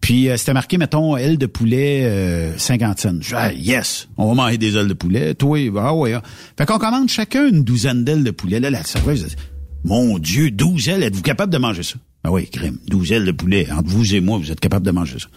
[0.02, 3.16] Puis euh, c'était marqué, mettons, aile de poulet euh, 50 cents.
[3.22, 5.34] Je dis, ah, yes, on va manger des ailes de poulet.
[5.36, 6.14] Toi, ah ouais.
[6.14, 6.24] ah.
[6.58, 8.60] Fait qu'on commande chacun une douzaine d'ailes de poulet.
[8.60, 9.36] Là, la serveuse, dit,
[9.84, 11.96] mon Dieu, 12 ailes, êtes-vous capable de manger ça?
[12.24, 13.70] Ah oui, crème, 12 ailes de poulet.
[13.72, 15.28] Entre vous et moi, vous êtes capable de manger ça.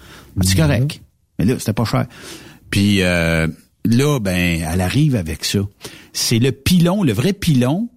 [0.42, 1.00] C'est correct.
[1.38, 2.06] Mais là, c'était pas cher.
[2.70, 3.46] Puis, euh,
[3.84, 5.60] là, ben, elle arrive avec ça.
[6.12, 7.88] C'est le pilon, le vrai pilon.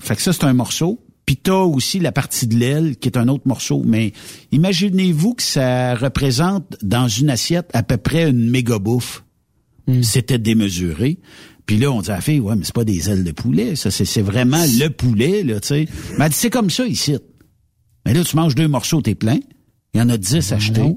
[0.00, 1.03] Fait que ça, c'est un morceau.
[1.26, 3.82] Puis t'as aussi la partie de l'aile qui est un autre morceau.
[3.84, 4.12] Mais
[4.52, 9.24] imaginez-vous que ça représente dans une assiette à peu près une méga bouffe.
[10.02, 11.18] C'était démesuré.
[11.66, 13.74] Puis là, on dit à la fille, ouais, mais c'est pas des ailes de poulet,
[13.74, 15.88] ça, c'est, c'est vraiment le poulet, là, tu sais.
[16.18, 17.16] Mais elle dit, c'est comme ça ici.
[18.04, 19.38] Mais là, tu manges deux morceaux, t'es plein.
[19.94, 20.96] Il y en a dix achetés.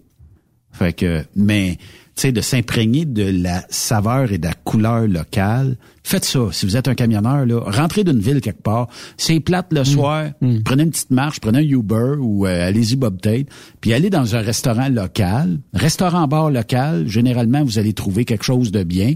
[0.71, 1.77] Fait que, mais,
[2.21, 5.77] sais, de s'imprégner de la saveur et de la couleur locale.
[6.03, 6.39] Faites ça.
[6.51, 8.87] Si vous êtes un camionneur, là, rentrez d'une ville quelque part.
[9.17, 10.29] C'est plate le soir.
[10.63, 13.47] Prenez une petite marche, prenez un Uber ou euh, allez-y Bob Tate.
[13.81, 15.59] Puis allez dans un restaurant local.
[15.73, 19.13] Restaurant-bar local, généralement, vous allez trouver quelque chose de bien.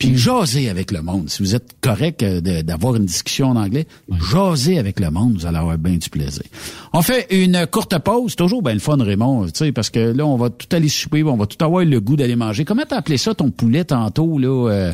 [0.00, 1.28] Puis jasez avec le monde.
[1.30, 3.86] Si vous êtes correct euh, de- d'avoir une discussion en anglais,
[4.32, 6.42] jasez avec le monde, vous allez avoir bien du plaisir.
[6.92, 10.26] On fait une courte pause, toujours bien le fun Raymond, tu sais, parce que là
[10.26, 12.64] on va tout aller souper, on va tout avoir le goût d'aller manger.
[12.64, 14.92] Comment t'as appelé ça ton poulet tantôt là euh,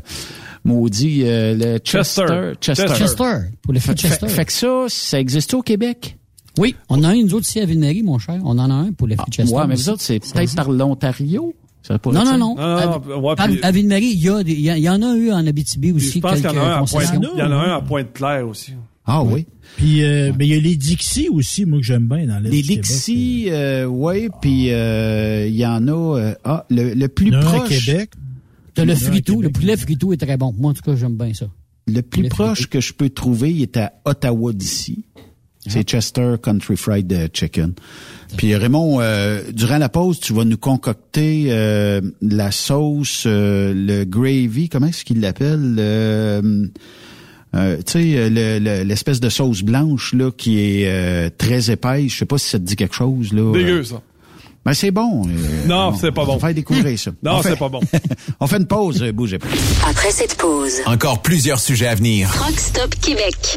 [0.65, 2.53] maudit euh, le Chester?
[2.61, 2.87] Chester.
[2.95, 3.33] Chester,
[3.63, 4.27] pour le Fait, fait Chester.
[4.29, 6.17] fait- fait que ça, ça existe au Québec?
[6.59, 8.41] Oui, on en a un, nous autres, ici à Ville-Marie, mon cher.
[8.43, 9.55] On en a un pour le fait Chester.
[9.57, 11.55] Ah, Ouais, mais autres c'est peut-être par l'Ontario?
[11.87, 12.55] Ça Non, non, non.
[12.57, 15.15] Non, non, ouais, à, puis- à Ville-Marie, il y, a des- il y, en a
[15.15, 16.15] eu en Abitibi aussi.
[16.15, 17.21] je pense qu'il y en a un à concessions.
[17.21, 18.73] Pointe, il y en a un à Pointe-Claire aussi.
[19.07, 19.47] Ah oui.
[19.77, 22.51] Puis, euh, mais il y a les Dixie aussi, moi, que j'aime bien dans l'Est
[22.51, 22.63] Les.
[22.63, 26.19] Dixie, euh, ouais, puis euh, il y en a.
[26.19, 27.87] euh, ah, le, le plus à proche.
[27.87, 28.11] Québec.
[28.75, 29.43] T'as le Il y en a un à frito.
[29.43, 30.53] Le poulet frito est très bon.
[30.59, 31.47] Moi, en tout cas, j'aime bien ça.
[31.87, 32.71] Le plus Le proche frito.
[32.73, 35.05] que je peux trouver, il est à Ottawa d'ici.
[35.69, 37.75] C'est Chester Country Fried euh, Chicken.
[38.37, 44.05] Puis Raymond, euh, durant la pause, tu vas nous concocter euh, la sauce, euh, le
[44.05, 46.67] gravy, comment est-ce qu'il l'appelle euh,
[47.55, 52.13] euh, tu sais, le- le- l'espèce de sauce blanche là qui est euh, très épaisse.
[52.13, 53.53] Je sais pas si ça te dit quelque chose là.
[53.53, 54.03] Dégueu, Euh, ça.
[54.65, 55.23] Ben c'est bon.
[55.29, 56.39] euh, Non, on- c'est pas on va bon.
[56.41, 57.13] faire découvrir ça.
[57.23, 57.81] Non, c'est pas bon.
[58.41, 59.47] on fait une pause, euh, bougez pas.
[59.89, 62.29] Après cette pause, Encore plusieurs sujets à venir.
[62.35, 63.57] Truck Stop Québec.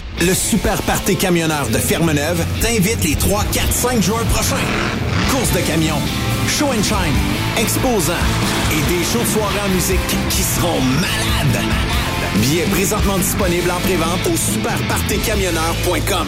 [0.21, 4.55] Le Super Party Camionneur de Fermeneuve t'invite les 3, 4, 5 juin prochains.
[5.31, 5.99] Course de camions,
[6.47, 7.15] show and shine,
[7.57, 8.13] exposants
[8.71, 9.99] et des shows de soirée en musique
[10.29, 11.65] qui seront malades.
[12.35, 16.27] Billets présentement disponibles en prévente au superpartycamionneur.com.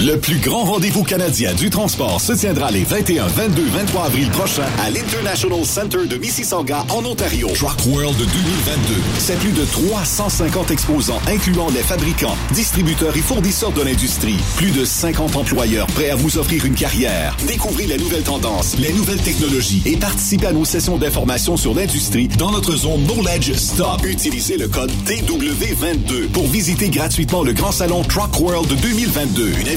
[0.00, 4.66] Le plus grand rendez-vous canadien du transport se tiendra les 21, 22, 23 avril prochains
[4.82, 7.48] à l'International Center de Mississauga en Ontario.
[7.54, 8.94] Truck World 2022.
[9.18, 14.36] C'est plus de 350 exposants incluant les fabricants, distributeurs et fournisseurs de l'industrie.
[14.56, 17.36] Plus de 50 employeurs prêts à vous offrir une carrière.
[17.46, 22.28] Découvrez les nouvelles tendances, les nouvelles technologies et participez à nos sessions d'information sur l'industrie
[22.28, 24.04] dans notre zone Knowledge Stop.
[24.04, 29.52] Utilisez le code TW22 pour visiter gratuitement le grand salon Truck World 2022.
[29.60, 29.68] Une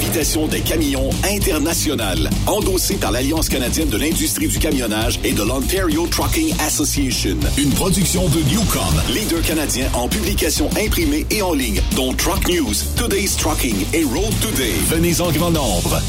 [0.49, 6.53] des camions internationales, endossée par l'Alliance canadienne de l'industrie du camionnage et de l'Ontario Trucking
[6.59, 7.37] Association.
[7.57, 12.73] Une production de Newcom, leader canadien en publication imprimée et en ligne, dont Truck News,
[12.95, 14.73] Today's Trucking et Road Today.
[14.89, 16.01] Venez en grand nombre.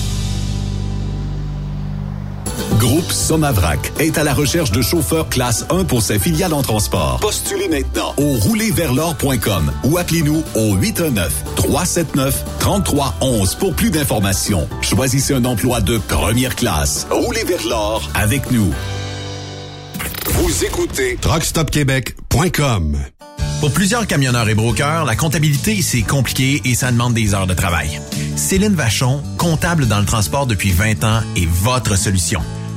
[2.87, 7.19] Groupe Somavrac est à la recherche de chauffeurs classe 1 pour ses filiales en transport.
[7.21, 14.69] Postulez maintenant au roulerversl'or.com ou appelez-nous au 819-379-3311 pour plus d'informations.
[14.83, 17.09] Choisissez un emploi de première classe.
[17.11, 18.73] Roulez vers l'or avec nous.
[20.27, 22.99] Vous écoutez truckstopquebec.com.
[23.59, 27.55] Pour plusieurs camionneurs et brokers, la comptabilité, c'est compliqué et ça demande des heures de
[27.55, 28.01] travail.
[28.37, 32.41] Céline Vachon, comptable dans le transport depuis 20 ans, est votre solution.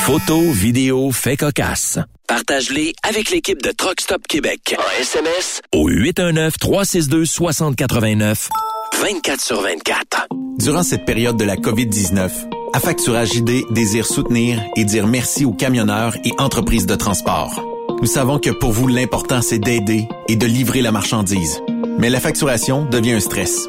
[0.00, 1.98] Photos, vidéos, faits cocasse.
[2.26, 4.74] Partage-les avec l'équipe de Truck Stop Québec.
[4.78, 8.48] En SMS au 819-362-6089.
[9.00, 10.28] 24 sur 24.
[10.58, 12.30] Durant cette période de la COVID-19,
[12.74, 17.62] Affacturage ID désire soutenir et dire merci aux camionneurs et entreprises de transport.
[18.00, 21.60] Nous savons que pour vous, l'important, c'est d'aider et de livrer la marchandise.
[21.98, 23.68] Mais la facturation devient un stress.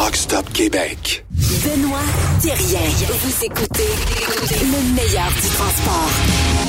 [0.00, 1.26] Truck Stop Québec.
[1.30, 1.98] Benoît
[2.40, 2.80] Thérien.
[3.22, 3.90] Vous écoutez
[4.62, 6.10] le meilleur du transport.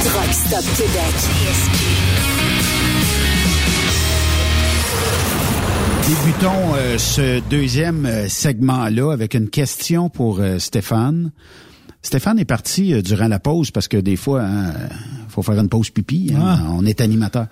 [0.03, 1.15] Truck Stop Québec.
[6.09, 11.31] Débutons euh, ce deuxième euh, segment-là avec une question pour euh, Stéphane.
[12.01, 15.69] Stéphane est parti euh, durant la pause parce que des fois, il faut faire une
[15.69, 16.33] pause pipi.
[16.35, 16.59] hein, Ah.
[16.71, 17.47] On est animateur.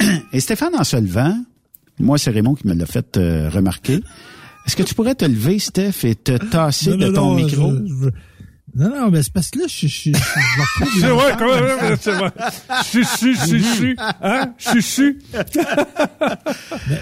[0.32, 1.36] Et Stéphane, en se levant,
[1.98, 4.00] moi, c'est Raymond qui me l'a fait euh, remarquer.
[4.66, 7.34] Est-ce que tu pourrais te lever, Steph, et te tasser Non, de non, ton non,
[7.34, 7.72] micro?
[7.72, 8.10] je- je-
[8.74, 11.36] Non, non, mais c'est parce que là, je, je, je, je me retrouve C'est vrai,
[11.38, 12.30] quand même, c'est vrai.
[12.90, 14.54] Chuchu, chuchu, hein?
[14.58, 15.18] Chuchu.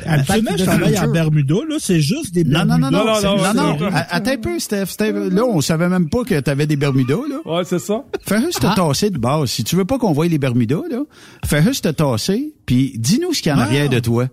[0.06, 3.90] Habituellement, je travaille en Bermuda, là, c'est juste des Non, non, non, non, Non, non,
[4.10, 4.86] Attends un peu, Steph.
[4.86, 7.36] Steph, Là, on savait même pas que t'avais des Bermudas, là.
[7.44, 8.02] Ouais, c'est ça.
[8.26, 9.50] Fais juste te tasser de base.
[9.50, 11.02] Si tu veux pas qu'on voie les Bermudas, là,
[11.44, 13.64] fais juste te tasser, puis dis-nous ce qu'il y a en Ah.
[13.64, 14.26] arrière de toi.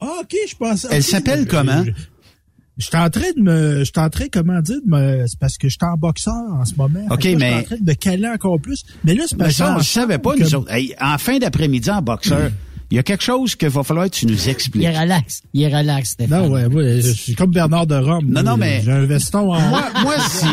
[0.00, 0.88] Ah, OK, je pensais.
[0.90, 1.84] Elle s'appelle je- comment?
[2.78, 5.26] Je- Je suis en train de me, je suis en train, comment dire, de me,
[5.26, 7.06] c'est parce que je suis en boxeur en ce moment.
[7.10, 8.82] OK, là, mais- Je suis en train de me caler encore plus.
[9.04, 10.72] Mais là, c'est Mais parce ça, on que le savait pas, nous autres.
[10.72, 12.50] Hey, en fin d'après-midi, en boxeur,
[12.90, 14.82] il y a quelque chose qu'il va falloir que tu nous Il expliques.
[14.84, 15.42] est relax.
[15.54, 16.42] Il est relax, Stéphane.
[16.46, 18.26] Non, ouais, ouais, je suis comme Bernard de Rome.
[18.28, 19.60] Non, non, mais- J'ai un veston en.
[19.68, 20.46] Moi, moi, si,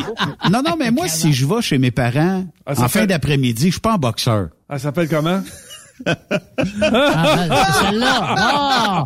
[0.51, 3.71] non, non, mais moi, si je vais chez mes parents, Ah, en fin d'après-midi, je
[3.71, 4.49] suis pas en boxeur.
[4.69, 5.41] Elle s'appelle comment?
[6.05, 6.15] Ah,
[7.49, 8.35] ben, c'est celle-là.
[8.37, 9.03] Ah!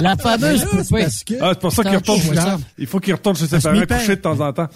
[0.00, 1.06] la fameuse poupée.
[1.26, 2.20] Que Ah, c'est pour ça qu'il retourne.
[2.78, 4.68] Il faut qu'il retourne chez ses parents coucher de temps en temps.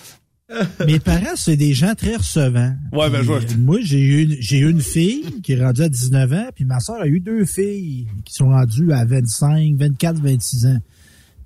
[0.86, 2.74] mes parents, c'est des gens très recevants.
[2.92, 3.40] Ouais, ben, je vois.
[3.58, 6.64] Moi, j'ai eu, une- j'ai eu une fille qui est rendue à 19 ans, puis
[6.64, 10.78] ma soeur a eu deux filles qui sont rendues à 25, 24, 26 ans.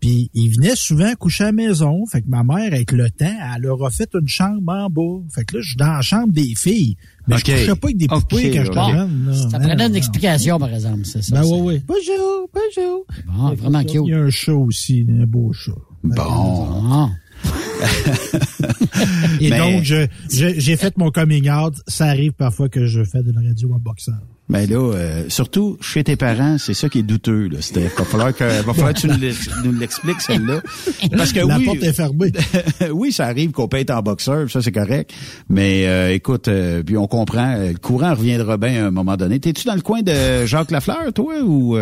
[0.01, 2.05] Puis ils venaient souvent coucher à la maison.
[2.07, 3.27] Fait que ma mère, avec le temps,
[3.57, 5.25] elle leur a fait une chambre en bas.
[5.35, 6.97] Fait que là, je suis dans la chambre des filles.
[7.29, 9.35] Mais je couchais pas avec des poupées quand j'étais jeune.
[9.51, 9.99] Ça prenait non, une non.
[9.99, 11.41] explication, par exemple, c'est ça.
[11.41, 11.83] Ben oui, oui.
[11.87, 13.05] Bonjour, bonjour.
[13.27, 14.01] Bon, vraiment cute.
[14.07, 15.73] Il y a un chat aussi, un beau chat.
[16.03, 16.23] Bon.
[16.91, 17.11] Ah.
[19.41, 19.85] Et Mais- donc,
[20.31, 21.75] j'ai fait mon coming out.
[21.87, 24.19] Ça arrive parfois que je fais de la radio en boxeur.
[24.51, 27.91] Mais là, euh, surtout chez tes parents, c'est ça qui est douteux, là, Steph.
[27.99, 30.61] Va falloir que, va falloir que tu nous l'ex- nous l'expliques, celle-là.
[31.17, 32.33] Parce que la oui, porte est fermée.
[32.93, 35.13] oui, ça arrive qu'on peut être en boxeur, ça c'est correct.
[35.51, 39.17] Mais euh, écoute, euh, puis on comprend, euh, le courant reviendra bien à un moment
[39.19, 39.39] donné.
[39.39, 41.77] T'es-tu dans le coin de Jacques Lafleur, toi, ou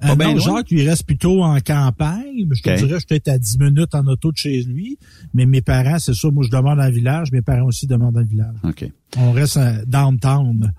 [0.00, 0.38] Pas bien non?
[0.40, 2.48] Jacques, il reste plutôt en campagne.
[2.50, 2.76] Je te Ok.
[2.76, 4.98] dirais, je suis peut-être à 10 minutes en auto de chez lui.
[5.32, 7.32] Mais mes parents, c'est ça, moi, je demande le village.
[7.32, 8.56] Mes parents aussi demandent le village.
[8.64, 8.84] OK.
[9.16, 10.72] On reste à downtown.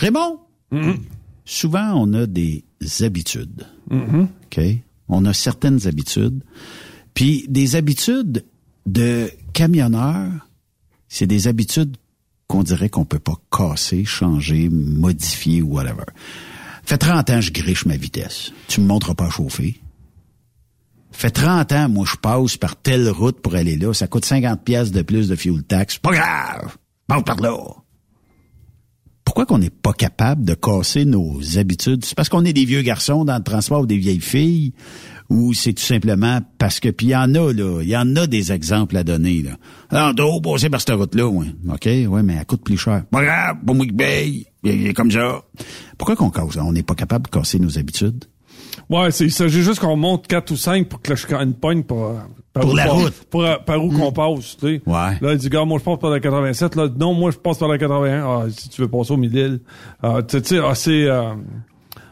[0.00, 0.40] Raymond,
[1.44, 2.64] souvent, on a des
[3.00, 3.66] habitudes.
[3.90, 4.60] OK?
[5.08, 6.42] On a certaines habitudes.
[7.12, 8.46] Puis des habitudes
[8.86, 10.30] de camionneur,
[11.08, 11.98] c'est des habitudes
[12.46, 16.04] qu'on dirait qu'on peut pas casser, changer, modifier ou whatever.
[16.82, 18.52] Fait 30 ans, je griche ma vitesse.
[18.68, 19.80] Tu me montres pas à chauffer.
[21.12, 23.92] Fait 30 ans, moi, je passe par telle route pour aller là.
[23.92, 25.98] Ça coûte 50 pièces de plus de fuel tax.
[25.98, 26.78] Pas grave.
[27.06, 27.54] Passe par là.
[29.30, 32.04] Pourquoi qu'on n'est pas capable de casser nos habitudes?
[32.04, 34.72] C'est parce qu'on est des vieux garçons dans le transport ou des vieilles filles?
[35.28, 38.16] Ou c'est tout simplement parce que, puis il y en a, là, il y en
[38.16, 39.50] a des exemples à donner, là.
[39.90, 41.46] Alors, d'eau, passer par cette route-là, ouais.
[41.68, 43.04] OK, ouais, mais elle coûte plus cher.
[43.08, 44.46] Pas grave, pas moi qui paye.
[44.64, 45.44] Il est comme ça.
[45.96, 46.56] Pourquoi qu'on casse?
[46.56, 48.24] On n'est pas capable de casser nos habitudes?
[48.88, 51.84] Ouais, c'est, il s'agit juste qu'on monte 4 ou 5 pour que la une pogne
[51.84, 52.18] pour, euh,
[52.52, 53.12] par Pour la route.
[53.30, 54.82] Pour, euh, par où qu'on passe, tu sais.
[54.86, 55.18] Ouais.
[55.20, 56.74] Là, il dit, gars, moi, je passe par la 87.
[56.74, 58.24] Là, non, moi, je passe par la 81.
[58.26, 59.42] Ah, si tu veux passer au midi
[60.02, 61.34] Ah, tu sais, ah, c'est, euh,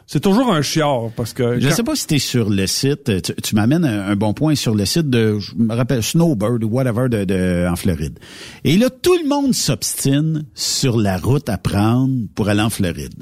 [0.07, 1.59] c'est toujours un chiard parce que.
[1.59, 4.15] Je quand- sais pas si tu es sur le site, tu, tu m'amènes un, un
[4.15, 7.75] bon point sur le site de, je me rappelle, Snowbird ou whatever de, de, en
[7.75, 8.17] Floride.
[8.63, 13.13] Et là, tout le monde s'obstine sur la route à prendre pour aller en Floride.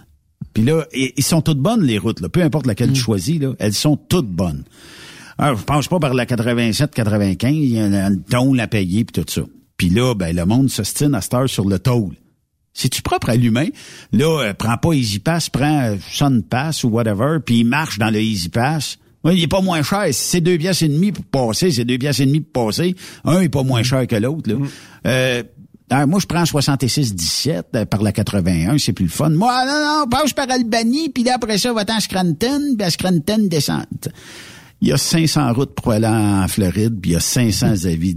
[0.53, 2.29] Puis là, ils sont toutes bonnes, les routes, là.
[2.29, 4.63] peu importe laquelle tu choisis, là, elles sont toutes bonnes.
[5.37, 9.05] Alors, je pense pas par la 87, 95, il y a un toll à payer
[9.05, 9.41] puis tout ça.
[9.77, 12.15] Puis là, ben, le monde s'ostine à cette heure sur le toll.
[12.73, 13.67] C'est-tu propre à l'humain?
[14.11, 17.97] Là, euh, prends pas Easy Pass, prends euh, Sun Pass ou whatever, puis il marche
[17.97, 18.97] dans le Easy Pass.
[19.23, 20.05] Oui, il est pas moins cher.
[20.11, 22.95] Si c'est deux pièces et demie pour passer, c'est deux pièces et demie pour passer.
[23.23, 24.49] Un est pas moins cher que l'autre.
[24.51, 24.57] Là.
[25.07, 25.43] Euh,
[25.89, 29.29] alors, moi, je prends 66-17 euh, par la 81, c'est plus le fun.
[29.29, 32.89] Moi, non, non, passe par Albany, puis là, après ça, va-t'en à Scranton, puis à
[32.89, 34.09] Scranton, descente.
[34.81, 38.15] Il y a 500 routes pour aller en Floride, puis il y a 500 avis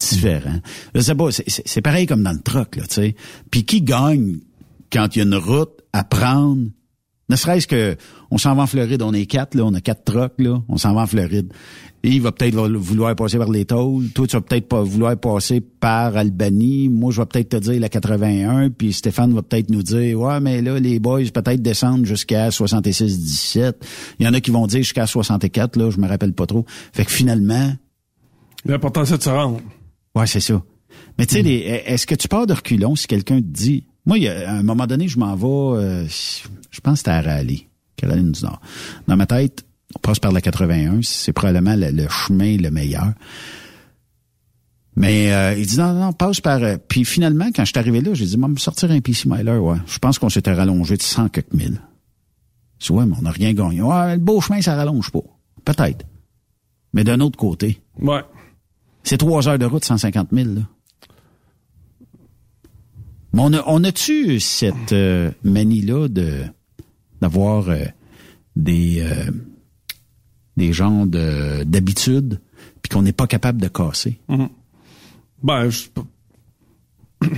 [0.00, 0.60] différents.
[0.94, 3.16] Je sais pas, c'est- c'est c'est pareil comme dans le truck, là, tu sais.
[3.50, 4.38] Puis qui gagne
[4.92, 6.66] quand il y a une route à prendre?
[7.32, 7.96] Ne serait-ce que,
[8.30, 10.76] on s'en va en Floride, on est quatre, là, on a quatre trucks, là, on
[10.76, 11.50] s'en va en Floride.
[12.02, 14.08] Et il va peut-être vouloir passer par les tolls.
[14.14, 16.90] Toi, tu vas peut-être pas vouloir passer par Albany.
[16.90, 18.68] Moi, je vais peut-être te dire la 81.
[18.68, 23.72] Puis Stéphane va peut-être nous dire, ouais, mais là, les boys peut-être descendent jusqu'à 66-17.
[24.18, 26.66] Il y en a qui vont dire jusqu'à 64, là, je me rappelle pas trop.
[26.92, 27.72] Fait que finalement,
[28.66, 29.60] L'important, c'est de se rendre.
[30.14, 30.62] Ouais, c'est ça.
[31.18, 33.86] Mais tu sais, les- est-ce que tu pars de reculons si quelqu'un te dit...
[34.06, 35.46] Moi, il y a- à un moment donné, je m'en vais,
[35.82, 38.60] euh, je pense que c'était à Raleigh, Caroline du Nord.
[39.06, 39.64] Dans ma tête,
[39.94, 43.12] on passe par la 81, c'est probablement le, le chemin le meilleur.
[44.94, 46.62] Mais euh, il dit non, non, passe par...
[46.62, 49.28] euh, Puis finalement, quand je suis arrivé là, j'ai dit, moi, me sortir un PC
[49.28, 49.78] Miler, ouais.
[49.86, 51.80] Je pense qu'on s'était rallongé de 100 quelques mille.
[52.78, 53.80] Je ouais, mais on n'a rien gagné.
[53.80, 55.20] Ouais, le beau chemin, ça rallonge pas.
[55.64, 56.04] Peut-être.
[56.92, 58.20] Mais d'un autre côté, Ouais.
[59.02, 60.48] c'est trois heures de route, 150 000.
[60.56, 60.60] Là.
[63.32, 66.42] Mais on a, on a-tu cette euh, manie-là de
[67.20, 67.84] d'avoir euh,
[68.56, 69.30] des euh,
[70.56, 72.40] des genres de d'habitudes
[72.82, 74.18] puis qu'on n'est pas capable de casser?
[74.28, 74.48] Mhm.
[75.42, 75.88] Ben, je...
[77.20, 77.28] tu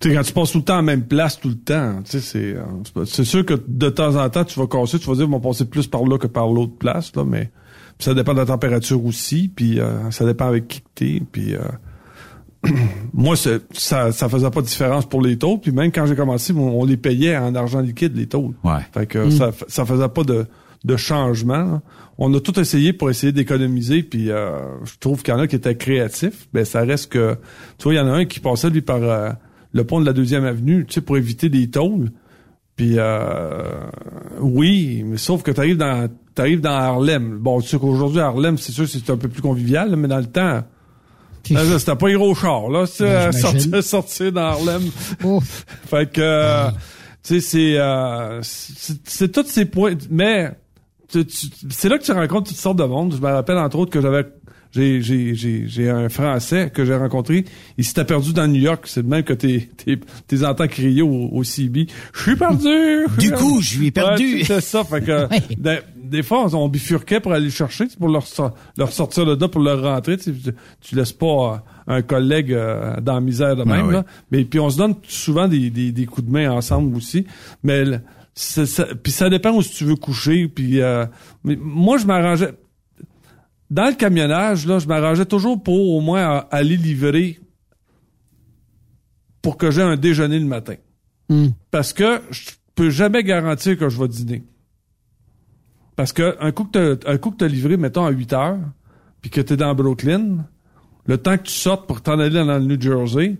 [0.00, 2.12] sais, quand tu passes tout le temps à la même place tout le temps, tu
[2.12, 5.26] sais, c'est, euh, sûr que de temps en temps, tu vas casser, tu vas dire,
[5.28, 7.50] on va passer plus par là que par l'autre place, là, mais
[7.98, 11.54] ça dépend de la température aussi, puis euh, ça dépend avec qui que t'es, puis
[11.54, 11.60] euh,
[13.12, 16.16] moi, c'est- ça, ça faisait pas de différence pour les taux, puis même quand j'ai
[16.16, 18.54] commencé, on, on les payait en argent liquide, les taux.
[18.64, 18.80] Ouais.
[18.92, 19.30] Fait que Mm.
[19.30, 20.46] ça, ça faisait pas de,
[20.84, 21.56] de changement.
[21.64, 21.82] là.
[22.18, 25.46] On a tout essayé pour essayer d'économiser, puis euh, je trouve qu'il y en a
[25.46, 26.48] qui étaient créatifs.
[26.54, 27.36] Ben ça reste que,
[27.78, 29.30] tu vois, il y en a un qui passait lui par euh,
[29.72, 32.10] le pont de la deuxième avenue, tu sais, pour éviter des tôles.
[32.76, 33.62] Puis euh,
[34.40, 37.38] oui, mais sauf que t'arrives dans t'arrives dans Harlem.
[37.38, 40.08] Bon, tu sais qu'aujourd'hui Harlem, c'est sûr que c'est un peu plus convivial, là, mais
[40.08, 40.62] dans le temps.
[41.54, 42.86] Là, C'était pas les gros chars, là.
[42.86, 44.82] C'est Ben, sortir, sortir dans Harlem.
[45.88, 46.68] fait que, euh,
[47.22, 49.94] tu sais, c'est, euh, c'est c'est tous ces points.
[50.10, 50.50] Mais
[51.10, 53.14] tu- tu- c'est là que tu rencontres toutes sortes de monde.
[53.16, 54.24] Je me rappelle entre autres que j'avais,
[54.72, 57.44] j'ai, j'ai, j'ai, j'ai un Français que j'ai rencontré.
[57.78, 58.84] Il s'était perdu dans New York.
[58.86, 61.86] C'est le même que t'es, t'es, t'es entends crier au, au CB.
[62.12, 63.06] Je suis perdu.
[63.18, 64.36] Du coup, je ai perdu.
[64.38, 64.84] Ouais, c'est ça.
[64.84, 65.26] Fait que
[65.58, 69.34] des, des fois, on bifurquait pour aller le chercher, pour leur, sor- leur sortir de
[69.34, 70.16] là, pour leur rentrer.
[70.16, 70.32] Tu,
[70.80, 73.86] tu laisses pas euh, un collègue euh, dans la misère de Ah même.
[73.88, 73.94] oui.
[74.30, 77.26] Mais puis on se donne souvent des, des, des coups de main ensemble aussi.
[77.62, 78.00] Mais le-
[78.34, 80.46] ça, puis ça dépend où tu veux coucher.
[80.48, 81.06] Puis euh,
[81.44, 82.52] mais moi, je m'arrangeais.
[83.70, 87.38] Dans le camionnage, là, je m'arrangeais toujours pour au moins aller livrer
[89.42, 90.74] pour que j'ai un déjeuner le matin.
[91.70, 94.44] Parce que je peux jamais garantir que je vais dîner.
[95.96, 98.58] Parce que un coup que t'as, un coup que t'as livré, mettons, à 8 heures,
[99.22, 100.44] puis que t'es dans Brooklyn,
[101.06, 103.36] le temps que tu sortes pour t'en aller dans le New Jersey,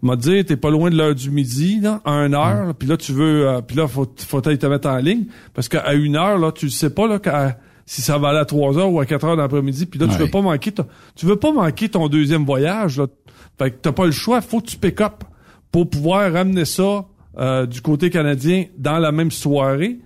[0.00, 2.96] m'a dit, t'es pas loin de l'heure du midi, là, à 1 heure, puis là,
[2.96, 6.14] tu veux, euh, puis là, faut, faut aller te mettre en ligne, parce qu'à 1
[6.14, 9.00] heure, là, tu sais pas, là, qu'à- si ça va aller à 3 heures ou
[9.00, 11.88] à 4 heures d'après-midi, puis là, tu veux pas manquer ton, tu veux pas manquer
[11.88, 13.06] ton deuxième voyage, là.
[13.58, 15.24] Fait que t'as pas le choix, faut que tu pick up
[15.72, 17.06] pour pouvoir ramener ça,
[17.38, 19.98] euh, du côté canadien dans la même soirée.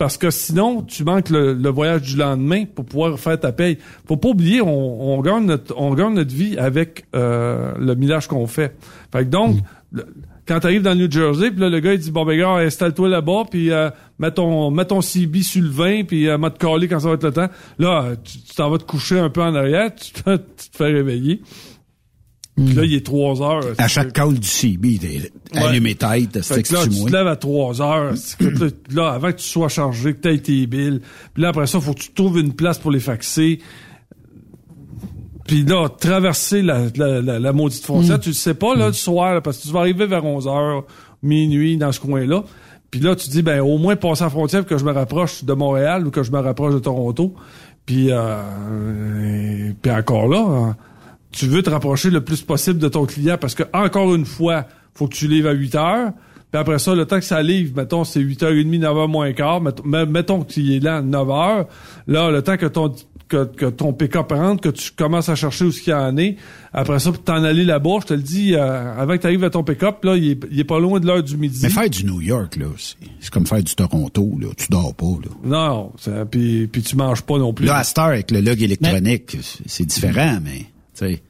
[0.00, 3.76] Parce que sinon, tu manques le, le voyage du lendemain pour pouvoir faire ta paye.
[4.08, 8.26] Faut pas oublier, on, on gagne notre, on gagne notre vie avec euh, le millage
[8.26, 8.74] qu'on fait.
[9.12, 9.58] Fait que donc,
[9.92, 10.06] le-
[10.48, 12.38] quand tu arrives dans le New Jersey, puis là, le gars, il dit, bon, ben,
[12.38, 16.38] gars, installe-toi là-bas, puis euh, mets, ton, mets ton CB sur le vin, puis euh,
[16.38, 17.48] mets te caler quand ça va être le temps.
[17.78, 20.22] Là, tu t'en vas te coucher un peu en arrière, tu tu
[20.70, 21.42] te fais réveiller.
[22.56, 23.64] Puis là, il est 3 heures.
[23.78, 25.66] À chaque call du CB, t'es Ouais.
[25.66, 28.12] allumé tête, Fait que là, tu te lèves à 3 heures.
[28.16, 31.00] C'est que là, avant que tu sois chargé, que tu aies tes billes.
[31.32, 33.60] Puis là, après ça, faut que tu trouves une place pour les faxer.
[35.46, 38.92] Puis là, traverser la, la, la, la maudite frontière, tu le sais pas, là, le
[38.92, 40.84] soir, là, parce que tu vas arriver vers 11 heures,
[41.22, 42.44] minuit, dans ce coin-là.
[42.90, 45.44] Puis là, tu dis, ben, au moins passer la frontière pour que je me rapproche
[45.44, 47.34] de Montréal ou que je me rapproche de Toronto.
[47.86, 50.76] Puis, euh, puis encore là, hein,
[51.32, 54.66] tu veux te rapprocher le plus possible de ton client parce que, encore une fois,
[54.94, 56.12] faut que tu livres à 8 heures.
[56.50, 59.60] Puis après ça, le temps que ça livre, mettons, c'est 8h30, 9h moins quart.
[59.60, 61.66] Mettons, met- mettons que tu es là à 9h.
[62.08, 62.92] Là, le temps que ton
[63.28, 66.16] que, que ton pick-up rentre, que tu commences à chercher où ce qu'il y en
[66.16, 66.34] est.
[66.72, 69.44] Après ça, pour t'en aller là-bas, je te le dis, euh, avant que tu arrives
[69.44, 71.60] à ton pick-up, là, il est, il est pas loin de l'heure du midi.
[71.62, 74.48] Mais faire du New York, là, c'est c'est comme faire du Toronto, là.
[74.56, 75.30] Tu dors pas, là.
[75.44, 75.92] Non,
[76.28, 77.66] puis, puis tu manges pas non plus.
[77.66, 80.66] Là, à Star, avec le log électronique, c'est- c'est différent, mais,
[81.06, 81.22] sais,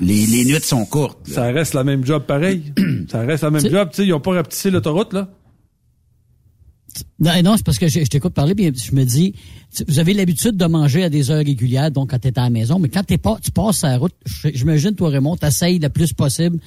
[0.00, 1.18] les, les nuits sont courtes.
[1.26, 2.72] Ça reste la même job pareil.
[3.10, 3.88] ça reste la même job.
[3.90, 5.28] Tu sais, ils ont pas rapetissé l'autoroute, là.
[7.18, 9.34] Non, non, c'est parce que je, je t'écoute parler, puis je me dis,
[9.88, 12.50] vous avez l'habitude de manger à des heures régulières, donc quand tu es à la
[12.50, 14.12] maison, mais quand t'es pas, tu passes à la route,
[14.52, 16.58] j'imagine, toi, Raymond, t'essayes le plus possible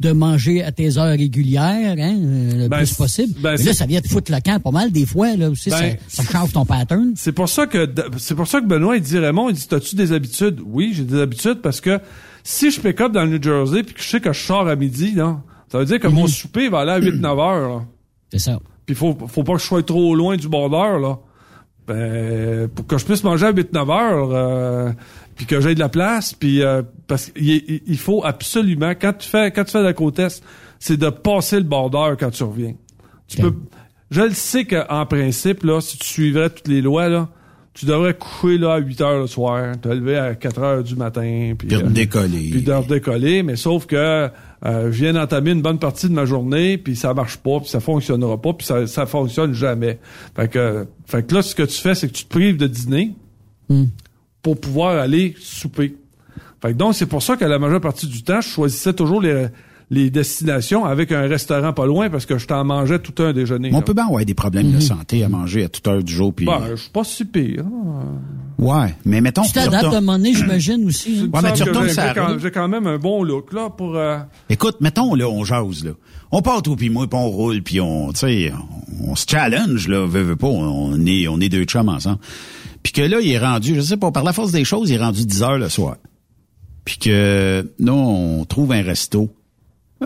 [0.00, 3.34] de manger à tes heures régulières, hein, euh, le Ben, plus possible.
[3.40, 5.70] ben, mais là, ça vient te foutre le camp pas mal des fois, là aussi,
[5.70, 7.12] Ben, ça, ça change ton pattern.
[7.16, 7.88] C'est pour ça que
[8.18, 10.60] c'est pour ça que Benoît il dit Raymond, il dit T'as-tu des habitudes?
[10.66, 12.00] Oui, j'ai des habitudes parce que
[12.42, 14.66] si je pick up dans le New Jersey puis que je sais que je sors
[14.68, 15.40] à midi, là,
[15.70, 17.84] ça veut dire que mon souper va aller à 8-9 heures.
[18.32, 18.58] C'est ça.
[18.90, 21.18] Puis faut, faut pas que je sois trop loin du border, là.
[21.86, 24.90] Ben, pour que je puisse manger à 8-9 heures, euh,
[25.36, 29.12] puis que j'ai de la place, puis euh, parce qu'il il- il faut absolument, quand
[29.16, 30.42] tu fais quand tu fais la côte est,
[30.80, 32.74] c'est de passer le border quand tu reviens.
[33.28, 33.54] Tu peux,
[34.10, 37.28] je le sais qu'en principe, là, si tu suivrais toutes les lois, là,
[37.74, 40.96] tu devrais coucher là à 8 heures le soir, te lever à 4 heures du
[40.96, 42.48] matin, puis Puis euh, redécoller.
[42.50, 44.28] puis de redécoller, mais sauf que
[44.66, 47.68] euh, je viens d'entamer une bonne partie de ma journée, puis ça marche pas, puis
[47.68, 49.98] ça fonctionnera pas, puis ça, ça fonctionne jamais.
[50.36, 52.66] Fait que, fait que là, ce que tu fais, c'est que tu te prives de
[52.66, 53.14] dîner
[54.42, 55.96] pour pouvoir aller souper.
[56.60, 59.22] Fait que donc, c'est pour ça que la majeure partie du temps, je choisissais toujours
[59.22, 59.46] les,
[59.92, 63.70] les destinations avec un restaurant pas loin parce que je t'en mangeais tout un déjeuner.
[63.70, 63.84] Mais on là.
[63.84, 66.46] peut bien avoir des problèmes de santé à manger à toute heure du jour, puis...
[66.46, 67.64] Ben, je suis pas si pire.
[67.66, 68.04] hein.
[68.58, 69.42] ouais, mais mettons...
[69.42, 71.22] Tu t'adaptes à un moment donné, j'imagine aussi.
[71.24, 71.30] hein.
[71.32, 72.38] Ouais, mais tu retournes j'ai- quand, route.
[72.40, 73.96] j'ai quand même un bon look là pour.
[73.96, 74.18] euh,
[74.48, 75.90] Écoute, mettons, là, on jase, là.
[76.30, 78.52] On part tout puis moi, puis on roule, puis on, tu sais,
[79.04, 82.18] on, se challenge, là, veut, veut pas, on est, on est deux chums ensemble.
[82.84, 84.94] Puis que là, il est rendu, je sais pas, par la force des choses, il
[84.94, 85.96] est rendu 10 heures le soir.
[86.84, 89.28] Puis que, nous, on trouve un resto.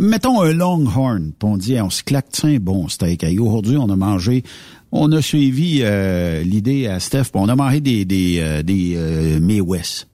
[0.01, 3.25] Mettons un Longhorn, puis on dit, on se claque, tiens, un bon steak.
[3.39, 4.43] Aujourd'hui, on a mangé,
[4.91, 8.95] on a suivi euh, l'idée à Steph, puis on a mangé des, des, euh, des
[8.97, 10.09] euh, May West.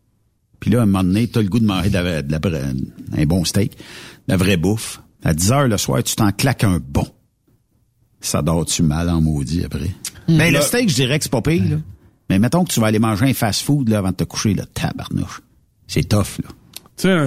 [0.59, 2.61] Puis là, à un moment donné, t'as le goût de manger de la, de la
[3.17, 3.77] un bon steak, de
[4.29, 5.01] la vraie bouffe.
[5.23, 7.07] À 10 heures le soir, tu t'en claques un bon.
[8.21, 9.91] Ça dort-tu mal en maudit après?
[10.29, 11.77] Ben, le steak, je dirais que c'est pas pire, là.
[12.29, 14.65] Mais mettons que tu vas aller manger un fast-food, là, avant de te coucher, là,
[14.73, 15.43] tabarnouche.
[15.87, 16.51] C'est tough, là.
[17.01, 17.27] Tu sais,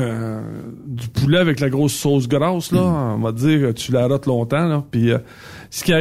[0.86, 3.16] du poulet avec la grosse sauce grasse, là, Mm.
[3.16, 4.84] on va dire que tu la rotes longtemps, là.
[4.92, 5.18] Puis, euh,
[5.70, 5.94] ce qui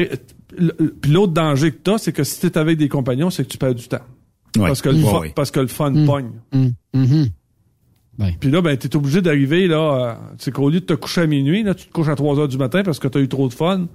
[1.08, 3.74] l'autre danger que t'as, c'est que si t'es avec des compagnons, c'est que tu perds
[3.74, 4.02] du temps.
[4.58, 4.66] Ouais.
[4.66, 5.32] Parce que le fun, ouais.
[5.34, 6.06] parce que le fun Mm.
[6.06, 6.30] pogne.
[8.18, 8.36] Ouais.
[8.38, 9.76] Puis là, ben, t'es obligé d'arriver, là,
[10.10, 12.14] euh, tu sais, qu'au lieu de te coucher à minuit, là, tu te couches à
[12.14, 13.86] 3 heures du matin parce que t'as eu trop de fun.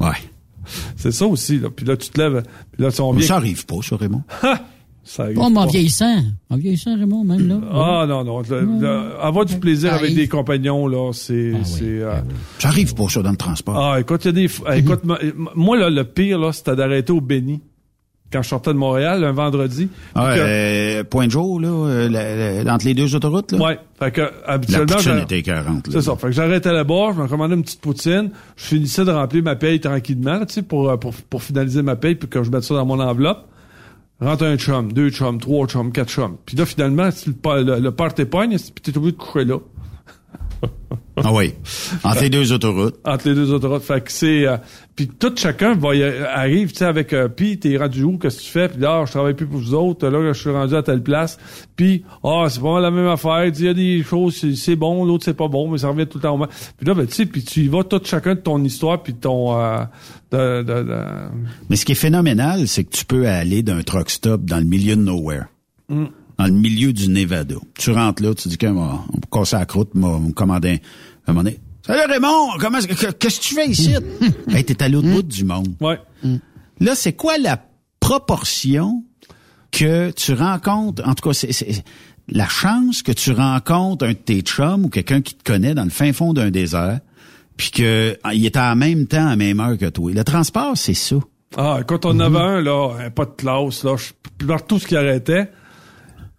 [0.00, 0.08] Ouais.
[0.96, 1.68] C'est ça aussi, là.
[1.68, 2.42] Puis là, tu te lèves,
[2.72, 3.26] puis là, tu on vient...
[3.26, 4.22] Ça arrive pas, ça, Raymond.
[5.06, 5.70] Ça arrive Oh, mais en pas.
[5.70, 6.16] vieillissant.
[6.50, 7.56] En vieillissant, Raymond, même là.
[7.72, 8.40] Ah, non, non.
[8.40, 10.16] le- le- avoir du plaisir Ça avec arrive.
[10.16, 11.52] des compagnons, là, c'est...
[11.54, 12.34] Ah oui, c'est, euh, ah oui.
[12.58, 13.76] Ça pas, dans le transport.
[13.78, 14.48] Ah, écoute, il y a des.
[14.48, 15.18] f- ah, écoute, moi-
[15.54, 17.60] moi, là, le pire, là, c'était d'arrêter au Béni.
[18.32, 19.88] Quand je sortais de Montréal, un vendredi.
[20.14, 23.58] Ah, que- euh, point de jour, là, euh, la- la- entre les deux autoroutes, là?
[23.62, 23.78] ouais.
[23.98, 24.86] Fait que, La habituellement.
[24.96, 25.92] poutine j'a- était 40, là.
[25.92, 26.16] C'est ça.
[26.16, 29.54] Fait que j'arrêtais là-bas, je me commandais une petite poutine, je finissais de remplir ma
[29.54, 32.50] paye tranquillement, là, tu sais, pour, euh, pour, pour finaliser ma paye puis que je
[32.50, 33.46] mette ça dans mon enveloppe.
[34.20, 36.36] Rentre un chum, deux chums, trois chums, quatre chums.
[36.46, 39.58] Puis là, finalement, le, le, le party pogne, puis t'es obligé de coucher là.
[41.16, 41.54] Ah oui.
[42.02, 42.96] Entre les deux autoroutes.
[43.04, 43.82] Entre les deux autoroutes.
[43.82, 44.46] Fait que c'est...
[44.46, 44.56] euh,
[44.96, 47.12] puis tout chacun va y- arrive, tu sais, avec...
[47.12, 48.18] Euh, puis t'es rendu où?
[48.18, 48.68] Qu'est-ce que tu fais?
[48.68, 50.08] Puis là, je travaille plus pour vous autres.
[50.08, 51.38] Là, je suis rendu à telle place.
[51.76, 53.44] Puis, ah, c'est pas la même affaire.
[53.46, 56.06] Il y a des choses, c'est, c'est bon, l'autre, c'est pas bon, mais ça revient
[56.06, 56.48] tout le temps au même.
[56.76, 59.14] Puis là, ben, tu sais, puis tu y vas tout chacun de ton histoire, puis
[59.14, 59.56] ton...
[59.60, 59.84] euh,
[60.32, 61.04] de, de, de-
[61.70, 64.64] Mais ce qui est phénoménal, c'est que tu peux aller d'un truck stop dans le
[64.64, 65.44] milieu de nowhere.
[65.88, 66.06] Mm.
[66.38, 67.54] Dans le milieu du Nevada.
[67.78, 71.30] Tu rentres là, tu dis qu'on va on va casser la croûte, me commander un,
[71.30, 71.58] un moment donné.
[71.86, 73.94] Salut Raymond, comment est-ce que- qu'est-ce que tu fais ici?
[74.48, 75.74] hey, t'es à l'autre bout du monde.
[75.80, 75.98] Ouais.
[76.80, 77.62] Là, c'est quoi la
[78.00, 79.04] proportion
[79.70, 81.84] que tu rencontres, en tout cas, c'est, c'est-
[82.28, 85.84] la chance que tu rencontres un de tes chums ou quelqu'un qui te connaît dans
[85.84, 87.00] le fin fond d'un désert,
[87.58, 90.10] puis que ah, il est en même temps, à la même heure que toi.
[90.12, 91.16] Le transport, c'est ça.
[91.56, 94.96] Ah, quand on avait un, là, un pas de classe, là, je- partout ce qui
[94.96, 95.50] arrêtait,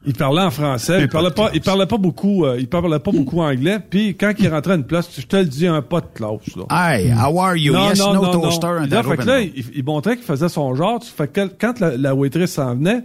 [0.05, 3.11] il parlait en français, il parlait pas, il parlait pas beaucoup, euh, il parlait pas
[3.11, 6.01] beaucoup anglais, puis quand il rentrait à une place, je te le dis, un pas
[6.01, 6.65] de classe, là.
[6.97, 7.73] Hey, how are you?
[7.73, 11.03] yes, no toaster and Là, fait que là, il, il montrait qu'il faisait son genre,
[11.03, 13.03] fait que quand la, la waitress s'en venait,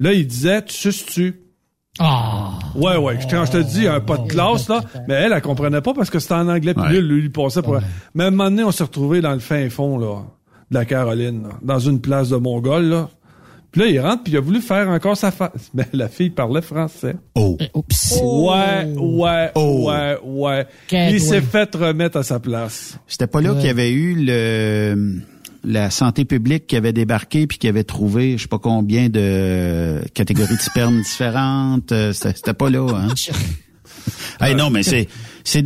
[0.00, 1.38] là, il disait, tu suces-tu?
[1.98, 2.52] Ah!
[2.74, 3.18] Ouais, ouais.
[3.30, 6.08] Quand je te dis un pas de classe, là, mais elle, elle comprenait pas parce
[6.08, 6.88] que c'était en anglais, puis Ouais.
[6.92, 7.78] lui, lui, lui passait pour...
[8.14, 10.22] Mais à un moment donné, on s'est retrouvés dans le fin fond, là,
[10.70, 13.08] de la Caroline, là, dans une place de Mongol, là.
[13.72, 15.70] Puis là, il rentre, puis il a voulu faire encore sa face.
[15.74, 17.16] Mais la fille parlait français.
[17.34, 17.56] Oh.
[17.74, 18.20] Oups.
[18.22, 19.88] Ouais, ouais, Oh.
[19.90, 20.66] ouais, ouais.
[20.88, 21.40] Quête, il s'est ouais.
[21.40, 22.98] fait remettre à sa place.
[23.06, 25.20] C'était pas là qu'il y avait eu le
[25.64, 30.02] la santé publique qui avait débarqué puis qui avait trouvé je sais pas combien de
[30.12, 31.92] catégories de sperme différentes.
[31.92, 33.08] Euh, C'était pas là, hein?
[34.40, 35.06] hey, non, mais c'est
[35.44, 35.62] c'est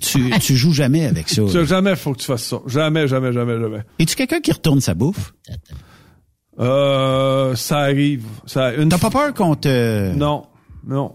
[0.00, 1.42] tu tu joues jamais avec ça.
[1.50, 2.60] Tu- Jamais faut que tu fasses ça.
[2.68, 3.80] Jamais, jamais, jamais, jamais.
[3.98, 5.34] Es-tu quelqu'un qui retourne sa bouffe?
[6.60, 8.24] Euh, ça arrive.
[8.46, 10.44] Ça, une T'as pas peur qu'on te Non,
[10.86, 11.14] non.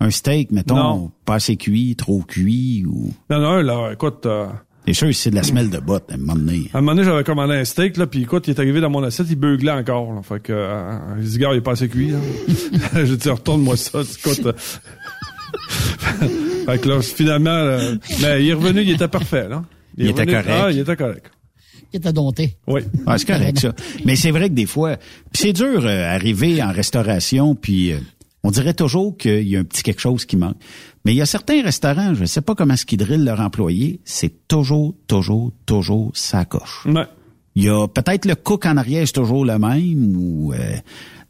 [0.00, 1.12] un steak, mettons, Non.
[1.24, 4.46] pas assez cuit, trop cuit ou Il a un, là, écoute, euh,
[4.84, 6.70] T'es sûr c'est de la semelle de botte à un moment donné.
[6.72, 8.90] à un moment donné, j'avais commandé un steak, là, puis écoute, il est arrivé dans
[8.90, 10.22] mon assiette, il beuglait encore, là.
[10.22, 12.18] Fait que, euh, j'ai dit, gars, il est pas assez cuit, là.
[13.04, 14.46] j'ai dit, retourne-moi ça, écoute.
[14.46, 14.52] euh.
[16.66, 19.64] fait que là, finalement, euh, mais il est revenu, il était parfait, là.
[19.96, 20.50] Il était revenu- correct.
[20.62, 21.30] Ah, il était correct.
[21.92, 22.56] Qui.
[22.66, 22.80] Oui.
[23.06, 23.74] Ah, c'est correct, ça.
[24.04, 24.96] Mais c'est vrai que des fois,
[25.32, 27.98] c'est dur euh, arriver en restauration, puis euh,
[28.42, 30.56] on dirait toujours qu'il y a un petit quelque chose qui manque.
[31.04, 33.40] Mais il y a certains restaurants, je ne sais pas comment est-ce qu'ils drillent leurs
[33.40, 36.84] employés, c'est toujours, toujours, toujours sa coche.
[36.86, 37.06] Ouais.
[37.54, 40.76] Il y a peut-être le cook en arrière, c'est toujours le même, ou euh,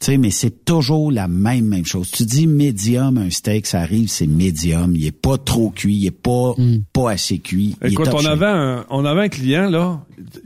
[0.05, 2.11] sais, mais c'est toujours la même même chose.
[2.11, 4.95] Tu dis médium, un steak, ça arrive, c'est médium.
[4.95, 6.53] Il est pas trop cuit, il est pas
[6.93, 7.75] pas assez cuit.
[7.83, 10.01] Écoute, on avait un, on avait un client, là,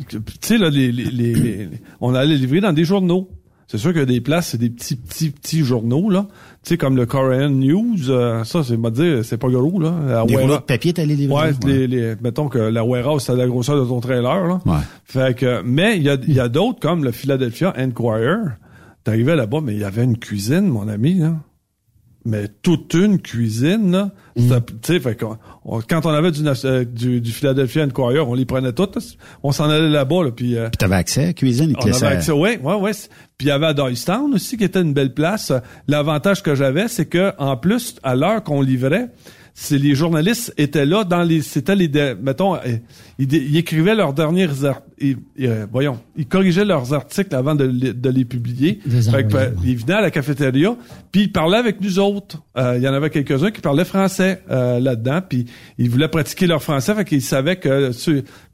[0.10, 1.70] tu sais, là, les, les, les, les-
[2.00, 3.30] on allait livrer dans des journaux.
[3.68, 6.28] C'est sûr que des places, c'est des petits, petits, petits journaux, là.
[6.62, 9.96] Tu sais, comme le Korean News, euh, ça, c'est, m'a dire, c'est pas gros, là.
[10.06, 11.34] La Des rouleaux de papier, t'allais livrer.
[11.34, 14.60] Ouais, les, les, mettons que la warehouse, c'est la grosseur de ton trailer, là.
[14.66, 14.80] Ouais.
[15.06, 18.44] Fait que, mais il y a, il y a d'autres, comme le Philadelphia Enquirer.
[19.04, 21.34] T'arrivais là-bas, mais il y avait une cuisine, mon ami, là.
[22.24, 24.12] Mais toute une cuisine, là.
[24.38, 25.24] C'était- Tu sais, fait
[25.66, 29.00] on- quand on avait du, euh, du, du Philadelphia Enquirer, on les prenait toutes.
[29.42, 30.56] On s'en allait là-bas, là, puis...
[30.56, 32.92] euh, Puis t'avais accès à la cuisine, ils te on avait accès, ouais, ouais, ouais.
[33.40, 35.52] Puis il y avait à Doystown aussi, qui était une belle place.
[35.88, 39.08] L'avantage que j'avais, c'est que en plus, à l'heure qu'on livrait,
[39.54, 41.90] c'est les journalistes étaient là dans les, c'était les,
[42.22, 42.60] mettons, euh,
[43.20, 47.94] ils, écrivaient leurs dernières, art- ils- euh, voyons, ils corrigeaient leurs articles avant de, les-
[47.94, 48.80] de les publier.
[49.12, 50.76] Fait que, ben, ils venaient à la cafétéria,
[51.12, 52.42] puis ils parlaient avec nous autres.
[52.58, 55.46] Euh, Il y en avait quelques-uns qui parlaient français euh, là-dedans, puis
[55.78, 57.92] ils voulaient pratiquer leur français, fait qu'ils savaient que,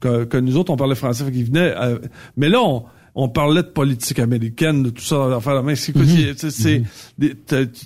[0.00, 1.74] que, que nous autres on parlait français, fait qu'ils venaient.
[1.80, 1.98] euh,
[2.36, 2.84] mais là, on,
[3.20, 5.74] on parlait de politique américaine, de tout ça, d'affaires de main.
[5.74, 6.82] C'est quoi, c'est- c'est-
[7.18, 7.34] des-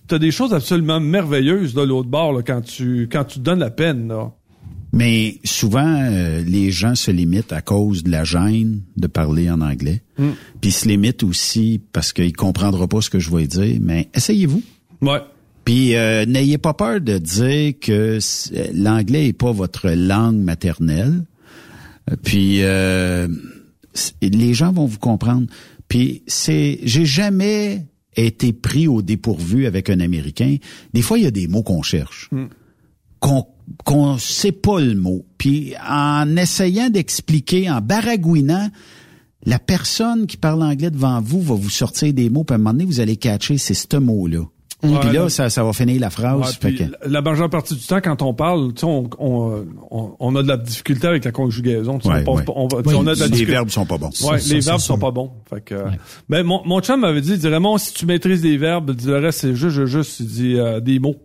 [0.07, 3.61] t'as des choses absolument merveilleuses de l'autre bord là, quand tu quand tu te donnes
[3.61, 4.09] la peine.
[4.09, 4.31] Là.
[4.93, 9.63] Mais souvent, euh, les gens se limitent à cause de la gêne de parler en
[9.63, 10.03] anglais.
[10.19, 10.29] Mm.
[10.61, 13.79] Puis ils se limitent aussi parce qu'ils comprendront pas ce que je vais dire.
[13.81, 14.63] Mais essayez-vous.
[15.01, 15.21] Ouais.
[15.65, 21.23] Puis euh, n'ayez pas peur de dire que c'est- l'anglais est pas votre langue maternelle.
[22.11, 23.29] Euh, Puis euh,
[24.20, 25.47] les gens vont vous comprendre.
[25.89, 27.86] Puis c'est, j'ai jamais
[28.16, 30.56] été pris au dépourvu avec un Américain.
[30.93, 32.31] Des fois, il y a des mots qu'on cherche
[33.23, 33.47] qu'on
[33.85, 35.24] qu'on sait pas le mot.
[35.39, 38.69] Puis en essayant d'expliquer, en baragouinant,
[39.44, 42.59] la personne qui parle anglais devant vous va vous sortir des mots, puis à un
[42.59, 44.44] moment donné, vous allez catcher, c'est ce mot-là.
[44.83, 46.41] Ouais, Puis là, ça, ça va finir la phrase.
[46.41, 50.37] Ouais, fait que- La majeure partie du temps, quand on parle, on, on, on, on
[50.37, 51.99] a de la difficulté avec la conjugaison.
[52.05, 52.43] Ouais, on, ouais.
[53.07, 54.09] a de la les verbes sont pas bons.
[54.09, 55.31] Ouais, Ça, les ça, verbes c'est sont pas bons.
[55.49, 55.75] Fait que,
[56.29, 59.19] ben, mon, mon chum m'avait dit, il dit, Raymond, si tu maîtrises les verbes, le
[59.19, 61.17] reste, c'est juste, juste, juste, il dit, euh, des mots.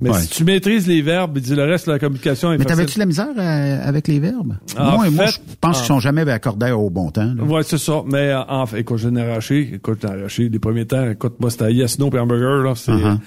[0.00, 0.18] Mais Ouais.
[0.20, 2.76] si tu maîtrises les verbes, il dit, le reste, la communication est Mais facile.
[2.76, 4.54] t'avais-tu de la misère euh, avec les verbes?
[4.78, 7.34] En moi, moi, fait, je pense qu'ils sont jamais accordés au bon temps.
[7.36, 7.42] là.
[7.44, 8.02] Ouais, c'est ça.
[8.06, 9.70] Mais euh, en fait, écoute, j'ai arraché.
[9.74, 11.08] Écoute, j'ai arraché les premiers temps.
[11.10, 12.72] Écoute, moi, c'était yes, no, puis hamburger, là.
[12.74, 13.18] C'est, Uh-huh.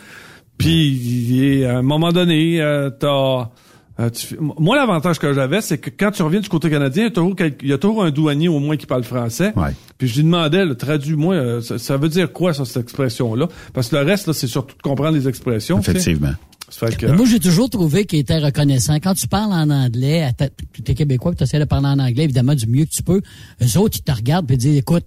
[0.58, 3.50] Puis, il est- à un moment donné, euh, t'as...
[4.00, 7.10] euh, tu fais- moi, l'avantage que j'avais, c'est que quand tu reviens du côté canadien,
[7.62, 9.54] il y a toujours, un douanier au moins qui parle français.
[9.98, 13.48] Puis je lui demandais, traduis-moi, euh, ça, ça veut dire quoi, ça, cette expression-là?
[13.74, 15.80] Parce que le reste, là, c'est surtout de comprendre les expressions.
[15.80, 16.34] Effectivement.
[17.16, 18.96] Moi, j'ai toujours trouvé qu'il était reconnaissant.
[18.96, 20.32] Quand tu parles en anglais,
[20.74, 23.22] tu es québécois, tu essaies de parler en anglais, évidemment, du mieux que tu peux.
[23.62, 25.06] Eux autres, ils te regardent et disent, écoute,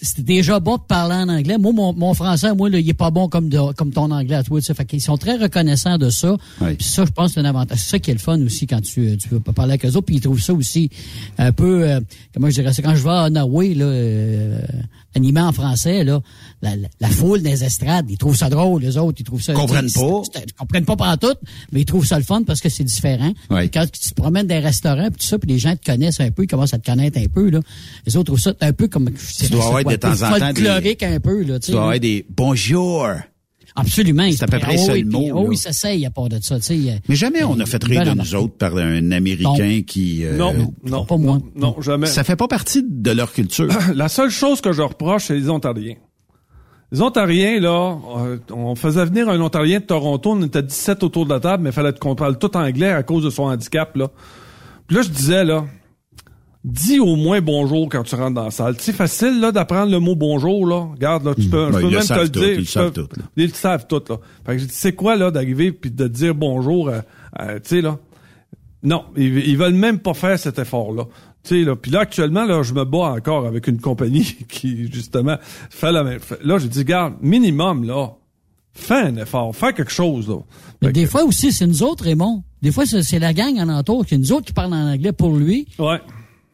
[0.00, 1.56] c'était déjà bon de parler en anglais.
[1.58, 4.36] Moi, mon, mon français, moi, là, il est pas bon comme, de- comme ton anglais
[4.36, 4.60] à toi.
[4.60, 6.36] Fait qu'ils sont très reconnaissants de ça.
[6.76, 7.78] Puis ça, je pense, c'est un avantage.
[7.78, 9.90] C'est ça qui est le fun aussi quand tu, tu veux pas parler avec eux
[9.96, 10.06] autres.
[10.06, 10.90] Puis ils trouvent ça aussi
[11.38, 12.00] un peu, euh,
[12.34, 14.58] comment je dirais ça, quand je vais à Norway, là, euh,
[15.14, 16.20] animé en français, là,
[16.60, 19.54] la, la, la foule des estrades, ils trouvent ça drôle, les autres, ils trouvent ça...
[19.54, 20.22] Comprennent c'est- pas.
[20.46, 21.32] Ils comprennent pas par tout,
[21.72, 23.32] mais ils trouvent ça le fun parce que c'est différent.
[23.60, 25.90] Puis Quand tu te promènes dans des restaurants, puis tout ça, puis les gens te
[25.90, 27.60] connaissent un peu, ils commencent à te connaître un peu, là.
[28.06, 29.10] Les autres trouvent ça un peu comme...
[29.38, 31.98] Tu dois avoir de temps en temps des- folklorique un peu, là, tu sais.
[32.00, 33.08] des bonjour.
[33.78, 34.26] Absolument.
[34.32, 36.38] C'est à peu près Ah ça le mot, Oh oui, ça s'essaye à part de
[36.40, 37.00] ça, tu sais.
[37.10, 40.24] Mais jamais on a fait rire de nous autres par un Américain qui...
[40.24, 40.54] euh, Non,
[40.84, 41.40] non, pas moi.
[41.54, 42.06] Non, jamais.
[42.06, 43.68] Ça fait pas partie de leur culture.
[43.94, 45.94] La seule chose que je reproche, c'est les Ontariens.
[46.90, 51.26] Les Ontariens, là, euh, on faisait venir un Ontarien de Toronto, on était 17 autour
[51.26, 53.94] de la table, mais il fallait qu'on parle tout anglais à cause de son handicap,
[53.96, 54.08] là.
[54.86, 55.66] Puis là, je disais, là,
[56.66, 58.74] dis au moins bonjour quand tu rentres dans la salle.
[58.78, 60.88] C'est facile, là, d'apprendre le mot bonjour, là.
[60.92, 62.48] Regarde, là, tu peux, Ben, je peux ils le même te savent le tout, dire.
[62.50, 63.24] ils le tu savent tout, là.
[63.36, 64.16] Ils le savent tout, là.
[64.44, 67.00] Fait que j'ai dit, c'est quoi, là, d'arriver puis de dire bonjour, euh,
[67.40, 67.98] euh, tu sais, là?
[68.82, 71.04] Non, ils, ils veulent même pas faire cet effort-là.
[71.44, 71.76] Tu sais, là.
[71.76, 75.36] Puis là, actuellement, là, je me bats encore avec une compagnie qui, justement,
[75.70, 76.18] fait la même.
[76.42, 78.10] Là, j'ai dit, garde, minimum, là,
[78.72, 80.38] fais un effort, fais quelque chose, là.
[80.82, 82.42] Mais des fois aussi, c'est nous autres, Raymond.
[82.60, 85.34] Des fois, c'est la gang en entour, c'est nous autres qui parlent en anglais pour
[85.36, 85.68] lui.
[85.78, 86.00] Ouais.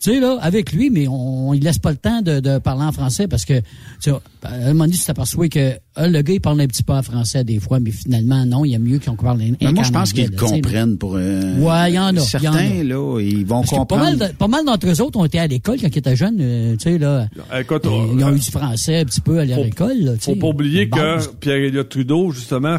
[0.02, 2.58] Tu sais, là, avec lui, mais on, on il laisse pas le temps de, de
[2.58, 3.64] parler en français parce que, tu
[4.00, 4.10] sais,
[4.42, 5.76] à un moment donné, tu t'aperçois que euh,
[6.08, 8.72] le gars, il parle un petit peu en français des fois, mais finalement, non, il
[8.72, 11.14] y a mieux qu'on parle Mais un moi, je pense qu'ils comprennent pour...
[11.16, 12.48] euh, Ouais, il y en a, il y en Certains,
[12.80, 12.82] a.
[12.82, 14.18] là, ils vont Parce que pas comprendre.
[14.18, 16.72] mal, pas mal d'entre eux autres ont été à l'école quand ils étaient jeunes, euh,
[16.76, 17.28] tu sais, là.
[17.60, 20.12] Écoute, Euh, on- ils ont eu du français un petit peu à leur école, là,
[20.14, 20.32] tu sais.
[20.34, 22.76] Faut pas oublier que Pierre-Éliott Trudeau, justement,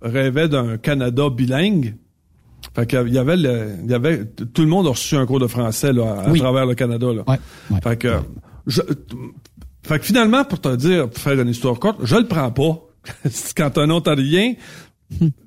[0.00, 1.94] rêvait d'un Canada bilingue.
[2.74, 5.40] Fait qu'il y avait le, il y avait, tout le monde a reçu un cours
[5.40, 6.38] de français, là, à, Oui.
[6.40, 7.24] travers le Canada, là.
[7.82, 8.14] Fait que,
[8.66, 8.80] je,
[9.82, 12.80] fait que finalement, pour te dire, pour faire une histoire courte, je le prends pas.
[13.56, 14.54] Quand un Ontarien,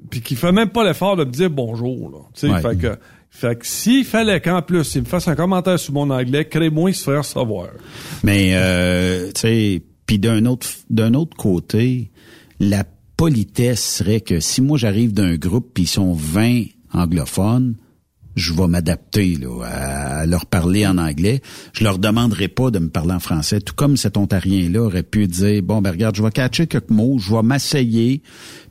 [0.09, 2.17] puis qui fait même pas l'effort de me dire bonjour, là.
[2.33, 2.61] Tu sais, Ouais.
[2.61, 2.97] fait que,
[3.29, 6.93] fait que s'il fallait qu'en plus, il me fasse un commentaire sur mon anglais, crée-moi,
[6.93, 7.69] se ferait recevoir.
[8.23, 12.11] Mais euh, tu sais, puis d'un autre d'un autre côté,
[12.59, 12.83] la
[13.17, 16.65] politesse serait que si moi j'arrive d'un groupe puis ils sont 20
[16.95, 17.75] anglophones,
[18.35, 21.41] je vais m'adapter à, leur parler en anglais.
[21.73, 23.61] Je leur demanderai pas de me parler en français.
[23.61, 27.17] Tout comme cet Ontarien-là aurait pu dire bon ben regarde, je vais catcher quelques mots,
[27.17, 28.21] je vais m'asseyer.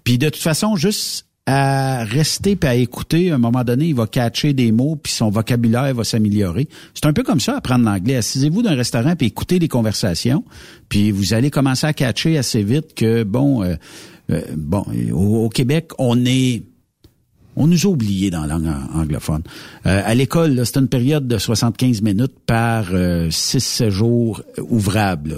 [0.05, 3.95] Puis de toute façon, juste à rester puis à écouter, à un moment donné, il
[3.95, 6.69] va catcher des mots puis son vocabulaire va s'améliorer.
[6.95, 8.17] C'est un peu comme ça apprendre l'anglais.
[8.17, 10.45] Assisez-vous d'un restaurant puis écoutez des conversations,
[10.89, 13.75] puis vous allez commencer à catcher assez vite que bon, euh,
[14.31, 16.65] euh, bon, au Québec, on est
[17.57, 19.43] on nous a oubliés dans la langue an- anglophone.
[19.87, 22.87] Euh, à l'école, c'était une période de 75 minutes par
[23.31, 25.31] 6 jours ouvrables.
[25.31, 25.37] là.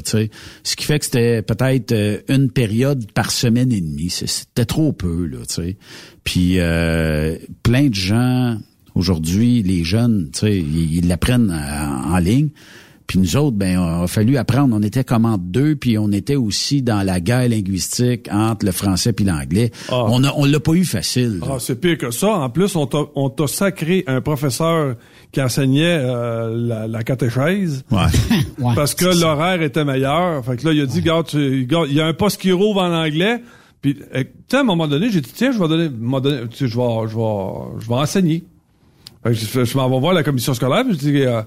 [0.63, 4.11] Ce qui fait que c'était peut-être euh, une période par semaine et demie.
[4.11, 5.27] C'était trop peu.
[5.27, 5.77] Là, tu sais.
[6.25, 8.59] Puis euh, plein de gens,
[8.95, 12.49] aujourd'hui, les jeunes, ils l'apprennent en, en ligne.
[13.07, 14.75] Puis nous autres, ben, on a fallu apprendre.
[14.77, 18.73] On était comme entre deux, puis on était aussi dans la guerre linguistique entre le
[18.73, 19.71] français puis l'anglais.
[19.89, 20.05] Ah.
[20.09, 21.41] On a, on l'a pas eu facile.
[21.43, 22.29] Ah, c'est pire que ça.
[22.29, 24.97] En plus, on t'a, on t'a sacré un professeur
[25.31, 27.85] qui enseignait euh, la, la catéchèse.
[27.91, 28.07] Ouais.
[28.75, 30.45] parce que l'horaire était meilleur.
[30.45, 32.93] Fait que là, il a dit, regarde, il y a un poste qui rouvre en
[32.93, 33.43] anglais.
[33.83, 35.91] Puis, euh, tu sais, à un moment donné, j'ai dit, tiens, je vais donner,
[36.51, 38.45] tu sais, je vais, je vais, je vais enseigner.
[39.23, 41.43] Fait que je, je m'en vais voir la commission scolaire, puis je dis, euh,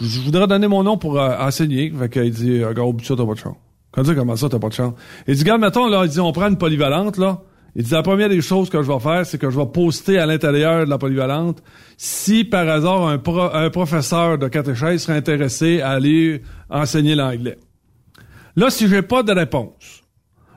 [0.00, 1.92] je voudrais donner mon nom pour euh, enseigner.
[1.98, 3.56] Fait qu'il dit, euh, regarde, oublie ça, t'as pas de chance.
[3.92, 4.94] Quand dit, comment ça, t'as pas de chance?
[5.28, 7.42] Il dit, regarde, mettons, là, il dit, on prend une polyvalente, là.
[7.76, 10.18] Il dit, la première des choses que je vais faire, c'est que je vais poster
[10.18, 11.62] à l'intérieur de la polyvalente
[11.96, 17.58] si, par hasard, un, pro- un professeur de catéchèse serait intéressé à aller enseigner l'anglais.
[18.56, 19.72] Là, si j'ai pas de réponse,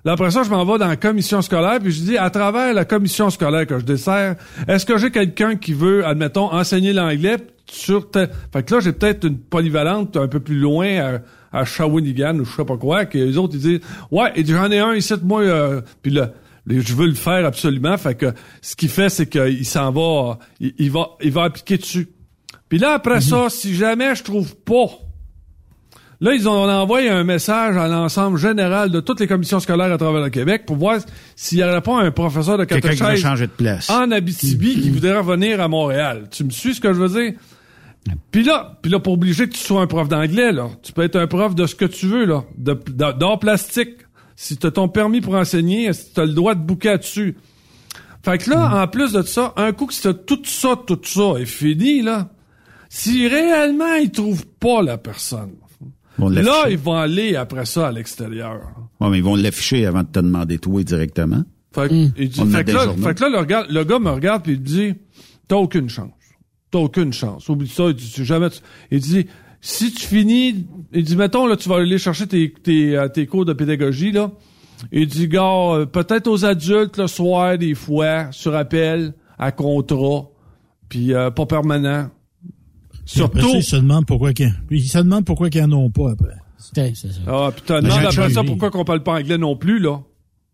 [0.08, 2.74] Là, après ça, je m'en vais dans la commission scolaire, puis je dis, à travers
[2.74, 7.36] la commission scolaire que je dessert, est-ce que j'ai quelqu'un qui veut, admettons, enseigner l'anglais
[7.70, 8.10] sur...
[8.10, 11.20] te- Fait que là, j'ai peut-être une polyvalente un peu plus loin
[11.52, 13.80] à, à Shawinigan ou je sais pas quoi, que les autres, ils disent,
[14.10, 16.30] ouais, et j'en ai un ici, moi, euh, puis là,
[16.68, 17.98] je veux le faire absolument.
[17.98, 18.28] Fait que
[18.62, 22.08] ce qu'il fait, c'est qu'il s'en va, il, il va, il va appliquer dessus.
[22.70, 24.88] Puis là, après ça, si jamais je trouve pas
[26.20, 29.98] Là, ils ont envoyé un message à l'ensemble général de toutes les commissions scolaires à
[29.98, 30.98] travers le Québec pour voir
[31.36, 33.90] s'il n'y aurait pas un professeur de catéchèse changer de place.
[33.92, 36.28] en Abitibi qui voudrait revenir à Montréal.
[36.32, 37.34] Tu me suis ce que je veux dire?
[38.32, 41.04] Puis là, puis là, pour obliger que tu sois un prof d'anglais, là, tu peux
[41.04, 43.98] être un prof de ce que tu veux, là, d'art plastique.
[44.36, 47.38] Si tu as ton permis pour enseigner, si tu as le droit de bouquer là-dessus?
[48.24, 51.40] Fait que là, en plus de ça, un coup que c'est tout ça, tout ça
[51.40, 52.30] est fini, là,
[52.90, 55.54] si réellement ils trouvent pas la personne,
[56.44, 58.62] là, ils vont aller après ça à l'extérieur.
[59.00, 61.44] Ouais, mais ils vont l'afficher avant de te demander toi directement.
[61.74, 63.38] Fait, que- il dit- On en a fait que des là, fait que là, le,
[63.40, 64.94] regard- le gars me regarde puis il me dit
[65.48, 66.12] T'as aucune chance.
[66.72, 67.48] T'as aucune chance.
[67.50, 67.86] Oublie ça.
[67.90, 68.60] Il dit, Tu- jamais tu-
[68.92, 69.28] il dit
[69.62, 73.26] Si tu finis, il dit Mettons, là, tu vas aller chercher tes, tes, euh, tes
[73.28, 74.32] cours de pédagogie, là.
[74.92, 80.26] Il dit Gars, euh, peut-être aux adultes le soir, des fois, sur appel, à contrat,
[80.90, 82.10] puis euh, pas permanent.
[83.08, 83.52] Surtout.
[83.52, 86.36] ça, il se demande pourquoi puis il se demande pourquoi qu'ils en ont pas après.
[86.58, 87.08] C'est ça.
[87.28, 90.02] Ah, putain, non, après ça, pourquoi qu'on parle pas anglais non plus, là?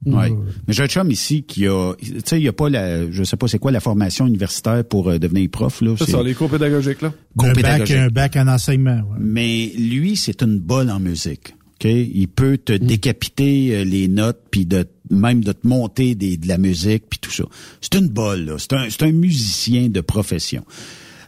[0.05, 0.31] Ouais.
[0.67, 3.23] Mais j'ai un chum ici qui a, tu sais, il y a pas la, je
[3.23, 5.95] sais pas c'est quoi la formation universitaire pour euh, devenir prof là.
[5.97, 7.13] C'est ça, les cours pédagogiques, là.
[7.37, 8.97] Cours un bac, un bac en enseignement.
[8.97, 9.17] ouais.
[9.19, 11.55] Mais lui, c'est une bolle en musique.
[11.75, 11.85] OK?
[11.85, 16.47] Il peut te décapiter euh, les notes puis de même de te monter des, de
[16.49, 17.45] la musique puis tout ça.
[17.79, 18.55] C'est une bolle là.
[18.57, 20.65] C'est un c'est un musicien de profession.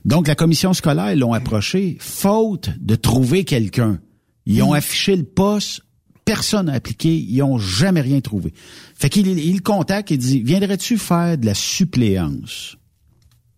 [0.06, 4.00] Donc la commission scolaire l'ont approché faute de trouver quelqu'un.
[4.46, 5.82] Ils ont affiché le poste,
[6.24, 8.54] personne n'a appliqué, ils ont jamais rien trouvé.
[8.94, 12.78] Fait qu'il il le contacte et dit "Viendrais-tu faire de la suppléance?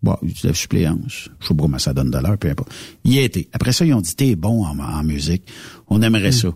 [0.04, 1.30] Bon, il dit la suppléance.
[1.40, 2.72] Je sais pas comment ça donne de l'heure, peu importe.
[3.04, 3.50] Il y a été.
[3.52, 5.44] Après ça, ils ont dit, t'es bon en, en musique.
[5.88, 6.50] On aimerait ça.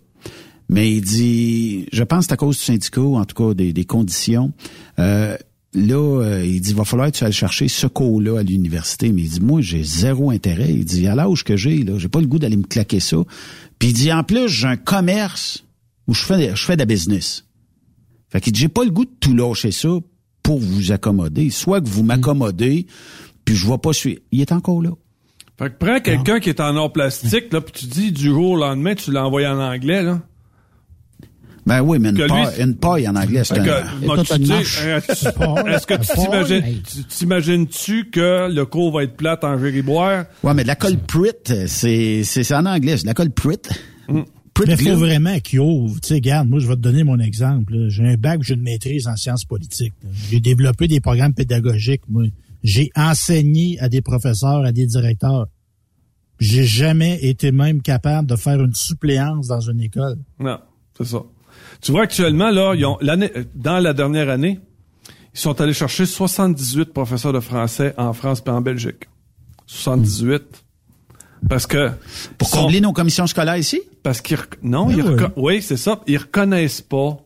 [0.69, 3.73] Mais il dit, je pense que c'est à cause du syndicat, en tout cas des,
[3.73, 4.53] des conditions.
[4.99, 5.35] Euh,
[5.73, 9.11] là, euh, il dit, va falloir que tu ailles chercher ce cours-là à l'université.
[9.11, 10.71] Mais il dit, moi, j'ai zéro intérêt.
[10.71, 13.17] Il dit, à l'âge que j'ai, là, j'ai pas le goût d'aller me claquer ça.
[13.79, 15.65] Puis il dit, en plus, j'ai un commerce
[16.07, 17.45] où je fais, je fais de la business.
[18.29, 19.89] Fait qu'il dit, j'ai pas le goût de tout lâcher ça
[20.43, 21.49] pour vous accommoder.
[21.49, 22.87] Soit que vous m'accommodez,
[23.45, 24.21] puis je vois pas suivre.
[24.31, 24.91] Il est encore là.
[25.57, 28.51] Fait que prends quelqu'un qui est en or plastique, là, puis tu dis du jour
[28.51, 30.21] au lendemain, tu l'as envoyé en anglais, là.
[31.65, 33.67] Ben oui, mais une, Que lui, paille, une paille en anglais, c'est Fait un...
[33.67, 36.81] euh, Est-ce que tu t'imagines, Hey.
[36.81, 40.25] tu- t'imagines-tu que le cours va être plate en gériboire?
[40.43, 41.29] Ouais, mais de la colle Prit,
[41.67, 43.57] c'est, c'est, c'est en anglais, c'est de la colle Prit.
[44.53, 45.99] Prit Mais il faut vraiment qu'il ouvre.
[46.01, 47.73] Tu sais, regarde, moi, je vais te donner mon exemple.
[47.89, 49.93] J'ai un bac, j'ai une maîtrise en sciences politiques.
[50.29, 52.23] J'ai développé des programmes pédagogiques, moi.
[52.63, 55.47] J'ai enseigné à des professeurs, à des directeurs.
[56.39, 60.17] J'ai jamais été même capable de faire une suppléance dans une école.
[60.39, 60.57] Non,
[60.97, 61.19] c'est ça.
[61.81, 64.59] Tu vois, actuellement, là, ils ont, l'année, euh, dans la dernière année,
[65.33, 69.07] ils sont allés chercher 78 professeurs de français en France et en Belgique.
[69.65, 70.43] 78.
[71.49, 71.89] Parce que.
[72.37, 73.81] Pour sont- combler nos commissions scolaires ici?
[74.03, 75.23] Parce qu'ils non, Ben ils oui.
[75.37, 77.17] oui, c'est ça, ils reconnaissent pas.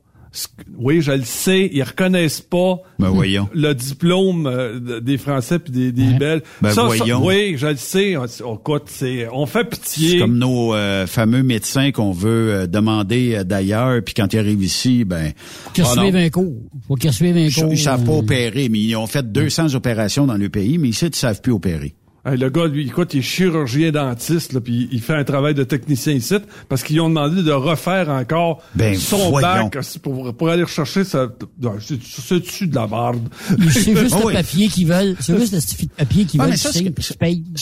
[0.78, 3.48] Oui, je le sais, ils reconnaissent pas Ben voyons.
[3.54, 6.42] le diplôme euh, de- des Français puis des, des Belges.
[6.62, 7.26] Ben Ça, ça, voyons.
[7.26, 8.18] oui, je le sais.
[8.18, 10.10] On, on- écoute, c'est, on fait pitié.
[10.12, 14.40] C'est comme nos euh, fameux médecins qu'on veut euh, demander euh, d'ailleurs, puis quand ils
[14.40, 15.32] arrivent ici, ben...
[15.74, 16.54] Qu'ils non, reçoivent un cours.
[16.88, 17.72] Faut qu'ils reçoivent un ils, cours.
[17.72, 21.06] ils savent pas opérer, mais ils ont fait 200 opérations dans le pays, mais ici,
[21.08, 21.94] ils savent plus opérer.
[22.26, 25.54] Hey, le gars, lui, écoute, il est chirurgien dentiste, là, puis il fait un travail
[25.54, 26.34] de technicien ici,
[26.68, 29.70] parce qu'ils ont demandé de refaire encore Ben, son voyons.
[29.70, 31.28] bac pour, pour aller rechercher sa...
[31.62, 33.30] Non, C'est dessus de la barde.
[33.48, 34.34] C'est juste Ah le oui.
[34.34, 35.16] papier qu'ils veulent.
[35.20, 36.58] C'est juste le stifi de papier qu'ils Ah, veulent.
[36.58, 36.84] ça, c'est-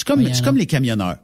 [0.05, 1.17] comme, c'est comme les camionneurs.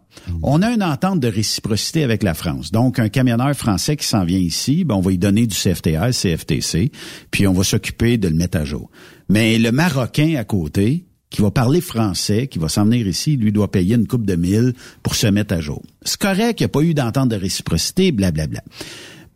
[0.44, 2.72] On a une entente de réciprocité avec la France.
[2.72, 6.10] Donc, un camionneur français qui s'en vient ici, ben, on va lui donner du CFTR,
[6.12, 6.92] CFTC,
[7.32, 8.90] puis on va s'occuper de le mettre à jour.
[9.30, 13.52] Mais le Marocain à côté, qui va parler français, qui va s'en venir ici, lui
[13.52, 14.74] doit payer une coupe de mille
[15.04, 15.84] pour se mettre à jour.
[16.02, 18.62] C'est correct, il n'y a pas eu d'entente de réciprocité, blablabla.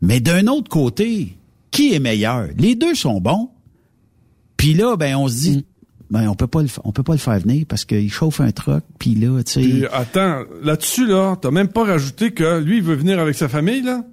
[0.02, 1.38] Mais d'un autre côté,
[1.72, 2.49] qui est meilleur?
[2.57, 3.49] Les deux sont bons.
[4.57, 5.65] Puis là, ben, on se dit,
[6.10, 8.52] ben, on peut pas le, on peut pas le faire venir parce qu'il chauffe un
[8.52, 9.88] truck, puis là, tu sais.
[9.91, 13.82] Attends, là-dessus, là, t'as même pas rajouté que lui, il veut venir avec sa famille,
[13.82, 14.03] là?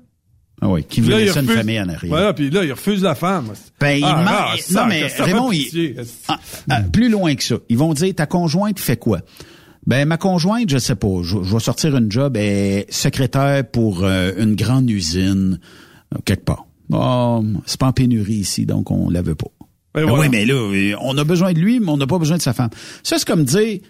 [0.62, 2.08] Ah oui, qui il laisser une refuse- famille en arrière.
[2.08, 3.52] Voilà, puis là, il refuse la femme.
[3.80, 5.96] Ben, il Ah, ah, non, ça, mais ça Raymond, il-.
[6.28, 6.38] Ah,
[6.68, 7.56] ah, plus loin que ça.
[7.70, 9.20] Ils vont dire, ta conjointe fait quoi?
[9.86, 13.66] Ben, ma conjointe, je sais pas, je, je vais sortir une job, elle est secrétaire
[13.70, 15.58] pour euh, une grande usine,
[16.14, 16.66] euh, quelque part.
[16.90, 19.46] Bon, c'est pas en pénurie ici, donc on la veut pas.
[19.94, 20.20] Ben voilà.
[20.24, 22.52] Oui, mais là, on a besoin de lui, mais on n'a pas besoin de sa
[22.52, 22.68] femme.
[23.02, 23.80] Ça, c'est comme dire,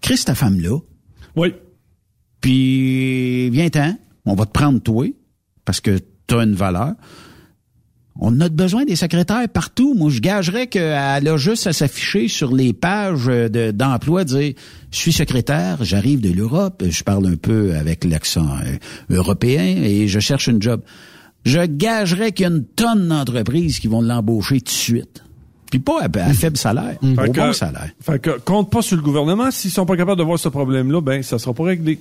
[0.00, 0.76] Chris, ta femme-là,
[1.36, 1.54] Oui.
[2.40, 3.94] puis viens-t'en,
[4.26, 5.06] on va te prendre toi,
[5.64, 6.92] parce que t'as une valeur.
[8.20, 9.94] On a besoin des secrétaires partout.
[9.94, 10.92] Moi, je gagerais qu'elle
[11.28, 14.52] a juste à s'afficher sur les pages de- d'emploi, dire
[14.90, 18.76] je suis secrétaire, j'arrive de l'Europe, je parle un peu avec l'accent euh,
[19.16, 20.82] européen et je cherche une job.
[21.46, 25.24] Je gagerais qu'il y a une tonne d'entreprises qui vont l'embaucher tout de suite.
[25.70, 27.90] Puis pas à, à faible salaire, Fait au que- bon salaire.
[27.98, 29.50] Fait que compte pas sur le gouvernement.
[29.50, 31.98] S'ils sont pas capables de voir ce problème-là, ben ça sera pas réglé.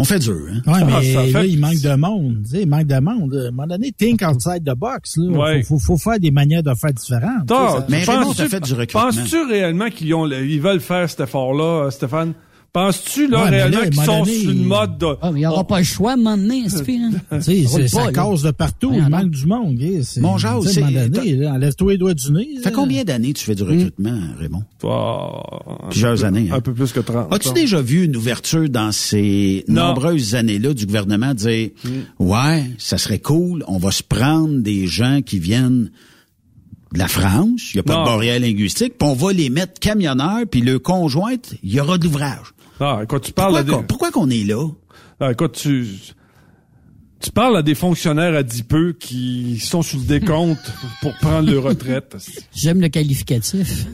[0.00, 0.60] On fait dur, hein?
[0.66, 2.38] Ouais, Ah, mais fait- là, il manque de monde.
[2.44, 3.34] Tu sais, il manque de monde.
[3.34, 5.16] À un moment donné, think outside the box.
[5.18, 5.38] Là.
[5.38, 5.62] Ouais.
[5.62, 7.48] Faut, faut, faut faire des manières de faire différentes.
[7.72, 8.10] ça- Mais penses-tu-
[8.42, 9.00] Raymond, fait du recrutement.
[9.02, 12.32] Penses-tu réellement qu'ils ont, ils veulent faire cet effort-là, euh, Stéphane?
[12.72, 15.06] Penses-tu, là, Ouais, réellement qu'ils sont donné, sur une mode de...
[15.20, 17.10] Ah, mais il n'y aura pas le choix à un moment donné, c'est hein.
[17.32, 18.90] Tu sais, Ça roule c'est- ça cause de partout.
[18.90, 19.76] Ouais, il manque du monde.
[20.18, 22.48] Mon un c'est- moment donné, là, Enlève-toi les doigts du nez.
[22.58, 24.62] Ça fait combien d'années tu fais du recrutement, Raymond?
[25.90, 26.48] Plusieurs années.
[26.52, 26.56] hein?
[26.56, 27.32] Un peu plus que 30.
[27.34, 29.88] As-tu déjà vu une ouverture dans ces Non.
[29.88, 31.70] nombreuses années-là du gouvernement dire
[32.20, 35.90] Ouais, ça serait cool, on va se prendre des gens qui viennent
[36.92, 38.00] de la France, il n'y a pas Non.
[38.02, 41.98] de barrière linguistique, puis on va les mettre camionneurs, puis le conjointe, il y aura
[41.98, 42.52] de l'ouvrage.
[42.80, 43.70] Ah, quand tu parles Pourquoi, à des...
[43.72, 44.66] qu'on- pourquoi qu'on est là?
[45.20, 45.86] Ah, écoute, tu,
[47.20, 51.50] tu parles à des fonctionnaires à dix peu qui sont sur le décompte pour prendre
[51.50, 52.16] leur retraite.
[52.54, 53.86] J'aime le qualificatif.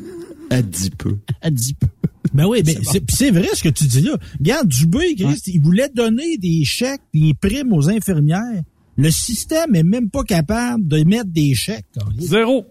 [0.50, 1.16] À dix peu.
[1.42, 1.86] À 10 peu.
[2.34, 4.16] Ben oui, mais c'est pis c'est vrai ce que tu dis là.
[4.38, 8.62] Regarde, Dubé, Christ, il voulait donner des chèques, des primes aux infirmières.
[8.96, 11.84] Le système est même pas capable de mettre des chèques.
[12.18, 12.66] Zéro.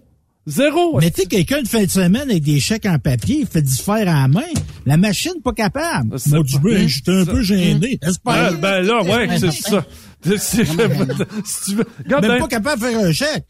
[0.48, 1.00] Zéro.
[1.00, 3.64] Mais tu sais, quelqu'un de fin de semaine avec des chèques en papier, il fait
[3.64, 4.42] du faire à la main.
[4.86, 6.10] La machine, pas capable.
[6.28, 7.98] Moi, pas- Dubé, j'étais un peu gêné.
[8.02, 8.52] Est-ce pas?
[8.52, 9.84] Ben, ben là, ouais, c'est ça.
[10.24, 13.46] Si tu veux- regarde, Même ben, pas capable de faire un chèque.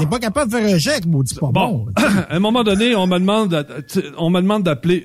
[0.00, 1.52] T'es pas capable de faire un chèque, maudit pas bon.
[1.52, 5.04] Bon, à un moment donné, on me demande, tu- on me demande d'appeler.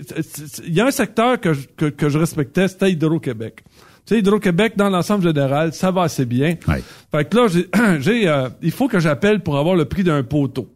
[0.66, 3.64] Il y a un secteur que je, que, que je respectais, c'était Hydro-Québec.
[4.06, 6.56] Tu sais, Hydro-Québec, dans l'ensemble général, ça va assez bien.
[6.68, 6.82] Ouais.
[7.12, 7.70] Fait que là, j'ai,
[8.02, 10.70] j'ai, euh, il faut que j'appelle pour avoir le prix d'un poteau.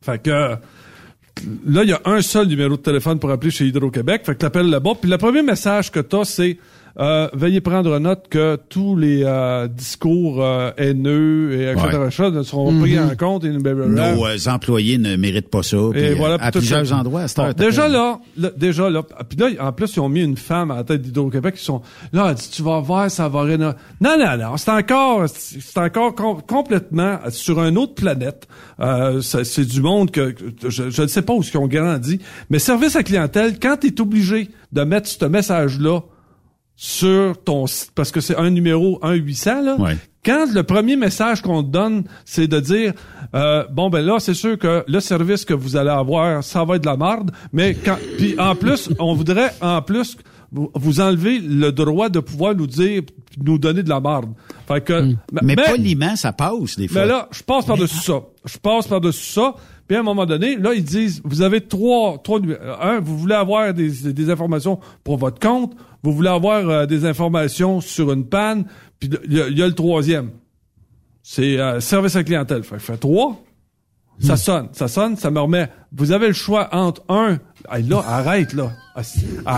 [0.00, 4.22] Fait que là, il y a un seul numéro de téléphone pour appeler chez Hydro-Québec.
[4.24, 4.92] Fait que t'appelles là-bas.
[5.00, 6.58] Puis le premier message que t'as, c'est
[7.00, 11.98] euh, veuillez prendre note que tous les euh, discours euh, haineux et etc.
[12.18, 12.30] Ouais.
[12.30, 14.14] ne seront pris en compte et blablabla.
[14.14, 15.76] Nos euh, employés ne méritent pas ça.
[15.94, 16.96] Et euh, voilà, à puis tout plusieurs ça.
[16.96, 20.08] endroits, à cette heure, déjà là, là, déjà là, puis là, en plus, ils ont
[20.08, 23.10] mis une femme à la tête d'Hydro-Québec, ils sont, là, elle dit, tu vas voir,
[23.10, 23.74] ça va rénover.
[24.00, 28.48] Non, non, non, c'est encore, c'est encore com- complètement sur une autre planète.
[28.80, 32.20] Euh, c'est du monde que, que je, je ne sais pas où ils ont grandi,
[32.50, 36.00] mais service à clientèle, quand tu es obligé de mettre ce message-là
[36.80, 39.96] sur ton site, parce que c'est un numéro 1-800, là, Ouais.
[40.24, 42.92] quand le premier message qu'on te donne, c'est de dire
[43.34, 46.76] euh, bon ben là c'est sûr que le service que vous allez avoir, ça va
[46.76, 50.16] être de la marde, mais quand puis en plus on voudrait en plus
[50.52, 53.02] vous, enlever le droit de pouvoir nous dire
[53.42, 54.30] nous donner de la marde.
[54.68, 55.02] Fait que
[55.32, 57.02] mais, Mais poliment, ça passe des fois.
[57.02, 58.20] mais là, je passe par-dessus ça.
[58.46, 59.54] Je passe par-dessus ça.
[59.88, 63.16] Puis à un moment donné, là, ils disent, vous avez trois, trois euh, Un, vous
[63.18, 65.74] voulez avoir des, des informations pour votre compte.
[66.02, 68.66] Vous voulez avoir euh, des informations sur une panne.
[69.00, 70.30] Puis il y, y a le troisième.
[71.22, 72.62] C'est euh, service à clientèle.
[72.62, 73.42] Fait, que fait trois.
[74.20, 75.68] Ça sonne, ça sonne, ça me remet.
[75.92, 77.38] Vous avez le choix entre un.
[77.70, 79.02] Hey, là, arrête là, Ah,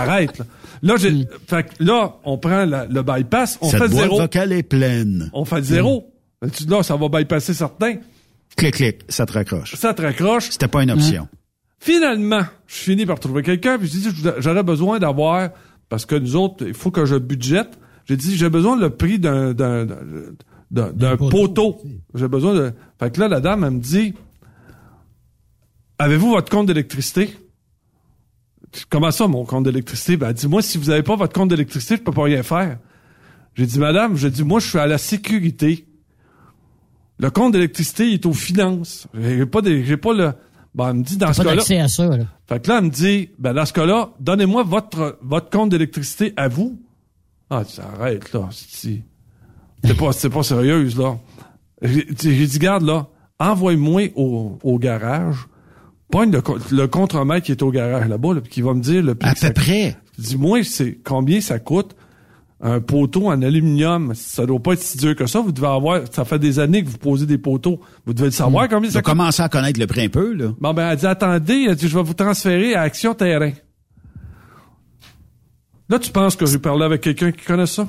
[0.02, 0.44] arrête là.
[0.82, 1.26] Là, j'ai.
[1.46, 4.18] Fait que là, on prend la- le bypass, on Cette fait boîte zéro.
[4.18, 5.30] vocale est pleine.
[5.32, 6.12] On fait zéro.
[6.52, 7.94] Tu- Là, ça va bypasser certains.
[8.56, 9.74] Clic, clic, ça te raccroche.
[9.76, 10.50] Ça te raccroche.
[10.50, 11.28] C'était pas une option.
[11.78, 14.08] Finalement, je finis par trouver quelqu'un, puis je dis,
[14.38, 15.50] j'aurais besoin d'avoir,
[15.88, 17.78] parce que nous autres, il faut que je budgète.
[18.04, 19.96] J'ai dit, j'ai besoin le prix d'un, d'un, d'un-
[20.70, 21.80] d'un, d'un poteau.
[22.14, 24.14] J'ai besoin de, fait que là, la dame, elle me dit,
[25.98, 27.34] avez-vous votre compte d'électricité?
[28.88, 30.16] Comment ça, mon compte d'électricité?
[30.16, 32.42] Ben, elle dit, moi, si vous avez pas votre compte d'électricité, je peux pas rien
[32.42, 32.78] faire.
[33.54, 35.86] J'ai dit, madame, j'ai dit, moi, je suis à la sécurité.
[37.20, 39.06] Le compte d'électricité, est aux finances.
[39.14, 40.32] J'ai pas des, j'ai pas le,
[40.74, 41.56] ben, elle me dit, dans ce pas cas-là.
[41.56, 42.24] d'accès à ça, là.
[42.48, 46.32] Fait que là, elle me dit, ben, dans ce cas-là, donnez-moi votre, votre compte d'électricité
[46.36, 46.80] à vous.
[47.50, 48.48] Ah, tu arrête, là.
[48.52, 49.02] C'est
[49.84, 51.18] c'est pas, c'est pas sérieuse, là.
[51.82, 55.46] J'ai j'ai dit, garde, là, envoie-moi au, au garage.
[56.10, 56.42] Pogne le,
[56.72, 59.28] le contremaître qui est au garage là-bas, là, puis qui va me dire le prix.
[59.30, 59.96] À peu près.
[60.18, 61.94] Dis-moi, c'est combien ça coûte
[62.62, 64.12] un poteau en aluminium.
[64.14, 65.40] Ça doit pas être si dur que ça.
[65.40, 67.80] Vous devez avoir, ça fait des années que vous posez des poteaux.
[68.06, 69.12] Vous devez le savoir combien Tu ça coûte.
[69.12, 70.52] commencé à connaître le prix un peu, là.
[70.60, 73.52] Bon, ben, elle dit, attendez, elle dit, je vais vous transférer à Action Terrain.
[75.88, 77.88] Là, tu penses que j'ai parlé avec quelqu'un qui connaît ça?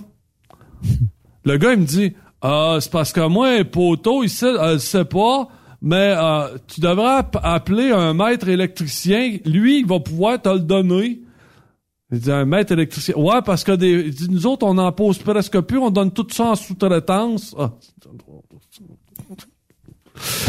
[1.45, 4.79] Le gars, il me dit, Euh, c'est parce que moi, un poteau, ici, elle le
[4.79, 5.47] sait pas,
[5.79, 9.37] mais euh, tu devrais app- appeler un maître électricien.
[9.45, 11.21] Lui, il va pouvoir te le donner.
[12.11, 13.15] Il dit, un maître électricien.
[13.15, 16.11] Ouais, parce que des, il dit, nous autres, on n'en pose presque plus, on donne
[16.11, 17.55] tout ça en sous-traitance.
[17.57, 17.71] Ah.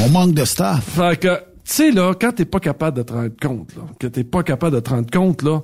[0.01, 0.85] On manque de staff.
[0.85, 4.07] Fait que, tu sais, là, quand t'es pas capable de te rendre compte, là, que
[4.09, 5.61] t'es pas capable de te rendre compte, là,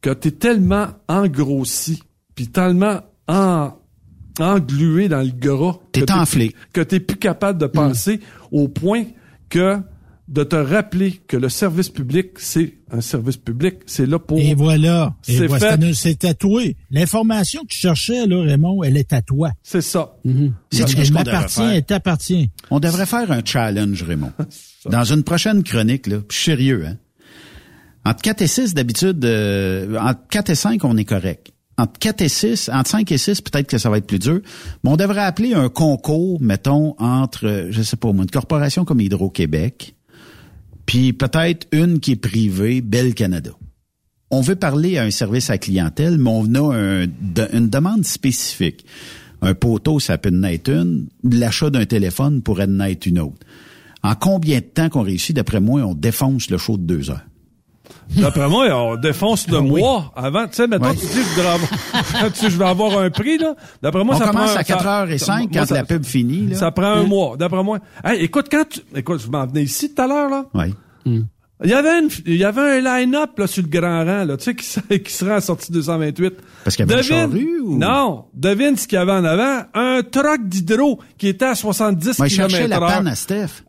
[0.00, 2.02] que t'es tellement engrossi,
[2.34, 3.72] puis tellement en,
[4.38, 5.78] englué dans le gras.
[5.92, 6.54] T'es enflé.
[6.72, 8.20] Que t'es plus capable de penser
[8.52, 9.04] au point
[9.48, 9.78] que
[10.30, 14.38] de te rappeler que le service public, c'est un service public, c'est là pour...
[14.38, 15.16] Et voilà.
[15.26, 15.76] Et C'est voilà,
[16.18, 16.76] tatoué.
[16.90, 19.50] L'information que tu cherchais, là, Raymond, elle est à toi.
[19.64, 20.16] C'est ça.
[20.24, 22.50] C'est-tu Elle qu'est-ce qu'on devrait m'appartient, elle t'appartient.
[22.70, 24.32] On devrait faire un challenge, Raymond.
[24.88, 26.96] Dans une prochaine chronique, là, sérieux, hein.
[28.04, 31.52] Entre 4 et 6, d'habitude, euh, entre 4 et 5, on est correct.
[31.76, 34.40] Entre 4 et 6, entre 5 et 6, peut-être que ça va être plus dur.
[34.84, 38.84] Mais on devrait appeler un concours, mettons, entre, euh, je sais pas moi, une corporation
[38.84, 39.94] comme Hydro-Québec,
[40.90, 43.52] puis peut-être une qui est privée, Bell Canada.
[44.32, 47.04] On veut parler à un service à clientèle, mais on a
[47.52, 48.84] une demande spécifique.
[49.40, 51.06] Un poteau, ça peut être une.
[51.22, 53.46] L'achat d'un téléphone pourrait en être une autre.
[54.02, 57.24] En combien de temps qu'on réussit, d'après moi, on défonce le show de deux heures?
[58.16, 60.46] D'après moi, on défonce le mois avant.
[60.48, 60.78] Tu sais, Ouais.
[60.94, 61.70] tu dis, je, voudrais avoir-
[62.32, 63.54] tu sais, je vais avoir un prix, là.
[63.82, 64.58] D'après moi, On ça commence prend...
[64.60, 64.62] à
[65.06, 66.46] 4h05 ça- moi, quand ça- la pub finit.
[66.48, 66.56] Là.
[66.56, 67.08] Ça prend un Mm.
[67.08, 67.78] mois, d'après moi.
[68.04, 68.80] Hey, écoute, quand tu...
[68.94, 70.44] Écoute, je m'en venais ici tout à l'heure, là.
[70.54, 70.74] Oui.
[71.62, 74.36] Il y avait une, il y avait un line-up, là, sur le grand rang, là,
[74.38, 76.34] tu sais, qui, serait- qui serait en sortie 228.
[76.64, 78.24] Parce qu'il y avait une Devine- charrue ou- Non.
[78.32, 79.64] Devine ce qu'il y avait en avant.
[79.74, 82.86] Un truck d'hydro qui était à 70 Moi, km je cherchais la heure.
[82.86, 83.62] panne à Steph.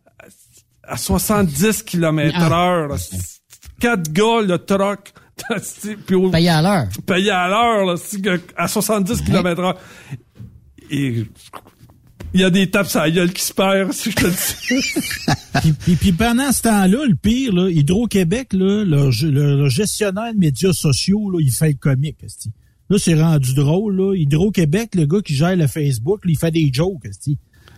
[0.83, 2.45] À 70 km Ah.
[2.53, 2.95] heure, là.
[3.81, 5.11] Quatre gars, le truck.
[6.05, 6.87] Puis au- Payé à l'heure.
[7.05, 7.95] payé à l'heure,
[8.55, 9.77] à 70 km heure.
[10.91, 11.25] Et
[12.33, 15.33] il y a des tapes à la gueule qui se perdent, si je te dis.
[15.61, 19.69] puis, puis, puis pendant ce temps-là, le pire, là, Hydro-Québec, là, leur, ge- leur- leur
[19.69, 22.17] gestionnaire de médias sociaux, là, il fait le comique.
[22.89, 23.95] Là, c'est rendu drôle.
[23.97, 24.15] Là.
[24.15, 27.07] Hydro-Québec, le gars qui gère le Facebook, là, il fait des jokes.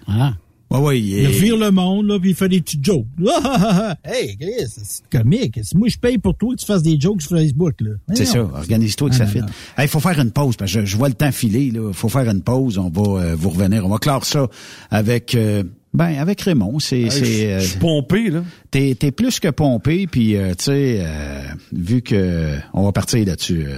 [0.08, 0.34] Ah.
[0.74, 3.06] Ouais, ouais, Il revire le monde, là, puis il fait des petites jokes.
[4.04, 5.60] hey, Chris, c'est comique.
[5.76, 7.76] Moi, je paye pour toi que tu fasses des jokes sur Facebook.
[7.80, 7.92] là.
[8.14, 9.46] C'est ça, organise-toi que Ah, ça non.
[9.80, 11.72] Il faut faire une pause, parce que je, je vois le temps filer.
[11.74, 12.78] Il faut faire une pause.
[12.80, 13.86] On va euh, vous revenir.
[13.86, 14.48] On va clore ça
[14.90, 15.36] avec...
[15.36, 15.64] euh,
[15.94, 17.08] ben, avec Raymond, c'est...
[17.12, 18.44] c'est, Je euh, je suis pompé, là.
[18.72, 21.42] T'es, t'es plus que pompé, puis euh, tu sais, euh,
[21.72, 23.78] vu que on va partir là-dessus, euh,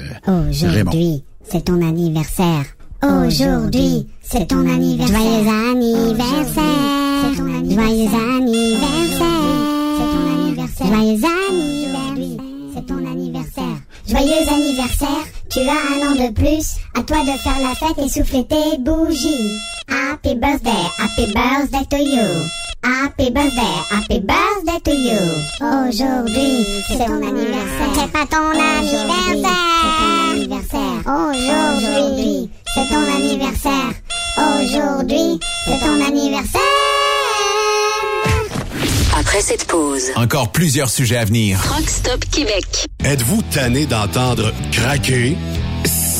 [0.61, 0.91] Raymond.
[0.91, 2.65] Aujourd'hui, c'est ton anniversaire.
[3.05, 5.19] Aujourd'hui, c'est ton anniversaire.
[5.19, 6.63] Joyeux anniversaire.
[7.21, 7.77] C'est ton anniversaire.
[7.85, 8.09] Joyeux
[8.41, 9.45] anniversaire.
[9.95, 10.87] C'est ton anniversaire.
[10.87, 12.47] Joyeux anniversaire.
[12.73, 13.77] C'est ton anniversaire.
[14.07, 15.25] Joyeux anniversaire.
[15.51, 16.77] Tu as un an de plus.
[16.95, 19.59] À toi de faire la fête et souffler tes bougies.
[19.87, 20.71] Happy birthday.
[20.97, 22.25] Happy birthday to you.
[22.85, 25.19] Happy birthday, happy birthday to you.
[25.59, 27.93] Aujourd'hui, c'est ton anniversaire.
[27.95, 29.75] C'est pas ton anniversaire.
[31.07, 33.93] Aujourd'hui, c'est ton anniversaire.
[34.37, 36.61] Aujourd'hui, c'est ton anniversaire.
[39.17, 41.57] Après cette pause, Encore plusieurs sujets à venir.
[41.73, 42.85] Rock Stop Québec.
[43.05, 45.37] Êtes-vous tanné d'entendre craquer,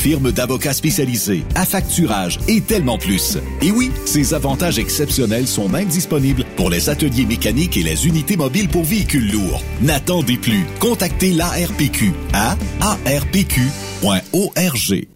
[0.00, 3.36] firme d'avocats spécialisés, affacturage et tellement plus.
[3.60, 8.38] Et oui, ces avantages exceptionnels sont même disponibles pour les ateliers mécaniques et les unités
[8.38, 9.62] mobiles pour véhicules lourds.
[9.82, 10.64] N'attendez plus.
[10.80, 13.60] Contactez l'ARPQ à arpq.org.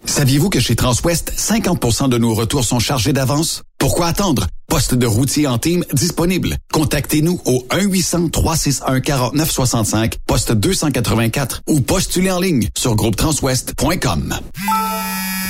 [0.04, 3.62] Saviez-vous que chez Transwest, 50% de nos retours sont chargés d'avance?
[3.84, 4.46] Pourquoi attendre?
[4.66, 6.56] Poste de routier en team disponible.
[6.72, 14.36] Contactez-nous au 1-800-361-4965, poste 284 ou postulez en ligne sur groupetranswest.com.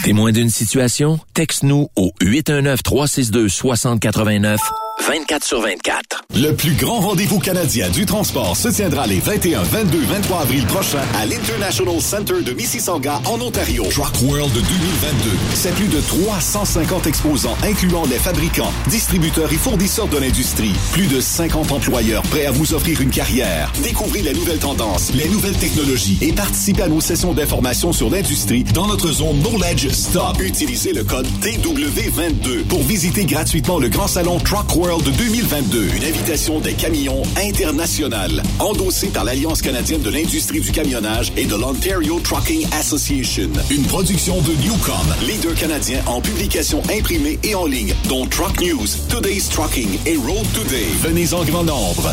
[0.03, 1.21] Témoin d'une situation?
[1.33, 4.57] Texte-nous au 819-362-6089,
[5.01, 6.23] 24 sur 24.
[6.37, 11.03] Le plus grand rendez-vous canadien du transport se tiendra les 21, 22, 23 avril prochains
[11.17, 13.85] à l'International Center de Mississauga en Ontario.
[13.91, 15.31] Truck World 2022.
[15.55, 20.73] C'est plus de 350 exposants incluant les fabricants, distributeurs et fournisseurs de l'industrie.
[20.93, 23.71] Plus de 50 employeurs prêts à vous offrir une carrière.
[23.83, 28.65] Découvrez les nouvelles tendances, les nouvelles technologies et participez à nos sessions d'information sur l'industrie
[28.65, 30.41] dans notre zone Knowledge Stop.
[30.41, 35.89] Utilisez le code TW22 pour visiter gratuitement le grand salon Truck World 2022.
[35.97, 41.55] Une invitation des camions internationales, endossée par l'Alliance canadienne de l'industrie du camionnage et de
[41.55, 43.51] l'Ontario Trucking Association.
[43.71, 48.87] Une production de Newcom, leader canadien en publication imprimée et en ligne, dont Truck News,
[49.09, 50.87] Today's Trucking et Road Today.
[51.03, 52.13] Venez en grand nombre.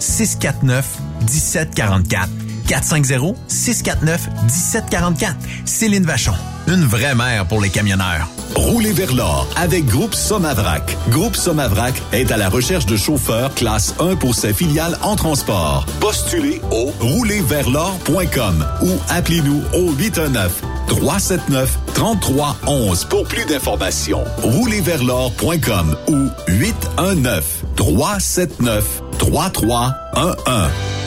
[0.00, 0.84] 649
[1.26, 2.47] 1744.
[2.68, 5.34] 450-649-1744.
[5.64, 6.34] Céline Vachon,
[6.66, 8.28] une vraie mère pour les camionneurs.
[8.54, 10.96] Roulez vers l'or avec Groupe Somavrac.
[11.10, 15.86] Groupe Somavrac est à la recherche de chauffeurs classe 1 pour ses filiales en transport.
[16.00, 24.24] Postulez au roulerversl'or.com ou appelez-nous au 819 379 3311 pour plus d'informations.
[24.42, 30.97] Roulerversl'or.com ou 819 379 3311.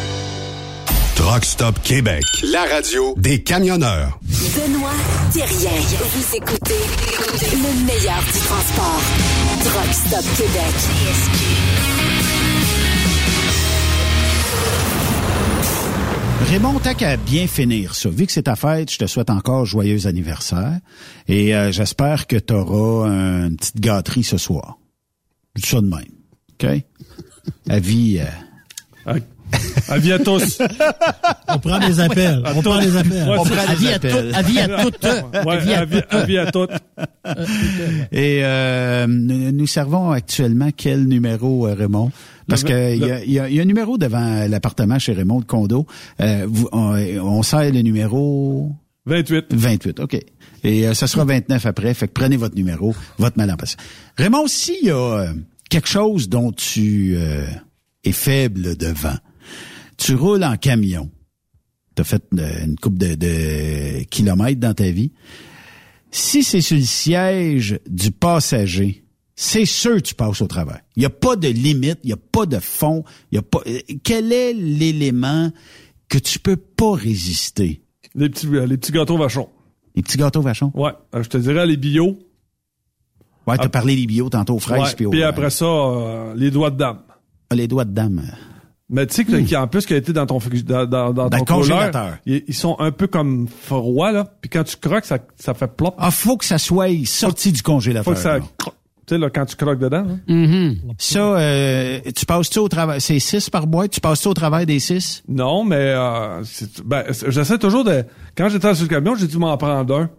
[1.22, 4.20] Truck Stop Québec, la radio des camionneurs.
[4.24, 4.90] Benoît
[5.32, 5.70] Thérien.
[5.70, 6.82] Vous écoutez
[7.54, 9.02] le meilleur du transport.
[9.64, 10.74] Truck Stop Québec.
[16.50, 18.10] Raymond, t'as qu'à bien finir ça.
[18.10, 20.80] Vu que c'est ta fête, je te souhaite encore joyeux anniversaire.
[21.28, 24.80] Et euh, j'espère que tu auras une petite gâterie ce soir.
[25.54, 26.02] Tout ça de même.
[26.54, 26.84] OK?
[27.70, 28.22] Avis...
[28.22, 28.26] Euh...
[29.06, 29.22] Avis
[29.90, 30.60] à tous.
[31.48, 32.42] On prend des appels.
[32.56, 33.26] On prend des appels.
[33.28, 34.32] On prend des Avis à appels.
[34.36, 35.04] avis à toutes.
[35.04, 36.14] Ouais, Avis à avis, toutes.
[36.14, 36.72] avis à toutes.
[38.12, 42.12] Et euh, nous nous servons actuellement quel numéro, euh, Raymond?
[42.48, 43.98] Parce Le- que il y le- a, il y a- il y a un numéro
[43.98, 45.86] devant l'appartement chez Raymond de condo.
[46.20, 48.72] Euh, vous- on, on sert le numéro
[49.06, 49.46] 28.
[49.52, 50.20] 28, OK.
[50.64, 53.78] Et euh, ça sera 29 après, fait que prenez votre numéro, votre mal en passant.
[54.18, 55.34] Raymond, s'il y a euh,
[55.70, 57.46] quelque chose dont tu euh,
[58.04, 59.16] es faible devant,
[60.04, 61.10] tu roules en camion,
[61.96, 65.12] tu as fait euh, une coupe de, de kilomètres dans ta vie,
[66.12, 69.04] si c'est sur le siège du passager,
[69.36, 70.82] c'est sûr que tu passes au travers.
[70.96, 73.42] Il n'y a pas de limite, il n'y a pas de fond, il y a
[73.42, 73.60] pas.
[73.68, 75.52] euh, Quel est l'élément
[76.10, 77.82] que tu peux pas résister?
[78.14, 79.50] Les petits, euh, les petits gâteaux vachons.
[79.96, 80.72] Les petits gâteaux vachons?
[80.76, 80.92] Ouais.
[81.14, 82.20] Je te dirais les bio.
[83.48, 85.08] Ouais, t'as parlé des bio tantôt aux fraises Ouais.
[85.10, 87.00] puis après ça, euh, les doigts de dame.
[87.50, 88.22] Ah, les doigts de dame.
[88.94, 91.30] Mais tu sais que qui en plus qui a été dans ton dans, dans, dans
[91.30, 91.92] Dans ton congélateur.
[91.92, 94.26] congélateur, ils, ils sont un peu comme froids là.
[94.42, 95.96] Puis quand tu croques, ça, ça fait plop.
[95.98, 98.04] Ah, faut que ça soit sorti du congélateur.
[98.04, 98.40] Faut que ça.
[98.40, 98.44] là.
[99.08, 100.06] Tu sais là quand tu croques dedans.
[100.28, 100.78] Mm-hmm.
[100.98, 103.00] Ça, euh, tu passes-tu au travail?
[103.02, 103.92] C'est six par boîte?
[103.92, 105.24] Tu passes-tu au travail des six?
[105.28, 106.44] Non, mais euh,
[106.86, 108.04] ben, j'essaie toujours de.
[108.38, 110.10] Quand j'étais sur le camion, j'ai dû m'en prendre un.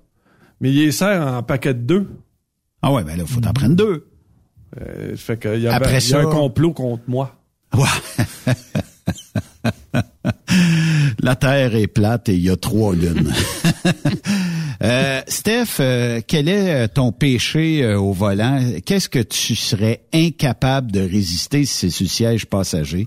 [0.61, 2.09] Mais il est sert en paquet de deux.
[2.81, 4.09] Ah ouais, ben là, faut t'en prendre deux.
[4.81, 7.37] Euh, fait que il y a, Après il y a un complot contre moi.
[11.21, 13.33] La Terre est plate et il y a trois lunes.
[14.85, 18.61] Euh, Steph, euh, quel est euh, ton péché au volant?
[18.85, 23.07] Qu'est-ce que tu serais incapable de résister si c'est le siège passager?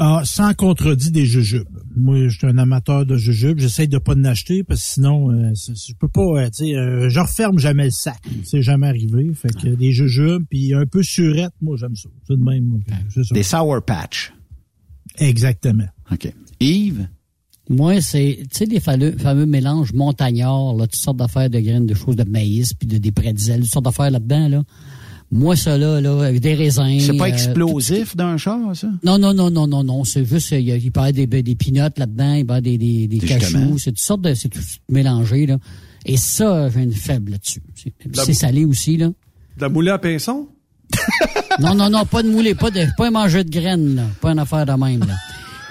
[0.00, 1.66] Ah, sans contredit des jujubes.
[1.96, 3.58] Moi, je suis un amateur de jujubes.
[3.58, 6.76] J'essaye de pas en acheter parce que sinon, euh, je peux pas, euh, tu sais,
[6.76, 8.22] euh, je referme jamais le sac.
[8.44, 9.28] C'est jamais arrivé.
[9.34, 12.08] Fait que des jujubes, puis un peu surette, moi, j'aime ça.
[12.28, 12.64] C'est de même.
[12.64, 12.78] moi,
[13.12, 13.34] ça.
[13.34, 14.32] Des Sour Patch.
[15.18, 15.88] Exactement.
[16.12, 16.32] OK.
[16.60, 17.08] Yves?
[17.68, 21.86] Moi, c'est, tu sais, les fameux, fameux mélanges montagnards, là, toutes sortes d'affaires de graines,
[21.86, 24.62] de choses de maïs, puis de, des pretzels, toutes sortes d'affaires là-dedans, là.
[25.30, 26.98] Moi, ça, là, là, avec des raisins.
[27.00, 28.88] C'est pas euh, explosif d'un char, ça?
[29.04, 30.04] Non, non, non, non, non, non.
[30.04, 32.54] C'est juste, il, y a- il peut y avoir des, des peanuts là-dedans, il peut
[32.54, 33.78] y avoir des, des, des cachous.
[33.78, 35.58] C'est toutes sortes de, c'est tout mélangé, là.
[36.06, 37.60] Et ça, j'ai une faible là-dessus.
[38.14, 39.08] C'est, salé aussi, là.
[39.08, 39.12] De
[39.62, 40.48] la moulée à pinson?
[41.60, 44.04] Non, non, non, pas de moulé, pas de, pas un manger de graines, là.
[44.20, 45.14] Pas une affaire de même, là.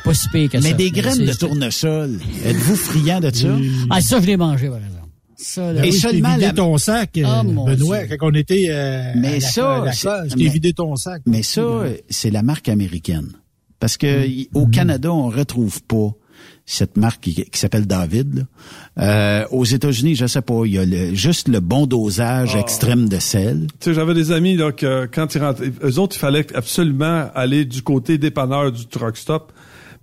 [0.04, 0.68] Pas si pire que ça.
[0.68, 2.20] Mais des graines de tournesol.
[2.46, 3.58] Êtes-vous friand de ça?
[3.90, 4.97] Ah, ça, je l'ai mangé, par exemple.
[5.40, 5.86] Ça, là.
[5.86, 8.18] Et t'ai seulement vidé la- ton sac, euh, Benoît, Dieu.
[8.18, 11.22] quand on était euh, Mais à la- ça, la je t'ai vidé ton sac.
[11.28, 11.62] Mais ça,
[12.10, 13.30] c'est la marque américaine.
[13.80, 14.46] Parce que Mm.
[14.56, 16.12] au Canada, on retrouve pas
[16.66, 18.46] cette marque qui, qui s'appelle David.
[18.98, 19.44] là.
[19.44, 22.60] Euh, aux États-Unis, je sais pas, il y a le- juste le bon dosage Ah.
[22.60, 23.68] extrême de sel.
[23.80, 27.28] Tu sais, j'avais des amis là que quand ils rentraient, eux autres, il fallait absolument
[27.36, 29.54] aller du côté dépanneur du truck stop.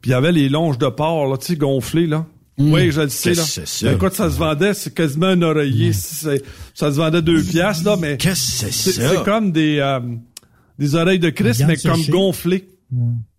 [0.00, 2.24] Puis il y avait les longes de porc là, tu sais, gonflées là.
[2.58, 3.36] Oui, je le sais là.
[3.42, 3.92] Qu'est-ce que c'est ça?
[3.92, 5.92] Écoute, ça se vendait, c'est quasiment un oreiller.
[5.92, 9.10] C'est- Ça se vendait deux piastres là, mais Qu'est-ce que c'est c'est ça?
[9.10, 10.00] c'est comme des euh,
[10.78, 12.68] des oreilles de Christ, mais comme gonflées.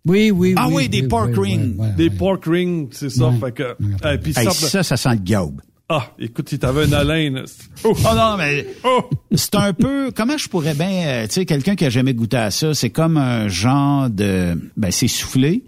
[0.05, 0.73] Oui, oui, Ah oui.
[0.75, 1.75] oui, des pork oui, rings.
[1.77, 2.17] oui, oui, Des oui.
[2.17, 3.31] pork rings, c'est ça.
[3.39, 5.61] Fait que, euh, Hey, ça, ça, ça sent le gaube.
[5.89, 7.43] ah, écoute, il t'avait une haleine.
[7.83, 9.09] Oh, Oh non, mais oh.
[9.33, 12.37] c'est un peu comment je pourrais bien euh, tu sais quelqu'un qui a jamais goûté
[12.37, 15.63] à ça, c'est comme un genre de ben c'est soufflé.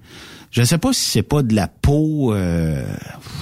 [0.58, 2.84] Je sais pas si c'est pas de la peau euh,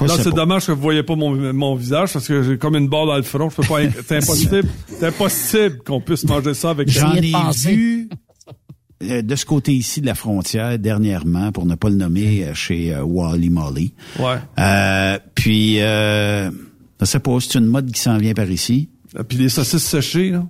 [0.01, 2.89] Non, c'est dommage que vous voyez pas mon, mon visage parce que j'ai comme une
[2.89, 3.49] barre dans le front.
[3.49, 3.89] Je peux pas.
[4.05, 4.67] C'est impossible.
[4.87, 6.89] c'est impossible qu'on puisse manger ça avec.
[6.89, 7.31] J'en ai
[7.65, 8.09] vu
[9.03, 12.53] euh, de ce côté ici de la frontière dernièrement, pour ne pas le nommer, euh,
[12.53, 13.93] chez euh, Wally Molly.
[14.19, 14.35] Ouais.
[14.59, 16.51] Euh, puis, euh,
[16.99, 18.89] je sais pas, c'est une mode qui s'en vient par ici.
[19.29, 20.45] Puis les saucisses séchées là.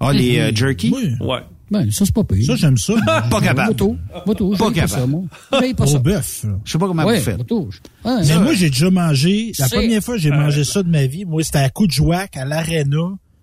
[0.00, 0.92] Ah, les euh, jerky?
[0.94, 1.14] Oui.
[1.20, 1.40] Ouais.
[1.70, 2.44] Ben, ça, c'est pas pire.
[2.46, 2.94] Ça, j'aime ça.
[3.30, 3.68] Pas capable.
[3.68, 3.96] Moto.
[4.26, 4.50] Moto.
[4.52, 4.88] Pas Pas capable.
[5.00, 5.22] ça, moi.
[5.50, 5.98] Pas Au ça.
[5.98, 6.44] bœuf.
[6.44, 6.58] là.
[6.64, 7.38] Je sais pas comment Ouais, vous faites.
[7.38, 7.68] moto.
[8.04, 10.88] Ouais, Mais ça, moi, j'ai déjà mangé, la première fois que j'ai mangé ça de
[10.88, 12.96] ma vie, moi, c'était à coup de jouac, à l'aréna.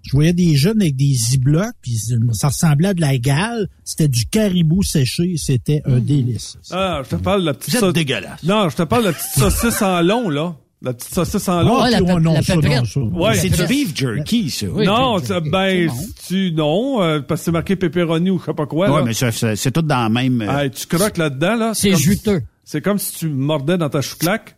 [0.04, 2.00] Je voyais des jeunes avec des ziblocs, puis
[2.34, 3.68] ça ressemblait à de la gale.
[3.84, 5.34] C'était du caribou séché.
[5.38, 6.58] C'était un délice.
[6.72, 7.72] Ah, je te parle de la petite.
[7.72, 8.44] Vous êtes sau- dégueulasse.
[8.44, 10.56] Non, je te parle de la petite saucisse en long là.
[10.86, 11.58] La petite saucisse en.
[11.58, 13.00] Ah, pep- non, la ça, non, ça.
[13.00, 13.34] Ouais.
[13.36, 14.68] C'est du beef jerky, ça.
[14.68, 14.86] Oui.
[14.86, 15.90] non, c'est- ça- c'est ben,
[16.28, 18.90] tu non, euh, parce que c'est marqué pepperoni ou je sais pas quoi.
[18.92, 19.04] Ouais, là.
[19.04, 20.42] mais ça- ça- c'est tout dans la même...
[20.44, 21.72] euh, Hey, tu croques là-dedans là.
[21.74, 22.44] C'est juteux.
[22.64, 24.56] C'est comme si tu mordais dans ta chouclaque.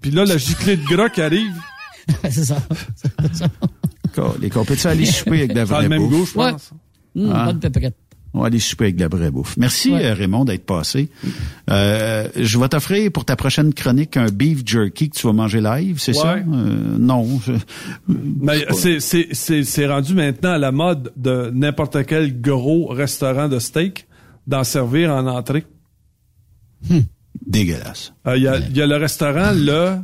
[0.00, 1.52] Puis là, la giclée de gras qui arrive,
[2.30, 2.56] c'est ça.
[4.40, 6.10] les qu'on peut aller souper avec de la ça vraie le même bouffe?
[6.10, 6.52] goût, je Ouais.
[6.52, 6.70] pense.
[7.16, 7.44] Hum, Ah.
[7.46, 7.96] Bonne pepperette.
[8.36, 9.56] On va aller souper avec de la vraie bouffe.
[9.56, 10.04] Merci, Ouais.
[10.06, 11.08] euh, Raymond, d'être passé.
[11.70, 15.60] Euh, je vais t'offrir pour ta prochaine chronique un beef jerky que tu vas manger
[15.60, 16.34] live, c'est ça?
[16.34, 16.40] Ouais.
[16.52, 17.38] Euh, non.
[17.46, 17.52] je-
[18.08, 23.48] Mais c'est, c'est, c'est, c'est rendu maintenant à la mode de n'importe quel gros restaurant
[23.48, 24.06] de steak
[24.48, 25.64] d'en servir en entrée.
[27.46, 28.12] Dégueulasse.
[28.26, 29.96] Euh, Il y, a, il y a le restaurant Le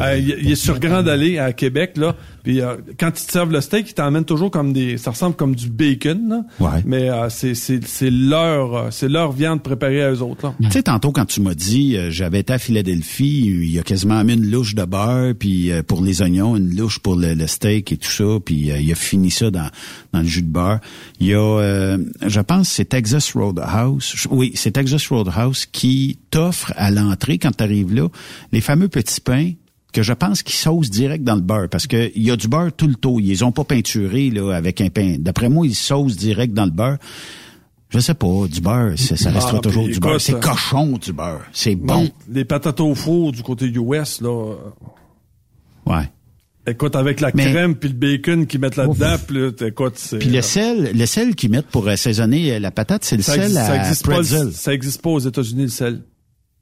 [0.00, 2.16] Euh, il, il est sur Grande Allée à Québec là.
[2.42, 5.36] Puis euh, quand ils te servent le steak, ils t'emmènent toujours comme des, ça ressemble
[5.36, 6.28] comme du bacon.
[6.28, 6.44] Là.
[6.58, 6.82] Ouais.
[6.84, 10.46] Mais euh, c'est c'est c'est leur euh, c'est leur viande préparée à eux autres.
[10.48, 10.54] Là.
[10.62, 13.82] Tu sais, tantôt, quand tu m'as dit, euh, j'avais été à Philadelphie, il y a
[13.82, 17.34] quasiment mis une louche de beurre, puis euh, pour les oignons, une louche pour le,
[17.34, 19.68] le steak et tout ça, puis euh, il a fini ça dans,
[20.12, 20.80] dans le jus de beurre.
[21.20, 24.26] Il y a, euh, je pense, c'est Texas Roadhouse.
[24.30, 28.08] Oui, c'est Texas Roadhouse qui t'offre à l'entrée, quand tu arrives là,
[28.50, 29.41] les fameux petits pains
[29.92, 32.48] que je pense qu'ils saucent direct dans le beurre parce que il y a du
[32.48, 33.20] beurre tout le tour.
[33.20, 35.16] Ils ont pas peinturé là avec un pain.
[35.18, 36.96] D'après moi, ils saucent direct dans le beurre.
[37.90, 40.18] Je sais pas, du beurre, ça restera Ah, toujours puis du beurre.
[40.20, 41.42] C'est euh, cochon du beurre.
[41.52, 42.08] C'est bon.
[42.30, 44.30] Les patates au four du côté US là.
[44.54, 44.56] euh,
[45.84, 46.10] Ouais.
[46.66, 50.18] Écoute avec la Mais- crème puis le bacon qu'ils mettent là-dedans, puis écoute c'est.
[50.20, 53.32] Puis le sel, le sel qu'ils mettent pour assaisonner euh, la patate, c'est le ça
[53.34, 56.02] sel existe, ça à existe pas, ça existe pas aux États-Unis le sel.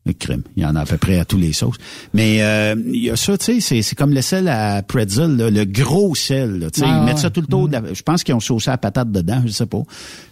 [0.06, 0.43] Le crème.
[0.56, 1.77] Il y en a à peu près à tous les sauces.
[2.14, 5.36] Mais euh, il y a ça, tu sais, c'est, c'est comme le sel à pretzel,
[5.36, 6.59] là, le gros sel.
[6.59, 7.68] là, tu sais, Ah, ils mettent ça tout le tour.
[7.68, 9.82] de la- je pense qu'ils ont saucé la patate dedans, je sais pas.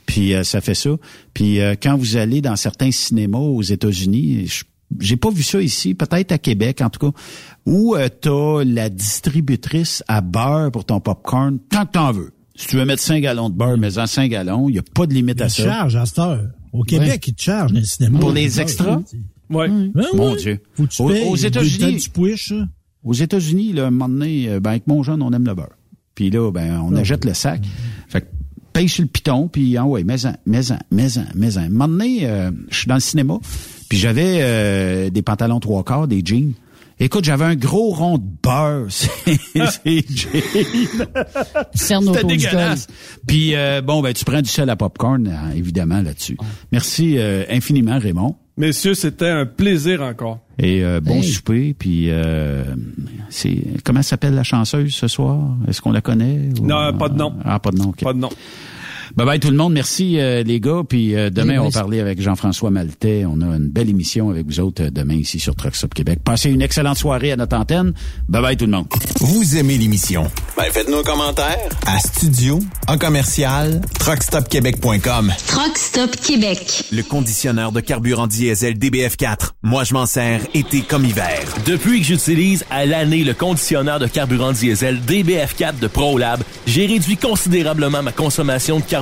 [0.07, 0.91] Puis euh, ça fait ça.
[1.35, 4.65] Puis euh, quand vous allez dans certains cinémas aux États-Unis, je-
[5.01, 7.19] j'ai pas vu ça ici, peut-être à Québec en tout cas,
[7.67, 12.31] où euh, t'as la distributrice à beurre pour ton popcorn tant que t'en veux.
[12.57, 14.69] Si tu veux mettre 5 gallons de beurre, mets-en 5 gallons.
[14.71, 15.65] Il n'y a pas de limite à Ils te ça.
[15.65, 16.41] chargent à cette heure.
[16.73, 18.19] Au Québec, ils te chargent dans le cinéma.
[18.19, 18.99] Pour les extras?
[19.51, 19.69] Ouais.
[19.69, 20.37] Ben Mon ouais.
[20.37, 20.61] Dieu.
[20.75, 22.09] Faut que tu Aux- payes aux États-Unis-.
[23.05, 25.77] Aux États-Unis, là, un moment donné, euh, ben, avec mon jeune, on aime le beurre.
[26.15, 27.63] Puis là, ben, on achète le sac.
[28.09, 28.27] Fait que
[28.73, 31.61] paye sur le piton, puis ah ouais, mets-en, mets-en, mets-en.
[31.61, 33.39] Un moment donné, euh, je suis dans le cinéma,
[33.89, 36.53] puis j'avais euh, des pantalons trois quarts, des jeans.
[37.01, 39.07] Écoute, j'avais un gros rond de beurre, c'est
[41.75, 42.89] C'était autour du dégueulasse.
[43.27, 46.37] Puis euh, bon, ben tu prends du sel à popcorn, euh, évidemment, là-dessus.
[46.73, 48.35] Merci euh, infiniment, Raymond.
[48.59, 50.41] Messieurs, c'était un plaisir encore.
[50.59, 51.23] Et euh, bon Hey.
[51.23, 52.65] souper, puis euh,
[53.31, 55.39] c'est comment s'appelle la chanceuse ce soir?
[55.69, 56.51] Est-ce qu'on la connaît?
[56.61, 57.35] Ou- Non, pas de nom.
[57.45, 57.91] Ah, pas de nom.
[57.91, 58.03] ok.
[58.03, 58.29] Pas de nom.
[59.17, 60.83] Bye bye tout le monde, merci euh, les gars.
[60.89, 63.25] Puis euh, demain on va parler avec Jean-François Maltais.
[63.27, 66.21] On a une belle émission avec vous autres euh, demain ici sur Truck Stop Québec.
[66.25, 67.93] Passez une excellente soirée à notre antenne.
[68.29, 68.87] Bye bye tout le monde.
[69.21, 70.31] Vous aimez l'émission?
[70.57, 75.33] Ben, faites-nous un commentaire à studio en commercial truckstopquebec.com.
[75.47, 76.85] Truck Stop Québec.
[76.93, 79.51] Le conditionneur de carburant diesel DBF4.
[79.63, 81.41] Moi, je m'en sers été comme hiver.
[81.67, 87.17] Depuis que j'utilise à l'année le conditionneur de carburant diesel DBF4 de ProLab, j'ai réduit
[87.17, 88.98] considérablement ma consommation de carburant,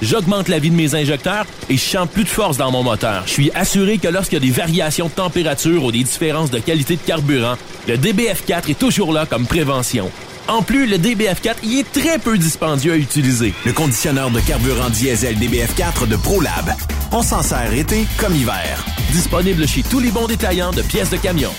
[0.00, 3.22] j'augmente la vie de mes injecteurs et je sens plus de force dans mon moteur.
[3.26, 6.58] Je suis assuré que lorsqu'il y a des variations de température ou des différences de
[6.58, 7.56] qualité de carburant,
[7.88, 10.10] le DBF4 est toujours là comme prévention.
[10.48, 13.54] En plus, le DBF4 y est très peu dispendieux à utiliser.
[13.64, 16.74] Le conditionneur de carburant diesel DBF4 de ProLab.
[17.12, 18.84] On s'en sert été comme hiver.
[19.12, 21.52] Disponible chez tous les bons détaillants de pièces de camion.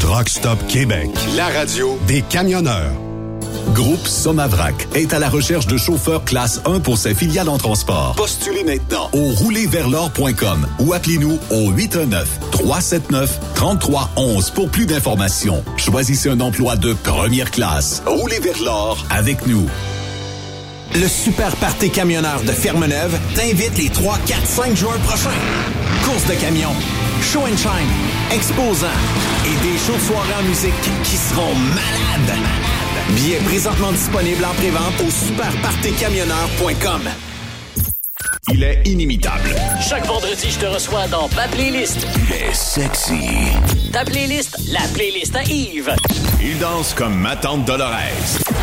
[0.00, 3.11] Truck Stop Québec, la radio des camionneurs.
[3.74, 8.14] Groupe Somavrac est à la recherche de chauffeurs classe 1 pour ses filiales en transport.
[8.16, 15.64] Postulez maintenant au roulerversl'or.com ou appelez-nous au 819-379-3311 pour plus d'informations.
[15.76, 18.02] Choisissez un emploi de première classe.
[18.06, 19.66] Roulez vers l'or avec nous.
[20.94, 25.30] Le Super Party Camionneur de Fermeneuve t'invite les 3, 4, 5 juin prochains.
[26.04, 26.74] Course de camions,
[27.22, 27.88] show and shine,
[28.30, 28.86] exposants
[29.46, 30.74] et des shows de en musique
[31.04, 32.38] qui seront malades.
[33.10, 37.02] Billets présentement disponibles en prévente au superpartycamionneur.com.
[38.52, 39.54] Il est inimitable.
[39.80, 42.06] Chaque vendredi, je te reçois dans ma playlist.
[42.16, 43.81] Il est sexy.
[43.92, 45.94] Ta playlist, la playlist à Yves.
[46.40, 47.92] Il danse comme ma tante Dolores.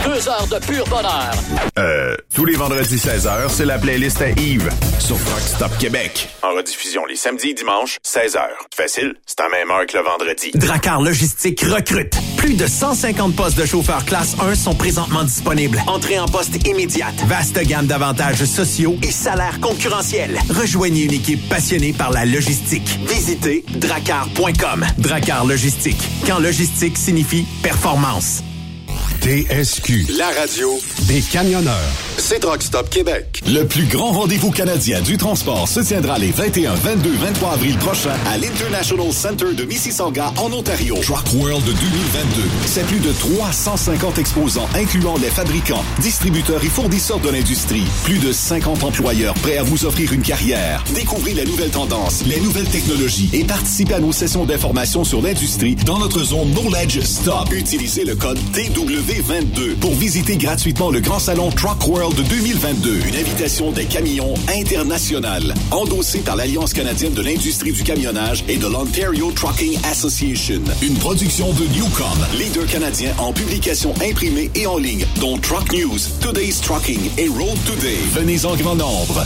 [0.03, 1.31] Deux heures de pur bonheur.
[1.77, 4.69] Euh, tous les vendredis 16h, c'est la playlist à Yves
[4.99, 6.29] sur Rock Stop Québec.
[6.41, 8.39] En rediffusion les samedis et dimanches, 16h.
[8.75, 10.51] Facile, c'est à même heure que le vendredi.
[10.55, 12.15] Dracar Logistique recrute.
[12.37, 15.79] Plus de 150 postes de chauffeurs classe 1 sont présentement disponibles.
[15.87, 17.15] Entrée en poste immédiate.
[17.27, 20.39] Vaste gamme d'avantages sociaux et salaires concurrentiels.
[20.49, 22.99] Rejoignez une équipe passionnée par la logistique.
[23.07, 24.85] Visitez dracar.com.
[24.97, 26.09] Dracar Logistique.
[26.25, 28.48] Quand logistique signifie performance.
[29.21, 31.75] TSQ, la radio des camionneurs.
[32.17, 33.41] C'est Truck Stop Québec.
[33.47, 38.15] Le plus grand rendez-vous canadien du transport se tiendra les 21, 22, 23 avril prochains
[38.27, 40.95] à l'International Center de Mississauga en Ontario.
[41.01, 42.43] Truck World 2022.
[42.65, 47.83] C'est plus de 350 exposants incluant les fabricants, distributeurs et fournisseurs de l'industrie.
[48.05, 50.83] Plus de 50 employeurs prêts à vous offrir une carrière.
[50.95, 55.75] Découvrez les nouvelles tendances, les nouvelles technologies et participez à nos sessions d'information sur l'industrie
[55.75, 57.51] dans notre zone Knowledge Stop.
[57.51, 62.99] Utilisez le code TW V22 pour visiter gratuitement le grand salon Truck World 2022.
[63.07, 68.67] Une invitation des camions internationales, endossée par l'Alliance canadienne de l'industrie du camionnage et de
[68.67, 70.61] l'Ontario Trucking Association.
[70.83, 75.97] Une production de Newcom, leader canadien en publication imprimée et en ligne, dont Truck News,
[76.21, 77.97] Today's Trucking et Road Today.
[78.13, 79.25] Venez en grand nombre.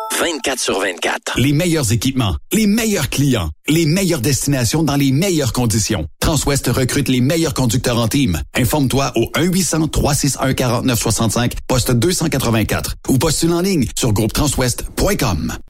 [0.19, 1.39] 24 sur 24.
[1.39, 6.07] Les meilleurs équipements, les meilleurs clients, les meilleures destinations dans les meilleures conditions.
[6.19, 8.41] Transwest recrute les meilleurs conducteurs en team.
[8.55, 15.57] Informe-toi au 1-800-361-4965, poste 284 ou postule en ligne sur groupetranswest.com.